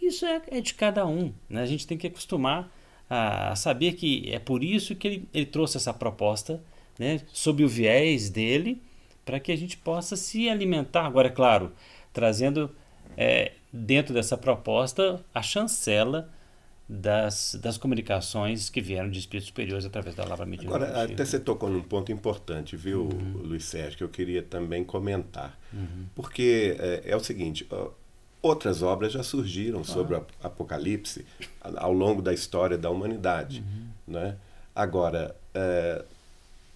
Isso 0.00 0.24
é, 0.24 0.40
é 0.46 0.60
de 0.60 0.74
cada 0.74 1.04
um. 1.04 1.32
Né? 1.48 1.60
A 1.60 1.66
gente 1.66 1.88
tem 1.88 1.98
que 1.98 2.06
acostumar 2.06 2.72
a, 3.10 3.54
saber 3.56 3.94
que 3.94 4.30
é 4.32 4.38
por 4.38 4.62
isso 4.62 4.94
que 4.94 5.08
ele, 5.08 5.28
ele 5.34 5.46
trouxe 5.46 5.76
essa 5.76 5.92
proposta, 5.92 6.62
né, 6.98 7.20
sob 7.32 7.64
o 7.64 7.68
viés 7.68 8.30
dele, 8.30 8.80
para 9.24 9.40
que 9.40 9.50
a 9.50 9.56
gente 9.56 9.76
possa 9.76 10.16
se 10.16 10.48
alimentar. 10.48 11.06
Agora, 11.06 11.28
é 11.28 11.30
claro, 11.30 11.72
trazendo 12.12 12.70
é, 13.16 13.52
dentro 13.72 14.14
dessa 14.14 14.36
proposta 14.36 15.24
a 15.34 15.42
chancela 15.42 16.30
das, 16.88 17.56
das 17.62 17.78
comunicações 17.78 18.68
que 18.68 18.80
vieram 18.80 19.08
de 19.08 19.20
espíritos 19.20 19.46
superiores 19.46 19.84
através 19.84 20.16
da 20.16 20.24
palavra 20.24 20.44
mediúnica. 20.44 20.84
Agora, 20.84 21.04
até 21.04 21.24
você 21.24 21.38
tocou 21.38 21.70
num 21.70 21.82
ponto 21.82 22.10
importante, 22.10 22.76
viu, 22.76 23.02
uhum. 23.02 23.42
Luiz 23.44 23.64
Sérgio, 23.64 23.98
que 23.98 24.04
eu 24.04 24.08
queria 24.08 24.42
também 24.42 24.82
comentar. 24.82 25.56
Uhum. 25.72 26.06
Porque 26.16 26.76
é, 26.80 27.02
é, 27.10 27.16
o 27.16 27.20
seguinte, 27.20 27.64
Outras 28.42 28.82
obras 28.82 29.12
já 29.12 29.22
surgiram 29.22 29.84
sobre 29.84 30.14
o 30.14 30.26
Apocalipse 30.42 31.26
ao 31.60 31.92
longo 31.92 32.22
da 32.22 32.32
história 32.32 32.78
da 32.78 32.88
humanidade. 32.88 33.62
Uhum. 33.62 34.14
Né? 34.14 34.36
Agora, 34.74 35.36
é, 35.54 36.02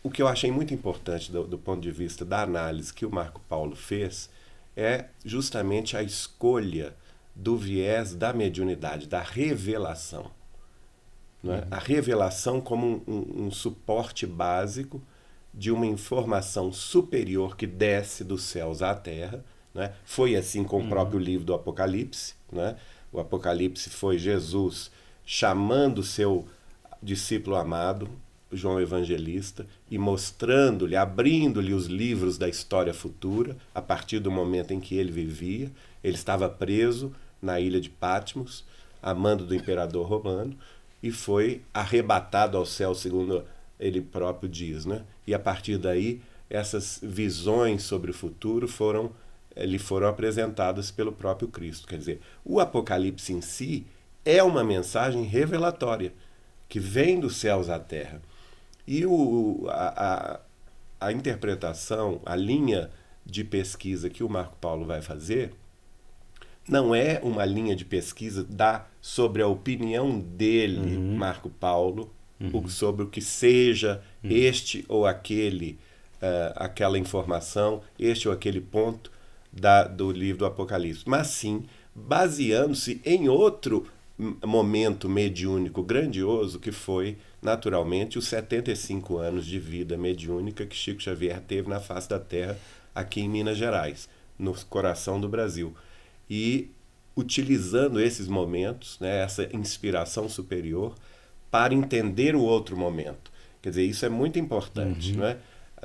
o 0.03 0.11
que 0.11 0.21
eu 0.21 0.29
achei 0.29 0.51
muito 0.51 0.75
importante 0.75 1.33
do, 1.33 1.45
do, 1.47 1.59
ponto 1.59 1.81
de 1.81 1.91
vista 1.91 2.23
da 2.23 2.43
análise 2.43 2.93
que 2.93 3.07
o 3.07 3.11
Marco 3.11 3.41
Paulo 3.49 3.75
fez 3.75 4.29
é 4.77 5.07
justamente 5.25 5.97
a 5.97 6.03
escolha 6.03 6.95
do 7.35 7.57
viés 7.57 8.15
da 8.15 8.33
mediunidade, 8.35 9.09
da 9.09 9.23
revelação. 9.23 10.31
Né? 11.43 11.61
Uhum. 11.61 11.67
A 11.71 11.79
revelação 11.79 12.61
como 12.61 12.87
um, 12.87 13.03
um, 13.07 13.47
um 13.47 13.51
suporte 13.51 14.27
básico 14.27 15.01
de 15.53 15.71
uma 15.71 15.87
informação 15.87 16.71
superior 16.71 17.57
que 17.57 17.67
desce 17.67 18.23
dos 18.23 18.43
céus 18.43 18.83
à 18.83 18.95
terra 18.95 19.43
né? 19.75 19.93
Foi 20.05 20.37
assim 20.37 20.63
com 20.63 20.81
o 20.81 20.89
próprio 20.89 21.19
uhum. 21.19 21.25
livro 21.25 21.45
do 21.45 21.55
Apocalipse. 21.55 22.35
Né? 22.53 22.77
O 23.13 23.19
Apocalipse 23.19 23.91
foi 23.91 24.19
Jesus 24.19 24.91
chamando 25.27 26.03
seu 26.03 26.47
discípulo 27.03 27.57
amado, 27.57 28.09
João 28.53 28.81
Evangelista, 28.81 29.67
e 29.91 29.99
mostrando-lhe, 29.99 30.95
abrindo-lhe 30.95 31.75
os 31.75 31.87
livros 31.87 32.39
da 32.39 32.49
história 32.49 32.95
futura, 32.95 33.57
a 33.75 33.83
partir 33.83 34.21
do 34.21 34.31
momento 34.31 34.73
em 34.73 34.81
que 34.81 34.95
ele 34.95 35.11
vivia. 35.11 35.71
Ele 36.03 36.15
estava 36.15 36.49
preso 36.49 37.13
na 37.43 37.59
ilha 37.59 37.81
de 37.81 37.91
Patmos, 37.91 38.65
amando 39.03 39.45
do 39.45 39.55
imperador 39.55 40.07
romano, 40.07 40.57
e 41.03 41.11
foi 41.11 41.63
arrebatado 41.75 42.57
ao 42.57 42.65
céu, 42.65 42.95
segundo 42.95 43.45
ele 43.79 44.01
próprio 44.01 44.49
diz. 44.49 44.87
Né? 44.87 45.03
E 45.27 45.35
a 45.35 45.39
partir 45.39 45.77
daí, 45.77 46.23
essas 46.49 47.01
visões 47.03 47.83
sobre 47.83 48.11
o 48.11 48.15
futuro 48.15 48.69
foram 48.69 49.11
lhe 49.57 49.79
foram 49.79 50.09
apresentadas 50.09 50.91
pelo 50.91 51.13
próprio 51.13 51.49
Cristo. 51.49 51.87
Quer 51.87 51.99
dizer, 51.99 52.21
o 52.45 52.61
Apocalipse 52.61 53.33
em 53.33 53.41
si 53.41 53.87
é 54.25 54.43
uma 54.43 54.65
mensagem 54.65 55.25
revelatória 55.25 56.13
que 56.69 56.81
vem 56.81 57.21
dos 57.21 57.37
céus 57.37 57.69
à 57.69 57.79
terra. 57.79 58.21
E 58.87 59.07
o, 59.07 59.67
a, 59.69 60.41
a, 61.01 61.09
a 61.09 61.13
interpretação, 61.13 62.21
a 62.25 62.35
linha 62.35 62.91
de 63.25 63.45
pesquisa 63.45 64.11
que 64.11 64.23
o 64.25 64.29
Marco 64.29 64.57
Paulo 64.61 64.85
vai 64.85 65.01
fazer, 65.01 65.53
não 66.69 66.95
é 66.95 67.21
uma 67.23 67.45
linha 67.45 67.77
de 67.77 67.85
pesquisa 67.85 68.43
da, 68.45 68.87
sobre 69.01 69.43
a 69.43 69.47
opinião 69.47 70.19
dele, 70.19 70.97
uhum. 70.97 71.17
Marco 71.17 71.51
Paulo, 71.51 72.13
uhum. 72.41 72.67
sobre 72.69 73.05
o 73.05 73.09
que 73.09 73.21
seja 73.21 74.03
uhum. 74.23 74.31
este 74.31 74.85
ou 74.89 75.07
aquele, 75.07 75.79
uh, 76.17 76.53
aquela 76.57 76.99
informação, 76.99 77.83
este 77.99 78.29
ou 78.29 78.35
aquele 78.35 78.61
ponto, 78.61 79.13
da, 79.55 79.85
do 79.85 80.11
livro 80.11 80.41
do 80.41 80.47
Apocalipse, 80.47 81.05
mas 81.07 81.29
sim 81.29 81.65
baseando-se 81.95 83.01
em 83.05 83.29
outro 83.29 83.87
momento 84.45 85.09
mediúnico 85.09 85.83
grandioso 85.83 86.61
que 86.61 86.71
foi, 86.71 87.17
naturalmente, 87.43 88.19
os 88.19 88.27
75 88.27 89.17
anos 89.19 89.47
de 89.47 89.59
vida 89.59 89.97
mediúnica 89.97 90.67
que 90.67 90.77
Chico 90.77 91.03
Xavier 91.03 91.41
teve 91.41 91.69
na 91.69 91.81
face 91.81 92.09
da 92.09 92.19
Terra 92.19 92.57
aqui 92.95 93.21
em 93.21 93.29
Minas 93.29 93.57
Gerais, 93.57 94.09
no 94.39 94.55
coração 94.67 95.21
do 95.21 95.29
Brasil. 95.29 95.75
E 96.31 96.71
utilizando 97.17 98.01
esses 98.01 98.29
momentos, 98.29 98.99
né, 99.01 99.23
essa 99.23 99.49
inspiração 99.55 100.29
superior, 100.29 100.95
para 101.51 101.75
entender 101.75 102.35
o 102.35 102.43
outro 102.43 102.77
momento. 102.77 103.33
Quer 103.63 103.71
dizer, 103.71 103.85
isso 103.85 104.05
é 104.05 104.09
muito 104.09 104.39
importante, 104.39 105.13
uhum. 105.13 105.19
não 105.19 105.27
é? 105.27 105.39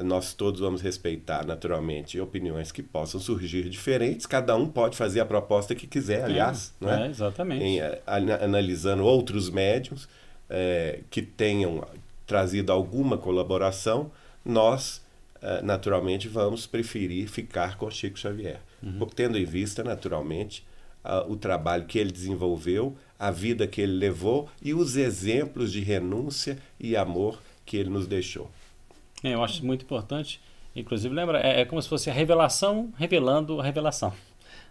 Nós 0.04 0.34
todos 0.34 0.60
vamos 0.60 0.82
respeitar, 0.82 1.46
naturalmente, 1.46 2.20
opiniões 2.20 2.72
que 2.72 2.84
possam 2.84 3.20
surgir 3.20 3.70
diferentes. 3.70 4.26
Cada 4.26 4.56
um 4.56 4.68
pode 4.68 4.98
fazer 4.98 5.20
a 5.20 5.26
proposta 5.26 5.76
que 5.76 5.88
quiser, 5.88 6.24
aliás. 6.24 6.74
É, 6.82 6.86
né? 6.86 7.08
é 7.08 7.10
exatamente. 7.10 7.64
Em, 7.64 7.80
analisando 8.06 9.04
outros 9.04 9.50
médiums 9.50 10.08
é, 10.50 11.02
que 11.10 11.22
tenham 11.22 11.86
trazido 12.26 12.72
alguma 12.72 13.18
colaboração, 13.18 14.12
nós, 14.46 15.02
é, 15.42 15.62
naturalmente, 15.62 16.28
vamos 16.28 16.66
preferir 16.66 17.28
ficar 17.28 17.78
com 17.78 17.90
Chico 17.90 18.18
Xavier. 18.18 18.60
Uhum. 18.82 19.06
Tendo 19.16 19.38
em 19.38 19.46
vista, 19.46 19.84
naturalmente, 19.84 20.64
o 21.28 21.36
trabalho 21.36 21.86
que 21.86 21.98
ele 21.98 22.12
desenvolveu, 22.12 22.96
a 23.18 23.32
vida 23.32 23.66
que 23.66 23.82
ele 23.82 23.94
levou 23.94 24.50
e 24.62 24.74
os 24.74 24.96
exemplos 24.96 25.72
de 25.72 25.80
renúncia 25.80 26.58
e 26.80 26.96
amor 26.96 27.42
que 27.66 27.78
ele 27.78 27.90
nos 27.90 28.06
deixou. 28.08 28.50
É, 29.24 29.34
eu 29.34 29.44
acho 29.44 29.66
muito 29.66 29.84
importante. 29.84 30.40
Inclusive, 30.76 31.14
lembra, 31.14 31.40
é, 31.40 31.62
é, 31.62 31.66
como 31.66 31.82
se 31.82 31.90
fosse 31.90 32.10
a 32.10 32.14
revelação 32.14 32.94
revelando 32.98 33.60
a 33.60 33.64
revelação. 33.64 34.14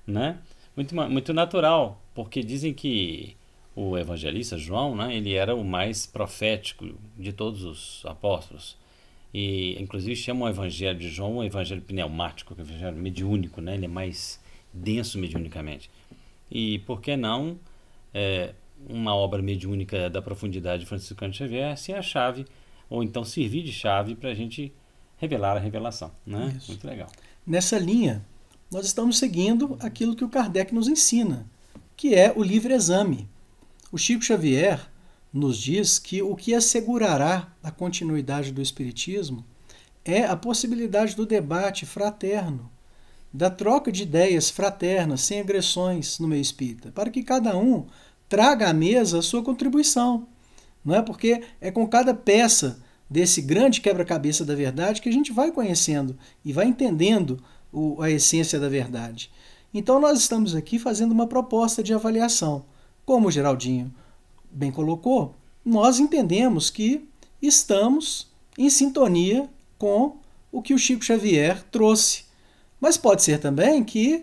Né? 0.06 0.38
Muito, 0.76 0.94
muito 0.94 1.34
natural, 1.34 2.00
porque 2.14 2.42
dizem 2.42 2.72
que 2.72 3.36
o 3.74 3.96
evangelista 3.96 4.56
João, 4.56 4.96
né, 4.96 5.14
ele 5.14 5.34
era 5.34 5.54
o 5.54 5.64
mais 5.64 6.06
profético 6.06 6.88
de 7.16 7.32
todos 7.32 7.64
os 7.64 8.02
apóstolos. 8.06 8.76
E, 9.32 9.80
inclusive, 9.80 10.16
chamam 10.16 10.48
o 10.48 10.50
evangelho 10.50 10.98
de 10.98 11.08
João 11.08 11.36
o 11.36 11.44
evangelho 11.44 11.82
pneumático, 11.82 12.54
o 12.56 12.60
evangelho 12.60 12.96
mediúnico, 12.96 13.60
né? 13.60 13.74
ele 13.74 13.84
é 13.84 13.88
mais 13.88 14.40
denso 14.72 15.18
mediunicamente. 15.18 15.90
E 16.50 16.78
por 16.80 17.00
que 17.00 17.16
não 17.16 17.58
é, 18.14 18.54
uma 18.88 19.14
obra 19.14 19.42
mediúnica 19.42 20.08
da 20.08 20.22
profundidade 20.22 20.80
de 20.80 20.88
Francisco 20.88 21.32
Xavier 21.32 21.76
ser 21.76 21.94
a 21.94 22.02
chave 22.02 22.46
ou 22.88 23.02
então 23.02 23.24
servir 23.24 23.62
de 23.62 23.72
chave 23.72 24.14
para 24.14 24.30
a 24.30 24.34
gente 24.34 24.72
revelar 25.16 25.56
a 25.56 25.60
revelação. 25.60 26.10
Né? 26.26 26.54
Isso. 26.56 26.70
Muito 26.70 26.86
legal. 26.86 27.08
Nessa 27.46 27.78
linha, 27.78 28.24
nós 28.70 28.86
estamos 28.86 29.18
seguindo 29.18 29.76
aquilo 29.80 30.14
que 30.14 30.24
o 30.24 30.28
Kardec 30.28 30.74
nos 30.74 30.88
ensina, 30.88 31.46
que 31.96 32.14
é 32.14 32.32
o 32.34 32.42
livre 32.42 32.74
exame. 32.74 33.28
O 33.90 33.98
Chico 33.98 34.22
Xavier 34.22 34.88
nos 35.32 35.58
diz 35.58 35.98
que 35.98 36.22
o 36.22 36.34
que 36.36 36.54
assegurará 36.54 37.52
a 37.62 37.70
continuidade 37.70 38.52
do 38.52 38.62
Espiritismo 38.62 39.44
é 40.04 40.24
a 40.24 40.36
possibilidade 40.36 41.14
do 41.14 41.26
debate 41.26 41.84
fraterno, 41.84 42.70
da 43.32 43.50
troca 43.50 43.92
de 43.92 44.04
ideias 44.04 44.48
fraternas, 44.48 45.20
sem 45.20 45.40
agressões 45.40 46.18
no 46.18 46.26
meio 46.26 46.40
espírita, 46.40 46.90
para 46.92 47.10
que 47.10 47.22
cada 47.22 47.56
um 47.56 47.86
traga 48.28 48.70
à 48.70 48.72
mesa 48.72 49.18
a 49.18 49.22
sua 49.22 49.42
contribuição. 49.42 50.26
Não 50.88 50.94
é 50.94 51.02
porque 51.02 51.42
é 51.60 51.70
com 51.70 51.86
cada 51.86 52.14
peça 52.14 52.82
desse 53.10 53.42
grande 53.42 53.82
quebra-cabeça 53.82 54.42
da 54.42 54.54
verdade 54.54 55.02
que 55.02 55.08
a 55.10 55.12
gente 55.12 55.30
vai 55.32 55.52
conhecendo 55.52 56.16
e 56.42 56.50
vai 56.50 56.64
entendendo 56.64 57.44
o, 57.70 58.00
a 58.00 58.10
essência 58.10 58.58
da 58.58 58.70
verdade. 58.70 59.30
Então 59.72 60.00
nós 60.00 60.18
estamos 60.18 60.54
aqui 60.54 60.78
fazendo 60.78 61.12
uma 61.12 61.26
proposta 61.26 61.82
de 61.82 61.92
avaliação. 61.92 62.64
Como 63.04 63.28
o 63.28 63.30
Geraldinho 63.30 63.94
bem 64.50 64.72
colocou, 64.72 65.34
nós 65.62 66.00
entendemos 66.00 66.70
que 66.70 67.06
estamos 67.42 68.32
em 68.56 68.70
sintonia 68.70 69.46
com 69.76 70.16
o 70.50 70.62
que 70.62 70.72
o 70.72 70.78
Chico 70.78 71.04
Xavier 71.04 71.62
trouxe. 71.64 72.24
Mas 72.80 72.96
pode 72.96 73.22
ser 73.22 73.38
também 73.40 73.84
que 73.84 74.22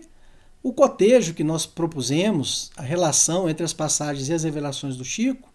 o 0.64 0.72
cotejo 0.72 1.32
que 1.32 1.44
nós 1.44 1.64
propusemos, 1.64 2.72
a 2.76 2.82
relação 2.82 3.48
entre 3.48 3.64
as 3.64 3.72
passagens 3.72 4.28
e 4.28 4.32
as 4.32 4.42
revelações 4.42 4.96
do 4.96 5.04
Chico, 5.04 5.54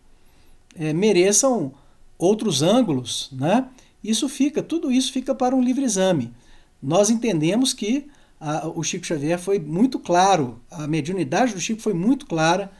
é, 0.75 0.93
mereçam 0.93 1.73
outros 2.17 2.61
ângulos, 2.61 3.29
né? 3.31 3.67
Isso 4.03 4.27
fica, 4.27 4.63
tudo 4.63 4.91
isso 4.91 5.11
fica 5.11 5.33
para 5.35 5.55
um 5.55 5.61
livre 5.61 5.83
exame. 5.83 6.33
Nós 6.81 7.09
entendemos 7.09 7.73
que 7.73 8.09
a, 8.39 8.67
o 8.67 8.83
Chico 8.83 9.05
Xavier 9.05 9.39
foi 9.39 9.59
muito 9.59 9.99
claro, 9.99 10.59
a 10.69 10.87
mediunidade 10.87 11.53
do 11.53 11.59
Chico 11.59 11.81
foi 11.81 11.93
muito 11.93 12.25
clara 12.25 12.71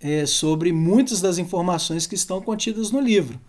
é, 0.00 0.26
sobre 0.26 0.72
muitas 0.72 1.20
das 1.20 1.38
informações 1.38 2.06
que 2.06 2.14
estão 2.14 2.40
contidas 2.40 2.90
no 2.90 3.00
livro. 3.00 3.40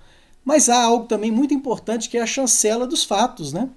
Mas 0.45 0.69
há 0.69 0.81
algo 0.81 1.05
também 1.05 1.29
muito 1.29 1.53
importante 1.53 2.09
que 2.09 2.17
é 2.17 2.21
a 2.21 2.25
chancela 2.25 2.87
dos 2.87 3.03
fatos, 3.03 3.51
né? 3.51 3.69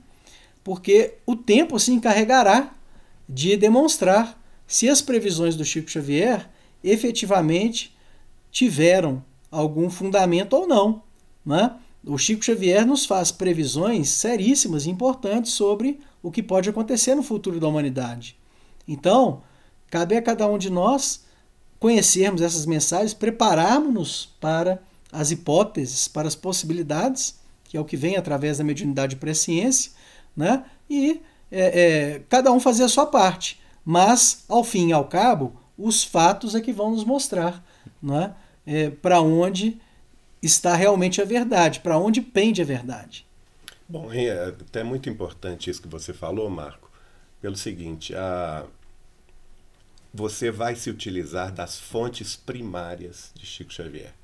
Porque 0.62 1.14
o 1.26 1.34
tempo 1.34 1.78
se 1.80 1.92
encarregará 1.92 2.72
de 3.28 3.56
demonstrar 3.56 4.40
se 4.66 4.88
as 4.88 5.02
previsões 5.02 5.56
do 5.56 5.64
Chico 5.64 5.90
Xavier 5.90 6.48
efetivamente 6.84 7.96
tiveram 8.52 9.24
algum 9.50 9.90
fundamento 9.90 10.54
ou 10.54 10.66
não. 10.66 11.02
Né? 11.44 11.74
O 12.06 12.16
Chico 12.16 12.44
Xavier 12.44 12.86
nos 12.86 13.04
faz 13.04 13.30
previsões 13.30 14.08
seríssimas 14.10 14.86
e 14.86 14.90
importantes 14.90 15.52
sobre 15.52 16.00
o 16.22 16.30
que 16.30 16.42
pode 16.42 16.68
acontecer 16.68 17.14
no 17.14 17.22
futuro 17.22 17.58
da 17.58 17.68
humanidade. 17.68 18.36
Então, 18.86 19.42
cabe 19.90 20.16
a 20.16 20.22
cada 20.22 20.46
um 20.46 20.58
de 20.58 20.70
nós 20.70 21.24
conhecermos 21.78 22.42
essas 22.42 22.66
mensagens, 22.66 23.14
prepararmos-nos 23.14 24.26
para 24.40 24.82
as 25.10 25.30
hipóteses, 25.30 26.06
para 26.06 26.28
as 26.28 26.34
possibilidades, 26.34 27.38
que 27.64 27.76
é 27.76 27.80
o 27.80 27.84
que 27.84 27.96
vem 27.96 28.16
através 28.16 28.58
da 28.58 28.64
mediunidade 28.64 29.16
presciência, 29.16 29.92
né? 30.36 30.64
e 30.88 31.20
é, 31.50 31.80
é, 31.80 32.22
cada 32.28 32.52
um 32.52 32.60
fazer 32.60 32.84
a 32.84 32.88
sua 32.88 33.06
parte. 33.06 33.60
Mas, 33.84 34.44
ao 34.48 34.62
fim 34.62 34.88
e 34.88 34.92
ao 34.92 35.06
cabo, 35.06 35.54
os 35.76 36.04
fatos 36.04 36.54
é 36.54 36.60
que 36.60 36.72
vão 36.72 36.90
nos 36.90 37.04
mostrar 37.04 37.64
né? 38.02 38.34
é, 38.34 38.34
para 39.02 39.20
onde 39.20 39.80
está 40.42 40.74
realmente 40.74 41.20
a 41.20 41.24
verdade, 41.24 41.80
para 41.80 41.98
onde 41.98 42.20
pende 42.20 42.62
a 42.62 42.64
verdade. 42.64 43.26
Bom, 43.88 44.12
é 44.12 44.46
até 44.48 44.82
muito 44.84 45.08
importante 45.10 45.68
isso 45.68 45.82
que 45.82 45.88
você 45.88 46.12
falou, 46.12 46.48
Marco, 46.48 46.90
pelo 47.40 47.56
seguinte, 47.56 48.14
a, 48.14 48.64
você 50.12 50.50
vai 50.50 50.76
se 50.76 50.88
utilizar 50.88 51.52
das 51.52 51.78
fontes 51.78 52.36
primárias 52.36 53.32
de 53.34 53.44
Chico 53.44 53.72
Xavier. 53.72 54.14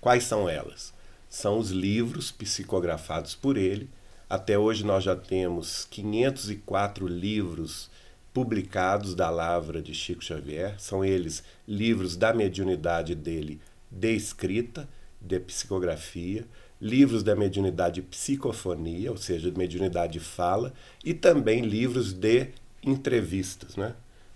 Quais 0.00 0.24
são 0.24 0.48
elas? 0.48 0.92
São 1.28 1.58
os 1.58 1.70
livros 1.70 2.30
psicografados 2.30 3.34
por 3.34 3.56
ele. 3.56 3.88
Até 4.28 4.58
hoje 4.58 4.84
nós 4.84 5.04
já 5.04 5.16
temos 5.16 5.86
504 5.90 7.06
livros 7.06 7.90
publicados 8.32 9.14
da 9.14 9.30
lavra 9.30 9.80
de 9.80 9.94
Chico 9.94 10.24
Xavier. 10.24 10.74
São 10.78 11.04
eles 11.04 11.42
livros 11.66 12.16
da 12.16 12.34
mediunidade 12.34 13.14
dele 13.14 13.60
de 13.94 14.14
escrita, 14.14 14.88
de 15.20 15.38
psicografia, 15.40 16.44
livros 16.80 17.22
da 17.22 17.34
mediunidade 17.34 18.02
psicofonia, 18.02 19.10
ou 19.10 19.16
seja, 19.16 19.50
de 19.50 19.56
mediunidade 19.56 20.20
fala, 20.20 20.72
e 21.04 21.14
também 21.14 21.62
livros 21.62 22.12
de 22.12 22.48
entrevistas, 22.82 23.76
né? 23.76 23.94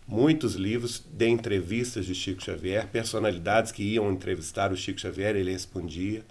muitos 0.09 0.55
livros 0.55 1.05
de 1.12 1.29
entrevistas 1.29 2.07
de 2.07 2.14
Chico 2.14 2.42
Xavier, 2.42 2.88
personalidades 2.88 3.71
que 3.71 3.83
iam 3.83 4.11
entrevistar 4.11 4.73
o 4.73 4.77
Chico 4.77 4.99
Xavier, 4.99 5.37
ele 5.37 5.53
respondia. 5.53 6.25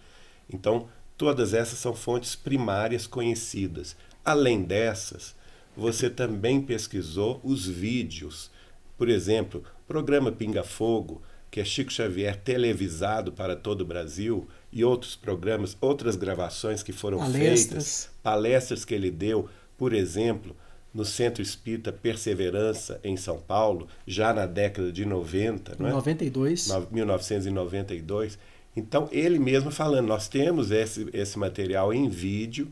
Então, 0.52 0.90
todas 1.16 1.54
essas 1.54 1.78
são 1.78 1.94
fontes 1.94 2.36
primárias 2.36 3.06
conhecidas. 3.06 3.96
Além 4.26 4.64
dessas, 4.64 5.36
você 5.76 6.10
também 6.10 6.60
pesquisou 6.60 7.40
os 7.44 7.68
vídeos. 7.68 8.50
Por 8.98 9.10
exemplo, 9.10 9.64
programa 9.88 10.32
Pinga 10.32 10.64
Fogo, 10.64 11.22
que 11.50 11.60
é 11.60 11.66
Chico 11.66 11.92
Xavier 11.92 12.36
televisado 12.36 13.32
para 13.32 13.56
todo 13.56 13.82
o 13.82 13.86
Brasil, 13.86 14.48
e 14.72 14.84
outros 14.84 15.16
programas, 15.16 15.78
outras 15.80 16.16
gravações 16.16 16.84
que 16.84 16.92
foram 16.92 17.18
palestras. 17.18 17.68
feitas, 17.68 18.10
palestras 18.22 18.86
que 18.86 18.94
ele 18.94 19.10
deu, 19.10 19.50
por 19.78 19.94
exemplo, 19.94 20.56
no 20.94 21.06
Centro 21.06 21.42
Espírita 21.42 21.92
Perseverança, 21.92 23.00
em 23.04 23.16
São 23.16 23.40
Paulo, 23.40 23.88
já 24.06 24.34
na 24.34 24.46
década 24.46 24.92
de 24.92 25.06
90, 25.06 25.76
não 25.80 25.88
é? 25.88 25.92
92. 25.92 26.68
1992. 26.92 28.38
Então, 28.76 29.08
ele 29.12 29.40
mesmo 29.40 29.72
falando, 29.72 30.08
nós 30.08 30.28
temos 30.28 30.72
esse, 30.72 31.10
esse 31.14 31.38
material 31.40 31.94
em 31.94 32.10
vídeo, 32.10 32.72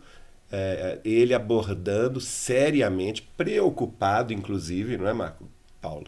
é, 0.52 1.00
ele 1.04 1.34
abordando 1.34 2.22
seriamente, 2.22 3.22
preocupado, 3.36 4.32
inclusive, 4.32 4.98
não 4.98 5.08
é, 5.08 5.14
Marco 5.14 5.48
Paulo? 5.82 6.08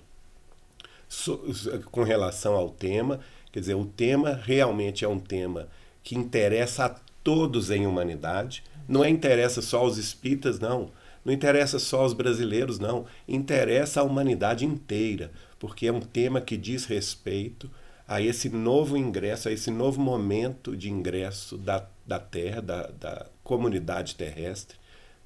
So, 1.08 1.40
com 1.92 2.04
relação 2.04 2.56
ao 2.56 2.70
tema. 2.70 3.20
Quer 3.52 3.62
dizer, 3.62 3.76
o 3.76 3.86
tema 3.86 4.34
realmente 4.34 5.06
é 5.06 5.08
um 5.08 5.20
tema 5.20 5.68
que 6.04 6.16
interessa 6.16 6.86
a 6.86 6.96
todos 7.24 7.72
em 7.72 7.88
humanidade. 7.88 8.64
Não 8.88 9.04
é 9.04 9.10
interessa 9.10 9.62
só 9.62 9.80
aos 9.80 9.98
espíritas, 9.98 10.60
não. 10.60 10.92
Não 11.26 11.34
interessa 11.34 11.78
só 11.80 12.02
aos 12.02 12.14
brasileiros, 12.14 12.80
não. 12.80 13.06
Interessa 13.28 14.00
a 14.00 14.04
humanidade 14.04 14.66
inteira, 14.66 15.32
porque 15.60 15.88
é 15.88 15.92
um 15.92 16.00
tema 16.00 16.40
que 16.40 16.56
diz 16.56 16.86
respeito 16.86 17.70
a 18.08 18.22
esse 18.22 18.50
novo 18.50 18.96
ingresso, 18.96 19.50
a 19.50 19.52
esse 19.52 19.70
novo 19.70 20.00
momento 20.00 20.78
de 20.78 20.90
ingresso 20.90 21.58
da, 21.58 21.86
da 22.06 22.18
Terra, 22.18 22.62
da, 22.62 22.88
da 22.88 23.26
comunidade 23.44 24.16
terrestre, 24.16 24.78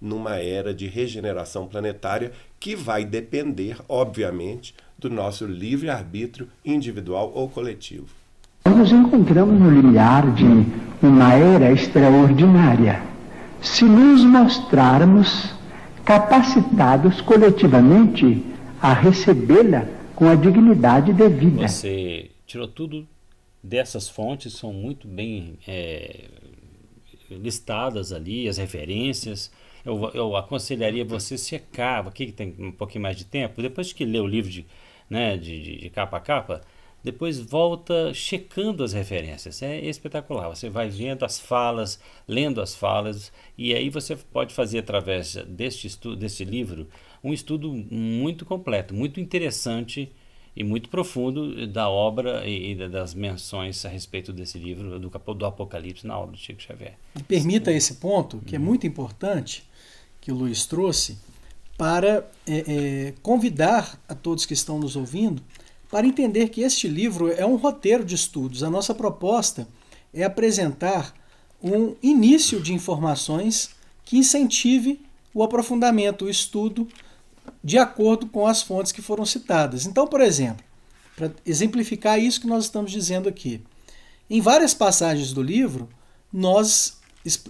numa 0.01 0.37
era 0.37 0.73
de 0.73 0.87
regeneração 0.87 1.67
planetária 1.67 2.31
que 2.59 2.75
vai 2.75 3.05
depender, 3.05 3.77
obviamente, 3.87 4.73
do 5.01 5.09
nosso 5.09 5.45
livre-arbítrio 5.45 6.47
individual 6.63 7.31
ou 7.33 7.49
coletivo. 7.49 8.07
Nos 8.65 8.91
encontramos 8.91 9.59
no 9.59 9.71
limiar 9.71 10.31
de 10.33 10.45
uma 11.01 11.33
era 11.33 11.71
extraordinária. 11.71 13.01
Se 13.59 13.83
nos 13.83 14.23
mostrarmos 14.23 15.53
capacitados 16.05 17.19
coletivamente 17.21 18.43
a 18.79 18.93
recebê-la 18.93 19.87
com 20.15 20.27
a 20.29 20.35
dignidade 20.35 21.13
devida. 21.13 21.67
Você 21.67 22.29
tirou 22.45 22.67
tudo 22.67 23.07
dessas 23.63 24.07
fontes, 24.07 24.53
são 24.53 24.71
muito 24.71 25.07
bem 25.07 25.57
é, 25.67 26.25
listadas 27.29 28.11
ali, 28.11 28.47
as 28.47 28.57
referências. 28.57 29.51
Eu, 29.83 30.11
eu 30.13 30.35
aconselharia 30.35 31.03
você 31.03 31.37
secar, 31.37 32.07
aqui 32.07 32.27
que 32.27 32.31
tem 32.31 32.55
um 32.59 32.71
pouquinho 32.71 33.01
mais 33.01 33.17
de 33.17 33.25
tempo, 33.25 33.61
depois 33.61 33.93
que 33.93 34.05
lê 34.05 34.19
o 34.19 34.27
livro 34.27 34.49
de, 34.49 34.65
né, 35.11 35.35
de, 35.35 35.61
de, 35.61 35.77
de 35.77 35.89
capa 35.89 36.15
a 36.15 36.21
capa, 36.21 36.61
depois 37.03 37.37
volta 37.37 38.13
checando 38.13 38.81
as 38.81 38.93
referências. 38.93 39.61
É 39.61 39.77
espetacular. 39.81 40.47
Você 40.47 40.69
vai 40.69 40.87
vendo 40.87 41.25
as 41.25 41.37
falas, 41.37 41.99
lendo 42.25 42.61
as 42.61 42.73
falas, 42.73 43.31
e 43.57 43.73
aí 43.73 43.89
você 43.89 44.15
pode 44.15 44.53
fazer 44.53 44.79
através 44.79 45.35
deste 45.47 45.87
estudo, 45.87 46.25
livro, 46.45 46.87
um 47.21 47.33
estudo 47.33 47.73
muito 47.73 48.45
completo, 48.45 48.93
muito 48.93 49.19
interessante 49.19 50.09
e 50.55 50.63
muito 50.63 50.89
profundo 50.89 51.67
da 51.67 51.89
obra 51.89 52.47
e, 52.47 52.75
das 52.87 53.13
menções 53.13 53.85
a 53.85 53.89
respeito 53.89 54.31
desse 54.31 54.57
livro 54.57 54.97
do, 54.97 55.09
do 55.09 55.45
Apocalipse 55.45 56.07
na 56.07 56.17
obra 56.17 56.31
do 56.33 56.37
Chico 56.37 56.61
Xavier. 56.61 56.97
E 57.17 57.23
permita 57.23 57.71
esse 57.71 57.95
ponto, 57.95 58.39
que 58.45 58.55
é 58.55 58.59
uhum. 58.59 58.65
muito 58.65 58.87
importante, 58.87 59.63
que 60.21 60.31
o 60.31 60.35
Luiz 60.35 60.65
trouxe, 60.65 61.17
para 61.81 62.29
é, 62.45 62.63
é, 62.67 63.13
convidar 63.23 63.99
a 64.07 64.13
todos 64.13 64.45
que 64.45 64.53
estão 64.53 64.77
nos 64.77 64.95
ouvindo 64.95 65.41
para 65.89 66.05
entender 66.05 66.49
que 66.49 66.61
este 66.61 66.87
livro 66.87 67.31
é 67.31 67.43
um 67.43 67.55
roteiro 67.55 68.05
de 68.05 68.13
estudos. 68.13 68.61
A 68.61 68.69
nossa 68.69 68.93
proposta 68.93 69.67
é 70.13 70.23
apresentar 70.23 71.11
um 71.59 71.95
início 72.03 72.61
de 72.61 72.71
informações 72.71 73.71
que 74.05 74.15
incentive 74.15 75.01
o 75.33 75.41
aprofundamento, 75.41 76.25
o 76.25 76.29
estudo, 76.29 76.87
de 77.63 77.79
acordo 77.79 78.27
com 78.27 78.45
as 78.45 78.61
fontes 78.61 78.91
que 78.91 79.01
foram 79.01 79.25
citadas. 79.25 79.87
Então, 79.87 80.05
por 80.05 80.21
exemplo, 80.21 80.63
para 81.15 81.31
exemplificar 81.43 82.19
isso 82.19 82.41
que 82.41 82.47
nós 82.47 82.65
estamos 82.65 82.91
dizendo 82.91 83.27
aqui, 83.27 83.59
em 84.29 84.39
várias 84.39 84.75
passagens 84.75 85.33
do 85.33 85.41
livro, 85.41 85.89
nós 86.31 86.99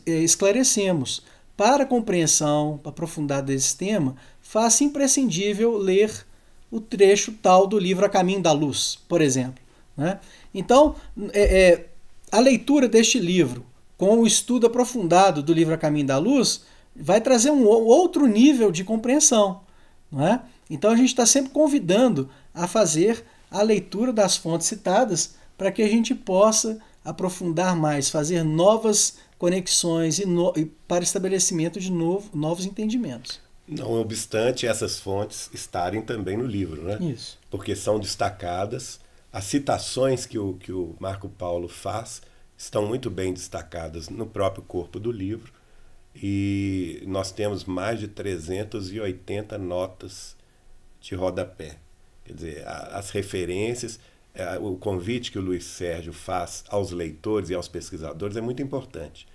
eh, 0.05 0.19
esclarecemos 0.19 1.21
para 1.61 1.83
a 1.83 1.85
compreensão 1.85 2.79
aprofundada 2.83 3.53
desse 3.53 3.77
tema, 3.77 4.15
faz 4.41 4.81
imprescindível 4.81 5.77
ler 5.77 6.25
o 6.71 6.81
trecho 6.81 7.33
tal 7.33 7.67
do 7.67 7.77
livro 7.77 8.03
A 8.03 8.09
Caminho 8.09 8.41
da 8.41 8.51
Luz, 8.51 8.97
por 9.07 9.21
exemplo. 9.21 9.63
Né? 9.95 10.19
Então, 10.55 10.95
é, 11.31 11.59
é, 11.61 11.85
a 12.31 12.39
leitura 12.39 12.89
deste 12.89 13.19
livro, 13.19 13.63
com 13.95 14.21
o 14.21 14.25
estudo 14.25 14.65
aprofundado 14.65 15.43
do 15.43 15.53
livro 15.53 15.71
A 15.71 15.77
Caminho 15.77 16.07
da 16.07 16.17
Luz, 16.17 16.63
vai 16.95 17.21
trazer 17.21 17.51
um 17.51 17.63
outro 17.67 18.25
nível 18.25 18.71
de 18.71 18.83
compreensão. 18.83 19.61
É? 20.17 20.39
Então, 20.67 20.89
a 20.89 20.95
gente 20.95 21.09
está 21.09 21.27
sempre 21.27 21.51
convidando 21.51 22.27
a 22.55 22.65
fazer 22.65 23.23
a 23.51 23.61
leitura 23.61 24.11
das 24.11 24.35
fontes 24.35 24.65
citadas 24.65 25.35
para 25.55 25.71
que 25.71 25.83
a 25.83 25.87
gente 25.87 26.15
possa 26.15 26.79
aprofundar 27.05 27.75
mais, 27.75 28.09
fazer 28.09 28.43
novas 28.43 29.19
conexões 29.41 30.19
e, 30.19 30.25
no, 30.27 30.53
e 30.55 30.65
para 30.65 31.03
estabelecimento 31.03 31.79
de 31.79 31.91
novo, 31.91 32.29
novos 32.31 32.63
entendimentos. 32.63 33.39
Não 33.67 33.99
obstante 33.99 34.67
essas 34.67 34.99
fontes 34.99 35.49
estarem 35.51 35.99
também 35.99 36.37
no 36.37 36.45
livro, 36.45 36.83
né? 36.83 36.99
Isso. 37.01 37.39
Porque 37.49 37.75
são 37.75 37.99
destacadas. 37.99 38.99
As 39.33 39.45
citações 39.45 40.27
que 40.27 40.37
o, 40.37 40.53
que 40.53 40.71
o 40.71 40.95
Marco 40.99 41.27
Paulo 41.27 41.67
faz 41.67 42.21
estão 42.55 42.85
muito 42.85 43.09
bem 43.09 43.33
destacadas 43.33 44.09
no 44.09 44.27
próprio 44.27 44.63
corpo 44.63 44.99
do 44.99 45.11
livro. 45.11 45.51
E 46.15 47.01
nós 47.07 47.31
temos 47.31 47.65
mais 47.65 47.99
de 47.99 48.07
380 48.09 49.57
notas 49.57 50.35
de 50.99 51.15
rodapé. 51.15 51.77
Quer 52.25 52.33
dizer, 52.35 52.67
as 52.67 53.09
referências, 53.09 53.99
o 54.61 54.77
convite 54.77 55.31
que 55.31 55.39
o 55.39 55.41
Luiz 55.41 55.65
Sérgio 55.65 56.13
faz 56.13 56.63
aos 56.69 56.91
leitores 56.91 57.49
e 57.49 57.53
aos 57.53 57.67
pesquisadores 57.67 58.37
é 58.37 58.41
muito 58.41 58.61
importante. 58.61 59.27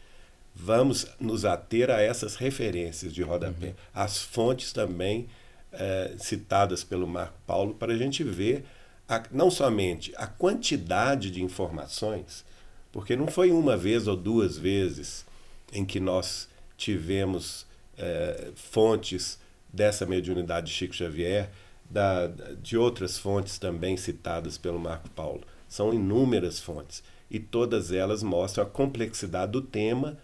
Vamos 0.54 1.06
nos 1.20 1.44
ater 1.44 1.90
a 1.90 2.00
essas 2.00 2.36
referências 2.36 3.12
de 3.12 3.22
rodapé, 3.22 3.68
uhum. 3.68 3.74
as 3.92 4.22
fontes 4.22 4.72
também 4.72 5.28
é, 5.70 6.14
citadas 6.18 6.82
pelo 6.82 7.06
Marco 7.06 7.38
Paulo, 7.46 7.74
para 7.74 7.92
a 7.92 7.96
gente 7.96 8.24
ver 8.24 8.64
a, 9.06 9.22
não 9.30 9.50
somente 9.50 10.14
a 10.16 10.26
quantidade 10.26 11.30
de 11.30 11.42
informações, 11.42 12.44
porque 12.90 13.14
não 13.14 13.26
foi 13.26 13.50
uma 13.50 13.76
vez 13.76 14.06
ou 14.06 14.16
duas 14.16 14.56
vezes 14.56 15.26
em 15.72 15.84
que 15.84 16.00
nós 16.00 16.48
tivemos 16.76 17.66
é, 17.98 18.50
fontes 18.54 19.38
dessa 19.70 20.06
mediunidade 20.06 20.68
de 20.68 20.72
Chico 20.72 20.94
Xavier 20.94 21.50
da, 21.88 22.26
de 22.62 22.76
outras 22.76 23.18
fontes 23.18 23.58
também 23.58 23.96
citadas 23.96 24.58
pelo 24.58 24.78
Marco 24.78 25.08
Paulo. 25.10 25.42
São 25.68 25.92
inúmeras 25.92 26.60
fontes 26.60 27.02
e 27.30 27.38
todas 27.38 27.92
elas 27.92 28.22
mostram 28.22 28.64
a 28.64 28.68
complexidade 28.68 29.52
do 29.52 29.62
tema 29.62 30.18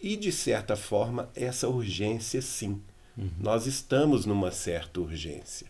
e, 0.00 0.16
de 0.16 0.30
certa 0.30 0.76
forma, 0.76 1.28
essa 1.34 1.68
urgência 1.68 2.40
sim. 2.40 2.80
Uhum. 3.16 3.30
Nós 3.40 3.66
estamos 3.66 4.24
numa 4.26 4.50
certa 4.50 5.00
urgência. 5.00 5.66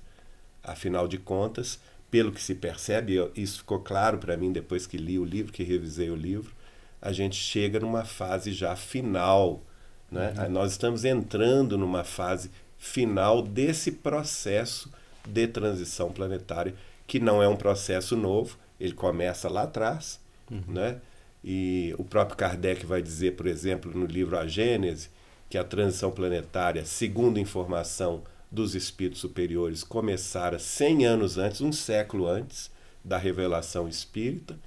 Afinal 0.62 1.08
de 1.08 1.18
contas, 1.18 1.80
pelo 2.10 2.32
que 2.32 2.42
se 2.42 2.54
percebe, 2.54 3.16
isso 3.34 3.58
ficou 3.58 3.80
claro 3.80 4.18
para 4.18 4.36
mim 4.36 4.52
depois 4.52 4.86
que 4.86 4.96
li 4.96 5.18
o 5.18 5.24
livro, 5.24 5.52
que 5.52 5.62
revisei 5.62 6.10
o 6.10 6.16
livro, 6.16 6.52
a 7.00 7.12
gente 7.12 7.36
chega 7.36 7.80
numa 7.80 8.04
fase 8.04 8.52
já 8.52 8.74
final. 8.76 9.62
Né? 10.10 10.34
Uhum. 10.38 10.50
Nós 10.50 10.72
estamos 10.72 11.04
entrando 11.04 11.78
numa 11.78 12.04
fase 12.04 12.50
final 12.76 13.42
desse 13.42 13.92
processo 13.92 14.90
de 15.28 15.46
transição 15.46 16.10
planetária, 16.10 16.74
que 17.06 17.20
não 17.20 17.42
é 17.42 17.48
um 17.48 17.56
processo 17.56 18.16
novo, 18.16 18.58
ele 18.80 18.92
começa 18.92 19.48
lá 19.48 19.62
atrás, 19.62 20.20
uhum. 20.50 20.62
né? 20.68 21.00
E 21.42 21.94
o 21.98 22.04
próprio 22.04 22.36
Kardec 22.36 22.84
vai 22.84 23.00
dizer, 23.00 23.36
por 23.36 23.46
exemplo, 23.46 23.96
no 23.96 24.06
livro 24.06 24.36
A 24.36 24.46
Gênese, 24.46 25.08
que 25.48 25.56
a 25.56 25.64
transição 25.64 26.10
planetária, 26.10 26.84
segundo 26.84 27.38
informação 27.38 28.22
dos 28.50 28.74
espíritos 28.74 29.20
superiores, 29.20 29.84
começara 29.84 30.58
100 30.58 31.06
anos 31.06 31.38
antes, 31.38 31.60
um 31.60 31.72
século 31.72 32.26
antes 32.26 32.70
da 33.04 33.16
revelação 33.16 33.88
espírita. 33.88 34.58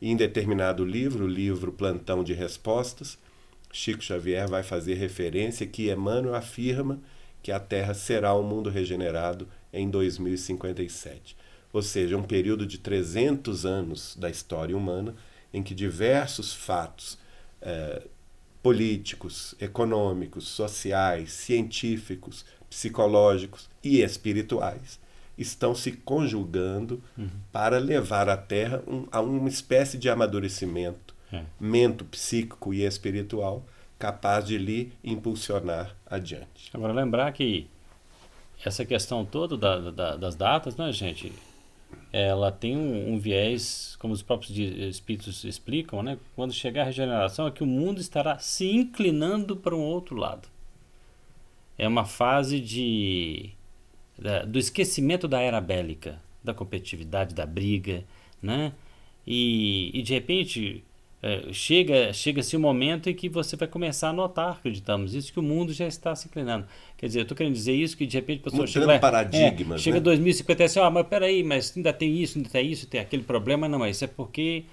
E 0.00 0.10
em 0.10 0.16
determinado 0.16 0.84
livro, 0.84 1.24
o 1.24 1.28
livro 1.28 1.72
Plantão 1.72 2.24
de 2.24 2.32
Respostas, 2.32 3.18
Chico 3.72 4.02
Xavier 4.02 4.48
vai 4.48 4.62
fazer 4.62 4.94
referência 4.94 5.66
que 5.66 5.90
Emmanuel 5.90 6.34
afirma 6.34 7.00
que 7.42 7.52
a 7.52 7.58
Terra 7.58 7.92
será 7.92 8.34
um 8.34 8.42
mundo 8.42 8.70
regenerado 8.70 9.48
em 9.74 9.90
2057. 9.90 11.36
Ou 11.72 11.82
seja, 11.82 12.16
um 12.16 12.22
período 12.22 12.64
de 12.64 12.78
300 12.78 13.66
anos 13.66 14.16
da 14.16 14.30
história 14.30 14.76
humana 14.76 15.14
em 15.52 15.62
que 15.62 15.74
diversos 15.74 16.54
fatos 16.54 17.18
eh, 17.60 18.02
políticos, 18.62 19.54
econômicos, 19.60 20.48
sociais, 20.48 21.32
científicos, 21.32 22.44
psicológicos 22.70 23.68
e 23.82 24.00
espirituais 24.00 24.98
estão 25.36 25.74
se 25.74 25.92
conjugando 25.92 27.02
uhum. 27.18 27.28
para 27.52 27.78
levar 27.78 28.28
a 28.28 28.36
Terra 28.36 28.82
um, 28.86 29.06
a 29.10 29.20
uma 29.20 29.48
espécie 29.48 29.98
de 29.98 30.08
amadurecimento 30.08 31.14
é. 31.32 31.42
mento 31.58 32.04
psíquico 32.04 32.72
e 32.72 32.84
espiritual 32.84 33.64
capaz 33.98 34.44
de 34.44 34.58
lhe 34.58 34.92
impulsionar 35.02 35.96
adiante. 36.06 36.70
Agora 36.72 36.92
lembrar 36.92 37.32
que 37.32 37.68
essa 38.68 38.84
questão 38.84 39.24
toda 39.24 39.56
da, 39.56 39.90
da, 39.90 40.16
das 40.16 40.34
datas, 40.34 40.76
né, 40.76 40.90
gente? 40.92 41.32
Ela 42.12 42.50
tem 42.52 42.76
um, 42.76 43.14
um, 43.14 43.18
viés, 43.18 43.96
como 43.98 44.14
os 44.14 44.22
próprios 44.22 44.56
espíritos 44.56 45.44
explicam, 45.44 46.02
né? 46.02 46.18
Quando 46.34 46.52
chegar 46.52 46.82
a 46.82 46.86
regeneração, 46.86 47.46
é 47.46 47.50
que 47.50 47.62
o 47.62 47.66
mundo 47.66 48.00
estará 48.00 48.38
se 48.38 48.70
inclinando 48.70 49.56
para 49.56 49.74
um 49.74 49.80
outro 49.80 50.16
lado. 50.16 50.48
É 51.76 51.86
uma 51.88 52.04
fase 52.04 52.60
de 52.60 53.50
da, 54.18 54.44
do 54.44 54.58
esquecimento 54.58 55.26
da 55.26 55.40
era 55.40 55.60
bélica, 55.60 56.20
da 56.42 56.54
competitividade, 56.54 57.34
da 57.34 57.44
briga, 57.44 58.04
né? 58.40 58.72
E, 59.26 59.90
e 59.92 60.02
de 60.02 60.14
repente 60.14 60.84
é, 61.24 61.50
chega 61.54 62.12
chega-se 62.12 62.54
um 62.54 62.60
momento 62.60 63.08
em 63.08 63.14
que 63.14 63.30
você 63.30 63.56
vai 63.56 63.66
começar 63.66 64.10
a 64.10 64.12
notar, 64.12 64.50
acreditamos 64.52 65.14
isso, 65.14 65.32
que 65.32 65.40
o 65.40 65.42
mundo 65.42 65.72
já 65.72 65.86
está 65.86 66.14
se 66.14 66.28
inclinando. 66.28 66.66
Quer 66.98 67.06
dizer, 67.06 67.20
eu 67.20 67.22
estou 67.22 67.34
querendo 67.34 67.54
dizer 67.54 67.72
isso, 67.72 67.96
que 67.96 68.04
de 68.04 68.14
repente 68.18 68.40
a 68.40 68.50
pessoa 68.50 68.66
chega 68.66 68.84
lá, 68.84 68.98
paradigmas, 68.98 69.80
é, 69.80 69.82
chega 69.82 69.96
né? 69.96 70.02
2050 70.02 70.62
e 70.62 70.66
assim, 70.66 70.80
ah, 70.80 70.90
mas 70.90 71.06
peraí, 71.06 71.42
mas 71.42 71.74
ainda 71.74 71.94
tem 71.94 72.14
isso, 72.14 72.36
ainda 72.36 72.50
tem 72.50 72.70
isso, 72.70 72.86
tem 72.86 73.00
aquele 73.00 73.22
problema. 73.22 73.66
Não, 73.66 73.86
isso 73.86 74.04
é 74.04 74.06
porque 74.06 74.66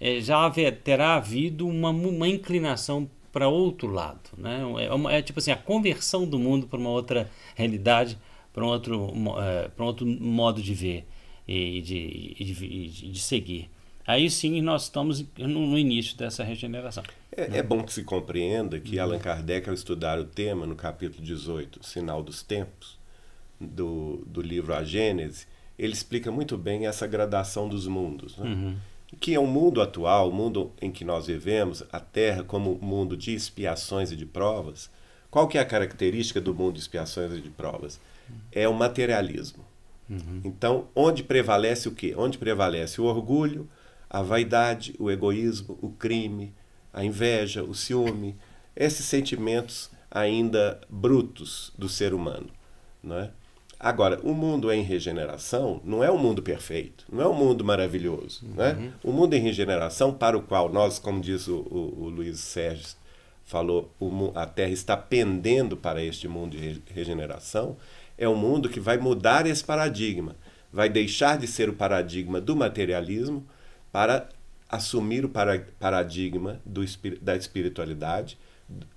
é, 0.00 0.20
já 0.20 0.44
haver, 0.44 0.80
terá 0.80 1.16
havido 1.16 1.66
uma, 1.66 1.90
uma 1.90 2.28
inclinação 2.28 3.10
para 3.32 3.48
outro 3.48 3.90
lado. 3.90 4.30
Né? 4.38 4.60
É, 4.84 4.92
uma, 4.92 5.12
é, 5.12 5.20
tipo 5.20 5.40
assim, 5.40 5.50
a 5.50 5.56
conversão 5.56 6.24
do 6.24 6.38
mundo 6.38 6.68
para 6.68 6.78
uma 6.78 6.90
outra 6.90 7.28
realidade, 7.56 8.16
para 8.52 8.64
um 8.64 8.68
outro, 8.68 9.12
é, 9.42 9.68
para 9.70 9.84
um 9.84 9.88
outro 9.88 10.06
modo 10.06 10.62
de 10.62 10.72
ver 10.72 11.04
e 11.48 11.80
de, 11.80 12.34
de, 12.44 12.54
de, 12.54 13.10
de 13.10 13.18
seguir 13.18 13.68
aí 14.06 14.30
sim 14.30 14.60
nós 14.62 14.84
estamos 14.84 15.24
no, 15.36 15.66
no 15.66 15.78
início 15.78 16.16
dessa 16.16 16.44
regeneração. 16.44 17.02
É, 17.36 17.48
né? 17.48 17.58
é, 17.58 17.62
bom 17.62 17.82
que 17.82 17.92
se 17.92 18.04
compreenda 18.04 18.80
que 18.80 18.96
uhum. 18.96 19.02
Allan 19.02 19.18
Kardec, 19.18 19.68
ao 19.68 19.74
estudar 19.74 20.18
o 20.18 20.24
tema 20.24 20.66
no 20.66 20.74
capítulo 20.74 21.22
18, 21.22 21.84
Sinal 21.84 22.22
dos 22.22 22.42
Tempos, 22.42 22.98
do, 23.60 24.22
do 24.26 24.40
livro 24.40 24.74
A 24.74 24.84
Gênese, 24.84 25.46
ele 25.78 25.92
explica 25.92 26.30
muito 26.30 26.56
bem 26.56 26.86
essa 26.86 27.06
gradação 27.06 27.68
dos 27.68 27.86
mundos. 27.86 28.36
Né? 28.36 28.46
Uhum. 28.48 28.76
Que 29.20 29.34
é 29.34 29.38
o 29.38 29.46
mundo 29.46 29.80
atual, 29.80 30.30
o 30.30 30.32
mundo 30.32 30.72
em 30.80 30.90
que 30.90 31.04
nós 31.04 31.26
vivemos, 31.26 31.84
a 31.92 32.00
Terra 32.00 32.42
como 32.42 32.78
mundo 32.80 33.16
de 33.16 33.34
expiações 33.34 34.10
e 34.10 34.16
de 34.16 34.26
provas. 34.26 34.90
Qual 35.30 35.46
que 35.46 35.58
é 35.58 35.60
a 35.60 35.66
característica 35.66 36.40
do 36.40 36.54
mundo 36.54 36.74
de 36.74 36.80
expiações 36.80 37.32
e 37.32 37.40
de 37.40 37.50
provas? 37.50 38.00
É 38.50 38.66
o 38.66 38.74
materialismo. 38.74 39.64
Uhum. 40.08 40.40
Então, 40.44 40.88
onde 40.94 41.22
prevalece 41.22 41.88
o 41.88 41.92
quê? 41.92 42.14
Onde 42.16 42.38
prevalece 42.38 43.00
o 43.00 43.04
orgulho, 43.04 43.68
a 44.08 44.22
vaidade, 44.22 44.94
o 44.98 45.10
egoísmo, 45.10 45.78
o 45.82 45.90
crime, 45.90 46.54
a 46.92 47.04
inveja, 47.04 47.62
o 47.62 47.74
ciúme, 47.74 48.36
esses 48.74 49.06
sentimentos 49.06 49.90
ainda 50.10 50.80
brutos 50.88 51.72
do 51.76 51.88
ser 51.88 52.14
humano. 52.14 52.48
Não 53.02 53.18
é? 53.18 53.30
Agora, 53.78 54.18
o 54.22 54.32
mundo 54.32 54.72
em 54.72 54.82
regeneração 54.82 55.80
não 55.84 56.02
é 56.02 56.10
um 56.10 56.16
mundo 56.16 56.42
perfeito, 56.42 57.04
não 57.12 57.22
é 57.22 57.28
um 57.28 57.34
mundo 57.34 57.62
maravilhoso. 57.62 58.44
Uhum. 58.44 58.54
Né? 58.54 58.92
O 59.02 59.12
mundo 59.12 59.34
em 59.34 59.40
regeneração, 59.40 60.14
para 60.14 60.36
o 60.36 60.42
qual 60.42 60.72
nós, 60.72 60.98
como 60.98 61.20
diz 61.20 61.46
o, 61.46 61.56
o, 61.56 62.04
o 62.04 62.08
Luiz 62.08 62.40
Sérgio, 62.40 62.96
falou, 63.44 63.94
o, 64.00 64.32
a 64.34 64.46
Terra 64.46 64.72
está 64.72 64.96
pendendo 64.96 65.76
para 65.76 66.02
este 66.02 66.26
mundo 66.26 66.56
de 66.56 66.82
regeneração, 66.92 67.76
é 68.16 68.26
um 68.26 68.34
mundo 68.34 68.68
que 68.68 68.80
vai 68.80 68.96
mudar 68.96 69.46
esse 69.46 69.62
paradigma, 69.62 70.34
vai 70.72 70.88
deixar 70.88 71.36
de 71.36 71.46
ser 71.46 71.68
o 71.68 71.74
paradigma 71.74 72.40
do 72.40 72.56
materialismo 72.56 73.46
para 73.96 74.28
assumir 74.68 75.24
o 75.24 75.30
paradigma 75.80 76.60
do, 76.66 76.84
da 77.22 77.34
espiritualidade, 77.34 78.38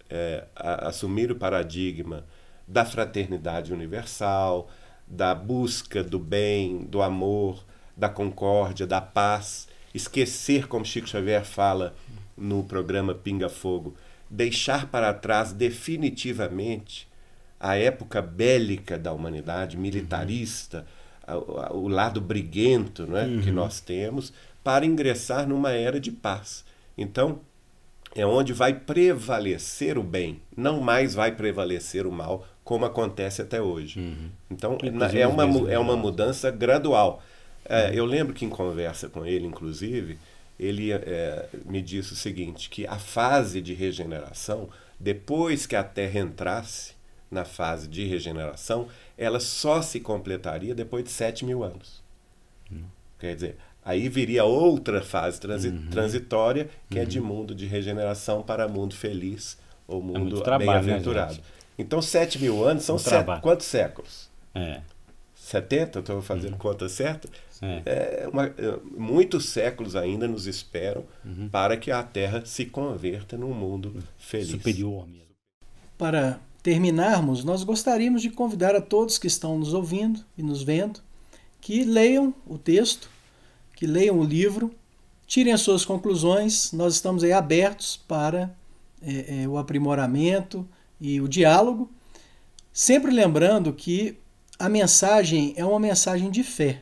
é, 0.10 0.44
assumir 0.54 1.32
o 1.32 1.38
paradigma 1.38 2.26
da 2.68 2.84
fraternidade 2.84 3.72
universal, 3.72 4.70
da 5.08 5.34
busca 5.34 6.04
do 6.04 6.20
bem, 6.20 6.80
do 6.80 7.02
amor, 7.02 7.64
da 7.96 8.10
concórdia, 8.10 8.86
da 8.86 9.00
paz, 9.00 9.70
esquecer, 9.94 10.68
como 10.68 10.84
Chico 10.84 11.08
Xavier 11.08 11.46
fala 11.46 11.96
no 12.36 12.66
programa 12.66 13.16
Pinga 13.16 13.48
Fogo, 13.48 13.96
deixar 14.30 14.88
para 14.88 15.14
trás 15.14 15.54
definitivamente 15.54 17.08
a 17.58 17.78
época 17.78 18.22
bélica 18.22 19.00
da 19.00 19.14
humanidade, 19.14 19.78
militarista, 19.78 20.86
o 21.72 21.88
lado 21.88 22.20
briguento 22.20 23.06
né, 23.06 23.26
uhum. 23.26 23.42
que 23.42 23.52
nós 23.52 23.80
temos, 23.80 24.34
para 24.70 24.86
ingressar 24.86 25.48
numa 25.48 25.72
era 25.72 26.00
de 26.00 26.12
paz. 26.12 26.64
Então, 26.96 27.40
é 28.14 28.24
onde 28.24 28.54
vai 28.54 28.72
prevalecer 28.72 29.98
o 29.98 30.04
bem, 30.04 30.44
não 30.56 30.80
mais 30.80 31.16
vai 31.16 31.32
prevalecer 31.32 32.06
o 32.06 32.12
mal, 32.12 32.46
como 32.64 32.86
acontece 32.86 33.42
até 33.42 33.60
hoje. 33.60 34.00
Uhum. 34.00 34.30
Então, 34.52 34.78
é 35.12 35.26
uma, 35.26 35.72
é 35.72 35.80
uma 35.80 35.98
mudança 35.98 36.52
gradual. 36.52 37.24
É, 37.66 37.90
eu 37.96 38.06
lembro 38.06 38.32
que 38.32 38.46
em 38.46 38.50
conversa 38.50 39.10
com 39.10 39.26
ele, 39.26 39.48
inclusive, 39.48 40.20
ele 40.60 40.92
é, 40.92 41.50
me 41.66 41.82
disse 41.82 42.14
o 42.14 42.16
seguinte, 42.16 42.70
que 42.70 42.86
a 42.86 43.00
fase 43.00 43.62
de 43.62 43.74
regeneração, 43.74 44.70
depois 45.00 45.66
que 45.66 45.76
a 45.76 45.84
Terra 45.84 46.20
entrasse 46.20 46.94
na 47.32 47.44
fase 47.44 47.88
de 47.88 48.06
regeneração, 48.06 48.88
ela 49.18 49.40
só 49.40 49.82
se 49.82 50.00
completaria 50.00 50.76
depois 50.76 51.04
de 51.04 51.10
7 51.10 51.44
mil 51.44 51.64
anos. 51.64 52.04
Uhum. 52.72 52.84
Quer 53.18 53.34
dizer, 53.34 53.58
aí 53.84 54.10
viria 54.10 54.44
outra 54.44 55.02
fase 55.02 55.40
transi 55.40 55.70
uhum. 55.70 55.88
transitória, 55.90 56.70
que 56.90 56.98
uhum. 56.98 57.04
é 57.04 57.06
de 57.06 57.20
mundo 57.20 57.56
de 57.56 57.66
regeneração 57.66 58.42
para 58.42 58.68
mundo 58.68 58.96
feliz, 58.96 59.58
ou 59.88 60.00
é 60.00 60.04
mundo 60.04 60.44
é 60.44 60.58
bem-aventurado. 60.58 61.36
Né, 61.36 61.42
então, 61.78 62.02
7 62.02 62.40
mil 62.40 62.64
anos 62.64 62.84
são 62.84 62.98
sete, 62.98 63.40
quantos 63.42 63.66
séculos? 63.66 64.30
É. 64.54 64.82
70? 65.34 66.00
Estou 66.00 66.22
fazendo 66.22 66.54
uhum. 66.54 66.60
conta 66.60 66.90
certa? 66.90 67.30
É. 67.62 67.82
é 67.86 68.28
uma, 68.28 68.46
é, 68.46 68.80
muitos 68.98 69.50
séculos 69.50 69.96
ainda 69.96 70.28
nos 70.28 70.46
esperam 70.46 71.04
uhum. 71.26 71.50
para 71.50 71.76
que 71.76 71.90
a 71.92 72.04
Terra 72.04 72.44
se 72.46 72.66
converta 72.66 73.38
num 73.38 73.54
mundo 73.54 74.04
feliz. 74.18 74.50
Superior 74.50 75.08
mesmo. 75.08 75.24
Para 75.98 76.40
terminarmos, 76.62 77.44
nós 77.44 77.64
gostaríamos 77.64 78.22
de 78.22 78.30
convidar 78.30 78.76
a 78.76 78.82
todos 78.82 79.18
que 79.18 79.28
estão 79.28 79.58
nos 79.58 79.74
ouvindo 79.74 80.24
e 80.38 80.44
nos 80.44 80.62
vendo 80.62 81.00
que 81.62 81.84
leiam 81.84 82.34
o 82.46 82.58
texto, 82.58 83.10
que 83.80 83.88
leiam 83.88 84.20
o 84.20 84.24
livro, 84.26 84.76
tirem 85.26 85.54
as 85.54 85.62
suas 85.62 85.86
conclusões. 85.86 86.74
Nós 86.74 86.96
estamos 86.96 87.24
aí 87.24 87.32
abertos 87.32 87.96
para 87.96 88.54
é, 89.02 89.44
é, 89.44 89.48
o 89.48 89.58
aprimoramento 89.58 90.68
e 91.00 91.22
o 91.22 91.30
diálogo, 91.30 91.90
sempre 92.74 93.10
lembrando 93.10 93.72
que 93.72 94.18
a 94.60 94.68
mensagem 94.68 95.54
é 95.56 95.64
uma 95.64 95.80
mensagem 95.80 96.30
de 96.30 96.44
fé. 96.44 96.82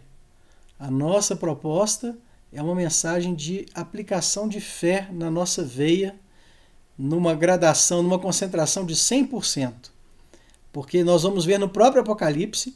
A 0.79 0.89
nossa 0.89 1.35
proposta 1.35 2.17
é 2.51 2.63
uma 2.63 2.73
mensagem 2.73 3.35
de 3.35 3.67
aplicação 3.75 4.49
de 4.49 4.59
fé 4.59 5.07
na 5.11 5.29
nossa 5.29 5.63
veia 5.63 6.15
numa 6.97 7.35
gradação, 7.35 8.01
numa 8.01 8.17
concentração 8.17 8.83
de 8.87 8.95
100%. 8.95 9.91
Porque 10.73 11.03
nós 11.03 11.21
vamos 11.21 11.45
ver 11.45 11.59
no 11.59 11.69
próprio 11.69 12.01
Apocalipse 12.01 12.75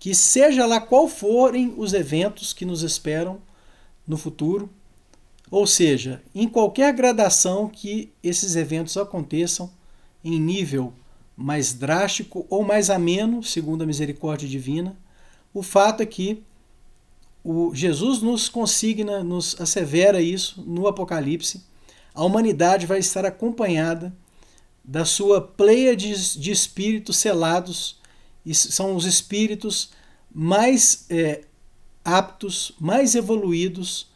que, 0.00 0.16
seja 0.16 0.66
lá 0.66 0.80
qual 0.80 1.06
forem 1.06 1.72
os 1.76 1.92
eventos 1.92 2.52
que 2.52 2.64
nos 2.64 2.82
esperam 2.82 3.40
no 4.06 4.16
futuro, 4.16 4.70
ou 5.50 5.66
seja, 5.66 6.22
em 6.34 6.48
qualquer 6.48 6.92
gradação 6.94 7.68
que 7.68 8.10
esses 8.22 8.56
eventos 8.56 8.96
aconteçam, 8.96 9.70
em 10.24 10.40
nível 10.40 10.92
mais 11.36 11.72
drástico 11.72 12.46
ou 12.48 12.64
mais 12.64 12.88
ameno, 12.88 13.42
segundo 13.42 13.82
a 13.82 13.86
misericórdia 13.86 14.48
divina, 14.48 14.96
o 15.52 15.62
fato 15.62 16.02
é 16.02 16.06
que 16.06 16.42
o 17.44 17.74
Jesus 17.74 18.22
nos 18.22 18.48
consigna, 18.48 19.22
nos 19.22 19.60
assevera 19.60 20.22
isso 20.22 20.62
no 20.62 20.86
Apocalipse. 20.86 21.62
A 22.14 22.24
humanidade 22.24 22.86
vai 22.86 22.98
estar 22.98 23.24
acompanhada 23.24 24.14
da 24.84 25.04
sua 25.04 25.40
pleia 25.40 25.96
de, 25.96 26.38
de 26.38 26.50
espíritos 26.50 27.16
selados, 27.16 28.00
e 28.44 28.54
são 28.54 28.96
os 28.96 29.04
espíritos 29.04 29.90
mais 30.34 31.04
é, 31.10 31.42
aptos, 32.04 32.72
mais 32.80 33.14
evoluídos, 33.14 34.10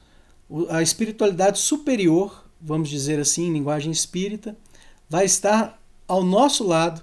a 0.68 0.82
espiritualidade 0.82 1.58
superior, 1.58 2.44
vamos 2.60 2.88
dizer 2.88 3.18
assim, 3.18 3.46
em 3.46 3.52
linguagem 3.52 3.90
espírita, 3.90 4.56
vai 5.08 5.24
estar 5.24 5.80
ao 6.06 6.22
nosso 6.22 6.64
lado, 6.64 7.02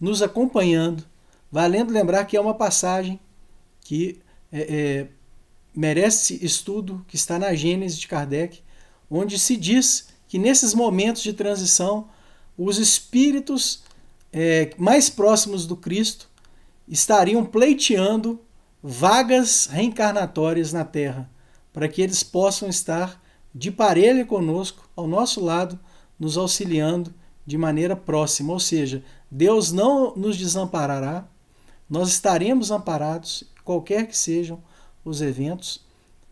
nos 0.00 0.22
acompanhando, 0.22 1.04
valendo 1.50 1.92
lembrar 1.92 2.24
que 2.24 2.36
é 2.36 2.40
uma 2.40 2.54
passagem 2.54 3.18
que 3.80 4.20
é, 4.52 4.60
é, 4.60 5.06
merece 5.74 6.44
estudo, 6.44 7.04
que 7.08 7.16
está 7.16 7.38
na 7.38 7.54
Gênese 7.54 7.98
de 7.98 8.08
Kardec, 8.08 8.60
onde 9.10 9.38
se 9.38 9.56
diz 9.56 10.08
que 10.28 10.38
nesses 10.38 10.74
momentos 10.74 11.22
de 11.22 11.32
transição, 11.32 12.08
os 12.58 12.78
espíritos 12.78 13.82
é, 14.32 14.70
mais 14.76 15.08
próximos 15.08 15.66
do 15.66 15.76
Cristo 15.76 16.28
estariam 16.88 17.44
pleiteando 17.44 18.40
vagas 18.88 19.66
reencarnatórias 19.66 20.72
na 20.72 20.84
Terra, 20.84 21.28
para 21.72 21.88
que 21.88 22.00
eles 22.00 22.22
possam 22.22 22.68
estar 22.68 23.20
de 23.52 23.72
parelho 23.72 24.24
conosco, 24.24 24.88
ao 24.94 25.08
nosso 25.08 25.44
lado, 25.44 25.76
nos 26.16 26.38
auxiliando 26.38 27.12
de 27.44 27.58
maneira 27.58 27.96
próxima. 27.96 28.52
Ou 28.52 28.60
seja, 28.60 29.02
Deus 29.28 29.72
não 29.72 30.14
nos 30.14 30.36
desamparará, 30.36 31.26
nós 31.90 32.10
estaremos 32.10 32.70
amparados, 32.70 33.42
qualquer 33.64 34.06
que 34.06 34.16
sejam 34.16 34.62
os 35.04 35.20
eventos. 35.20 35.84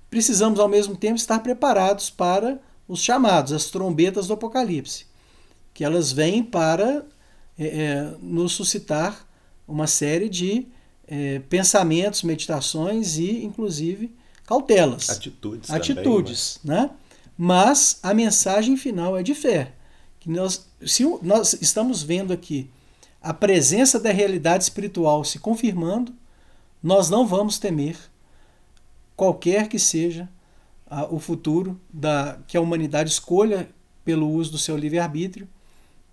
Precisamos, 0.08 0.60
ao 0.60 0.68
mesmo 0.68 0.96
tempo, 0.96 1.16
estar 1.16 1.40
preparados 1.40 2.08
para 2.08 2.60
os 2.86 3.00
chamados, 3.00 3.52
as 3.52 3.66
trombetas 3.66 4.28
do 4.28 4.34
Apocalipse, 4.34 5.06
que 5.72 5.84
elas 5.84 6.12
vêm 6.12 6.44
para 6.44 7.04
é, 7.58 7.66
é, 7.66 8.16
nos 8.20 8.52
suscitar 8.52 9.26
uma 9.66 9.88
série 9.88 10.28
de 10.28 10.68
é, 11.06 11.40
pensamentos, 11.48 12.22
meditações 12.22 13.16
e, 13.16 13.44
inclusive, 13.44 14.14
cautelas. 14.46 15.10
Atitudes. 15.10 15.70
Atitudes, 15.70 16.60
também, 16.62 16.82
né? 16.82 16.90
Mas 17.36 17.98
a 18.02 18.14
mensagem 18.14 18.76
final 18.76 19.16
é 19.16 19.22
de 19.22 19.34
fé. 19.34 19.72
Que 20.20 20.30
nós, 20.30 20.66
se 20.86 21.04
nós 21.22 21.54
estamos 21.60 22.02
vendo 22.02 22.32
aqui 22.32 22.70
a 23.20 23.32
presença 23.34 23.98
da 23.98 24.10
realidade 24.10 24.64
espiritual 24.64 25.24
se 25.24 25.38
confirmando, 25.38 26.14
nós 26.82 27.08
não 27.08 27.26
vamos 27.26 27.58
temer 27.58 27.96
qualquer 29.16 29.68
que 29.68 29.78
seja 29.78 30.28
a, 30.86 31.06
o 31.06 31.18
futuro 31.18 31.80
da 31.92 32.38
que 32.46 32.56
a 32.56 32.60
humanidade 32.60 33.10
escolha 33.10 33.68
pelo 34.04 34.28
uso 34.28 34.52
do 34.52 34.58
seu 34.58 34.76
livre-arbítrio, 34.76 35.48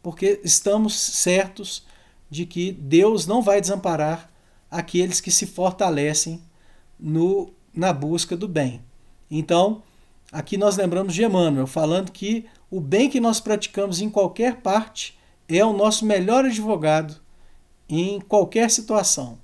porque 0.01 0.39
estamos 0.43 0.97
certos 0.97 1.85
de 2.29 2.45
que 2.45 2.71
Deus 2.71 3.27
não 3.27 3.41
vai 3.41 3.59
desamparar 3.59 4.30
aqueles 4.71 5.19
que 5.19 5.29
se 5.29 5.45
fortalecem 5.45 6.41
no, 6.97 7.51
na 7.75 7.91
busca 7.91 8.37
do 8.37 8.47
bem. 8.47 8.81
Então, 9.29 9.83
aqui 10.31 10.57
nós 10.57 10.77
lembramos 10.77 11.13
de 11.13 11.23
Emmanuel 11.23 11.67
falando 11.67 12.11
que 12.11 12.45
o 12.69 12.79
bem 12.79 13.09
que 13.09 13.19
nós 13.19 13.41
praticamos 13.41 13.99
em 13.99 14.09
qualquer 14.09 14.61
parte 14.61 15.19
é 15.49 15.63
o 15.65 15.73
nosso 15.73 16.05
melhor 16.05 16.45
advogado 16.45 17.19
em 17.89 18.21
qualquer 18.21 18.71
situação. 18.71 19.37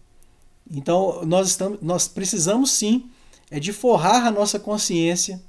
Então, 0.71 1.25
nós, 1.25 1.49
estamos, 1.49 1.79
nós 1.81 2.07
precisamos 2.07 2.71
sim 2.71 3.09
é 3.49 3.59
de 3.59 3.71
forrar 3.71 4.25
a 4.25 4.31
nossa 4.31 4.59
consciência 4.59 5.41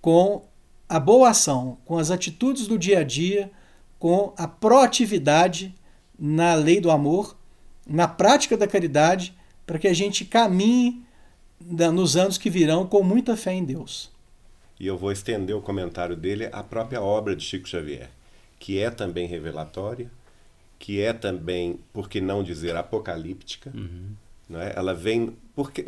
com 0.00 0.42
a 0.88 1.00
boa 1.00 1.30
ação, 1.30 1.78
com 1.84 1.98
as 1.98 2.10
atitudes 2.10 2.66
do 2.66 2.78
dia 2.78 3.00
a 3.00 3.04
dia, 3.04 3.50
com 3.98 4.32
a 4.36 4.46
proatividade 4.46 5.74
na 6.18 6.54
lei 6.54 6.80
do 6.80 6.90
amor, 6.90 7.36
na 7.86 8.06
prática 8.08 8.56
da 8.56 8.66
caridade, 8.66 9.34
para 9.66 9.78
que 9.78 9.88
a 9.88 9.94
gente 9.94 10.24
caminhe 10.24 11.04
nos 11.60 12.16
anos 12.16 12.38
que 12.38 12.50
virão 12.50 12.86
com 12.86 13.02
muita 13.02 13.36
fé 13.36 13.52
em 13.52 13.64
Deus. 13.64 14.10
E 14.78 14.86
eu 14.86 14.98
vou 14.98 15.12
estender 15.12 15.54
o 15.54 15.62
comentário 15.62 16.16
dele 16.16 16.48
à 16.52 16.62
própria 16.62 17.00
obra 17.00 17.36
de 17.36 17.44
Chico 17.44 17.68
Xavier, 17.68 18.10
que 18.58 18.78
é 18.78 18.90
também 18.90 19.26
revelatória, 19.26 20.10
que 20.78 21.00
é 21.00 21.12
também, 21.12 21.78
por 21.92 22.08
que 22.08 22.20
não 22.20 22.42
dizer, 22.42 22.74
apocalíptica. 22.74 23.70
Uhum. 23.72 24.10
Né? 24.48 24.72
Ela 24.74 24.92
vem 24.92 25.36
porque 25.54 25.84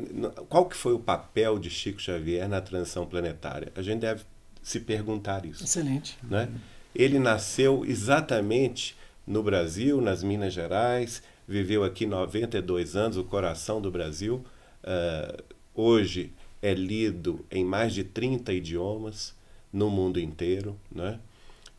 qual 0.48 0.66
que 0.66 0.76
foi 0.76 0.92
o 0.92 0.98
papel 0.98 1.58
de 1.58 1.70
Chico 1.70 2.00
Xavier 2.00 2.48
na 2.48 2.60
transição 2.60 3.06
planetária? 3.06 3.72
A 3.74 3.82
gente 3.82 4.00
deve 4.00 4.22
se 4.62 4.80
perguntar 4.80 5.44
isso. 5.44 5.64
Excelente. 5.64 6.18
Né? 6.22 6.48
Ele 6.94 7.18
nasceu 7.18 7.84
exatamente 7.84 8.96
no 9.26 9.42
Brasil, 9.42 10.00
nas 10.00 10.22
Minas 10.22 10.52
Gerais, 10.52 11.22
viveu 11.46 11.84
aqui 11.84 12.06
92 12.06 12.96
anos, 12.96 13.16
o 13.16 13.24
coração 13.24 13.80
do 13.80 13.90
Brasil. 13.90 14.44
Uh, 14.82 15.42
hoje 15.74 16.32
é 16.62 16.74
lido 16.74 17.44
em 17.50 17.64
mais 17.64 17.92
de 17.92 18.04
30 18.04 18.52
idiomas 18.52 19.34
no 19.72 19.90
mundo 19.90 20.20
inteiro. 20.20 20.76
Né? 20.90 21.18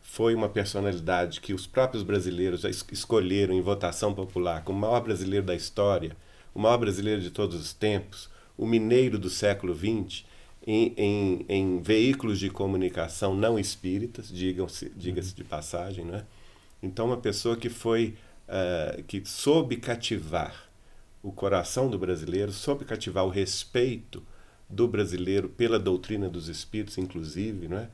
Foi 0.01 0.36
uma 0.36 0.49
personalidade 0.49 1.41
que 1.41 1.53
os 1.53 1.66
próprios 1.66 2.03
brasileiros 2.03 2.63
escolheram 2.91 3.53
em 3.53 3.61
votação 3.61 4.13
popular 4.13 4.63
como 4.63 4.78
o 4.78 4.82
maior 4.82 5.01
brasileiro 5.01 5.45
da 5.45 5.55
história 5.55 6.16
o 6.55 6.59
maior 6.59 6.78
brasileiro 6.78 7.22
de 7.22 7.30
todos 7.30 7.59
os 7.59 7.74
tempos, 7.74 8.30
o 8.57 8.66
mineiro 8.66 9.20
do 9.20 9.30
século 9.30 9.76
XX, 9.76 10.24
em, 10.66 10.93
em, 10.97 11.45
em 11.49 11.82
veículos 11.82 12.39
de 12.39 12.49
comunicação 12.49 13.36
não 13.36 13.59
espíritas, 13.59 14.30
digam-se, 14.30 14.89
diga-se 14.95 15.36
de 15.36 15.43
passagem, 15.43 16.05
né? 16.05 16.24
Então, 16.82 17.07
uma 17.07 17.18
pessoa 17.18 17.57
que 17.57 17.70
foi 17.70 18.16
uh, 18.47 19.03
que 19.03 19.23
soube 19.25 19.77
cativar 19.77 20.69
o 21.21 21.31
coração 21.31 21.89
do 21.89 21.97
brasileiro, 21.97 22.51
soube 22.51 22.85
cativar 22.85 23.25
o 23.25 23.29
respeito 23.29 24.23
do 24.69 24.87
brasileiro 24.87 25.49
pela 25.49 25.79
doutrina 25.79 26.29
dos 26.29 26.47
espíritos, 26.47 26.97
inclusive, 26.97 27.67
não 27.67 27.77
é? 27.77 27.89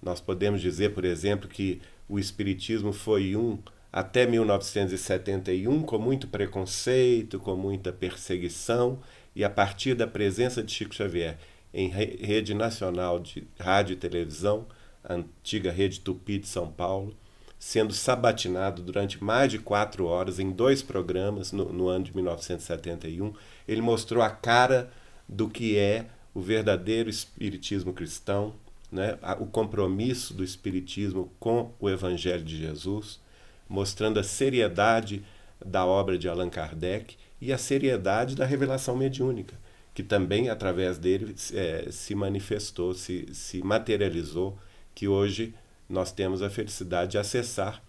Nós 0.00 0.20
podemos 0.20 0.60
dizer, 0.60 0.94
por 0.94 1.04
exemplo, 1.04 1.48
que 1.48 1.80
o 2.08 2.18
espiritismo 2.18 2.92
foi 2.92 3.34
um 3.34 3.58
até 3.92 4.26
1971 4.26 5.82
com 5.82 5.98
muito 5.98 6.28
preconceito, 6.28 7.40
com 7.40 7.56
muita 7.56 7.92
perseguição, 7.92 9.00
e 9.34 9.42
a 9.42 9.50
partir 9.50 9.94
da 9.94 10.06
presença 10.06 10.62
de 10.62 10.72
Chico 10.72 10.94
Xavier 10.94 11.38
em 11.72 11.88
rede 11.88 12.54
nacional 12.54 13.18
de 13.18 13.46
rádio 13.58 13.92
e 13.92 13.96
televisão, 13.96 14.66
antiga 15.08 15.70
rede 15.70 16.00
Tupi 16.00 16.38
de 16.38 16.48
São 16.48 16.70
Paulo, 16.70 17.16
sendo 17.58 17.92
sabatinado 17.92 18.82
durante 18.82 19.22
mais 19.22 19.50
de 19.50 19.58
quatro 19.58 20.06
horas 20.06 20.38
em 20.38 20.50
dois 20.50 20.82
programas 20.82 21.50
no, 21.50 21.72
no 21.72 21.88
ano 21.88 22.04
de 22.04 22.14
1971. 22.14 23.32
Ele 23.66 23.80
mostrou 23.80 24.22
a 24.22 24.30
cara 24.30 24.90
do 25.28 25.48
que 25.48 25.76
é 25.76 26.06
o 26.32 26.40
verdadeiro 26.40 27.10
espiritismo 27.10 27.92
cristão, 27.92 28.54
né? 28.92 29.18
o 29.40 29.46
compromisso 29.46 30.32
do 30.32 30.44
espiritismo 30.44 31.32
com 31.40 31.72
o 31.80 31.90
Evangelho 31.90 32.44
de 32.44 32.56
Jesus, 32.56 33.20
mostrando 33.68 34.20
a 34.20 34.22
seriedade 34.22 35.24
da 35.64 35.84
obra 35.84 36.16
de 36.16 36.28
Allan 36.28 36.48
Kardec 36.48 37.16
e 37.40 37.52
a 37.52 37.58
seriedade 37.58 38.36
da 38.36 38.46
revelação 38.46 38.96
mediúnica, 38.96 39.54
que 39.92 40.02
também 40.02 40.48
através 40.48 40.96
dele 40.96 41.34
é, 41.52 41.88
se 41.90 42.14
manifestou, 42.14 42.94
se, 42.94 43.26
se 43.32 43.62
materializou, 43.62 44.56
que 44.94 45.08
hoje 45.08 45.54
nós 45.88 46.12
temos 46.12 46.42
a 46.42 46.50
felicidade 46.50 47.12
de 47.12 47.18
acessar 47.18 47.82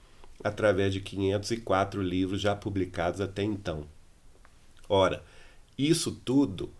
através 0.43 0.93
de 0.93 1.01
504 1.01 2.01
livros 2.01 2.39
já 2.39 2.55
publicados 2.55 3.19
até 3.19 3.43
então. 3.43 3.85
Ora, 4.87 5.23
isso 5.77 6.11
tudo 6.11 6.71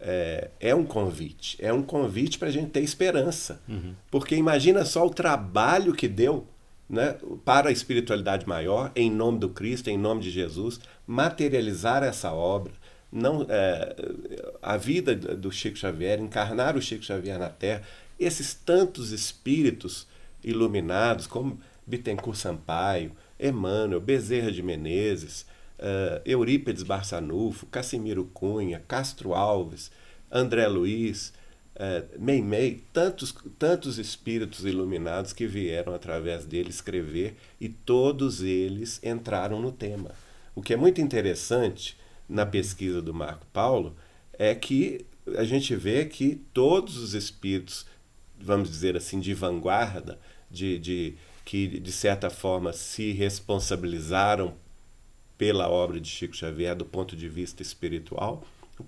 é, 0.00 0.50
é 0.58 0.74
um 0.74 0.84
convite, 0.84 1.56
é 1.60 1.72
um 1.72 1.82
convite 1.82 2.38
para 2.38 2.48
a 2.48 2.50
gente 2.50 2.70
ter 2.70 2.80
esperança, 2.80 3.62
uhum. 3.68 3.94
porque 4.10 4.34
imagina 4.34 4.84
só 4.84 5.06
o 5.06 5.10
trabalho 5.10 5.92
que 5.92 6.08
deu 6.08 6.46
né, 6.88 7.16
para 7.44 7.68
a 7.68 7.72
espiritualidade 7.72 8.46
maior, 8.46 8.90
em 8.96 9.10
nome 9.10 9.38
do 9.38 9.48
Cristo, 9.48 9.88
em 9.88 9.96
nome 9.96 10.20
de 10.22 10.30
Jesus, 10.30 10.80
materializar 11.06 12.02
essa 12.02 12.32
obra, 12.32 12.72
não 13.10 13.46
é, 13.48 13.94
a 14.60 14.76
vida 14.76 15.14
do 15.14 15.52
Chico 15.52 15.76
Xavier, 15.76 16.18
encarnar 16.18 16.76
o 16.76 16.82
Chico 16.82 17.04
Xavier 17.04 17.38
na 17.38 17.48
Terra, 17.48 17.82
esses 18.18 18.54
tantos 18.54 19.12
espíritos 19.12 20.06
iluminados, 20.44 21.26
como 21.26 21.60
Bittencourt 21.86 22.36
Sampaio, 22.36 23.12
Emmanuel, 23.38 24.00
Bezerra 24.00 24.50
de 24.50 24.62
Menezes, 24.62 25.46
uh, 25.78 26.20
Eurípides 26.24 26.82
Barçanufo, 26.82 27.66
Cassimiro 27.66 28.24
Cunha, 28.32 28.82
Castro 28.86 29.34
Alves, 29.34 29.90
André 30.30 30.66
Luiz, 30.68 31.32
uh, 31.76 32.18
Meimei, 32.18 32.84
tantos, 32.92 33.34
tantos 33.58 33.98
espíritos 33.98 34.64
iluminados 34.64 35.32
que 35.32 35.46
vieram 35.46 35.94
através 35.94 36.44
dele 36.44 36.70
escrever 36.70 37.36
e 37.60 37.68
todos 37.68 38.42
eles 38.42 39.00
entraram 39.02 39.60
no 39.60 39.72
tema. 39.72 40.12
O 40.54 40.62
que 40.62 40.72
é 40.72 40.76
muito 40.76 41.00
interessante 41.00 41.96
na 42.28 42.46
pesquisa 42.46 43.02
do 43.02 43.12
Marco 43.12 43.46
Paulo 43.52 43.96
é 44.38 44.54
que 44.54 45.04
a 45.36 45.44
gente 45.44 45.74
vê 45.74 46.04
que 46.04 46.36
todos 46.52 46.96
os 46.96 47.14
espíritos, 47.14 47.86
vamos 48.40 48.68
dizer 48.68 48.96
assim, 48.96 49.20
de 49.20 49.34
vanguarda, 49.34 50.18
de, 50.52 50.78
de 50.78 51.14
que 51.44 51.80
de 51.80 51.90
certa 51.90 52.30
forma 52.30 52.72
se 52.72 53.12
responsabilizaram 53.12 54.54
pela 55.36 55.68
obra 55.68 56.00
de 56.00 56.08
Chico 56.08 56.36
Xavier 56.36 56.76
do 56.76 56.84
ponto 56.84 57.16
de 57.16 57.28
vista 57.28 57.62
espiritual, 57.62 58.44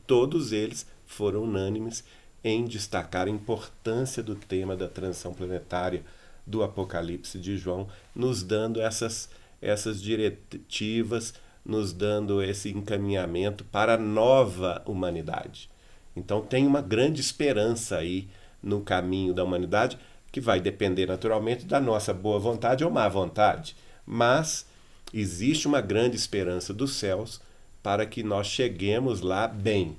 todos 0.06 0.52
eles 0.52 0.86
foram 1.06 1.42
unânimes 1.44 2.04
em 2.44 2.64
destacar 2.64 3.26
a 3.26 3.30
importância 3.30 4.22
do 4.22 4.34
tema 4.34 4.76
da 4.76 4.86
transição 4.86 5.32
planetária 5.32 6.04
do 6.46 6.62
Apocalipse 6.62 7.38
de 7.38 7.56
João, 7.56 7.88
nos 8.14 8.42
dando 8.42 8.80
essas, 8.80 9.30
essas 9.62 10.00
diretivas, 10.00 11.32
nos 11.64 11.92
dando 11.92 12.42
esse 12.42 12.68
encaminhamento 12.68 13.64
para 13.64 13.94
a 13.94 13.98
nova 13.98 14.82
humanidade. 14.84 15.70
Então 16.14 16.42
tem 16.42 16.66
uma 16.66 16.82
grande 16.82 17.20
esperança 17.20 17.96
aí 17.96 18.28
no 18.62 18.80
caminho 18.82 19.32
da 19.32 19.42
humanidade 19.42 19.98
que 20.34 20.40
vai 20.40 20.60
depender 20.60 21.06
naturalmente 21.06 21.64
da 21.64 21.78
nossa 21.78 22.12
boa 22.12 22.40
vontade 22.40 22.84
ou 22.84 22.90
má 22.90 23.08
vontade, 23.08 23.76
mas 24.04 24.66
existe 25.12 25.68
uma 25.68 25.80
grande 25.80 26.16
esperança 26.16 26.74
dos 26.74 26.94
céus 26.94 27.40
para 27.80 28.04
que 28.04 28.24
nós 28.24 28.48
cheguemos 28.48 29.20
lá 29.20 29.46
bem, 29.46 29.96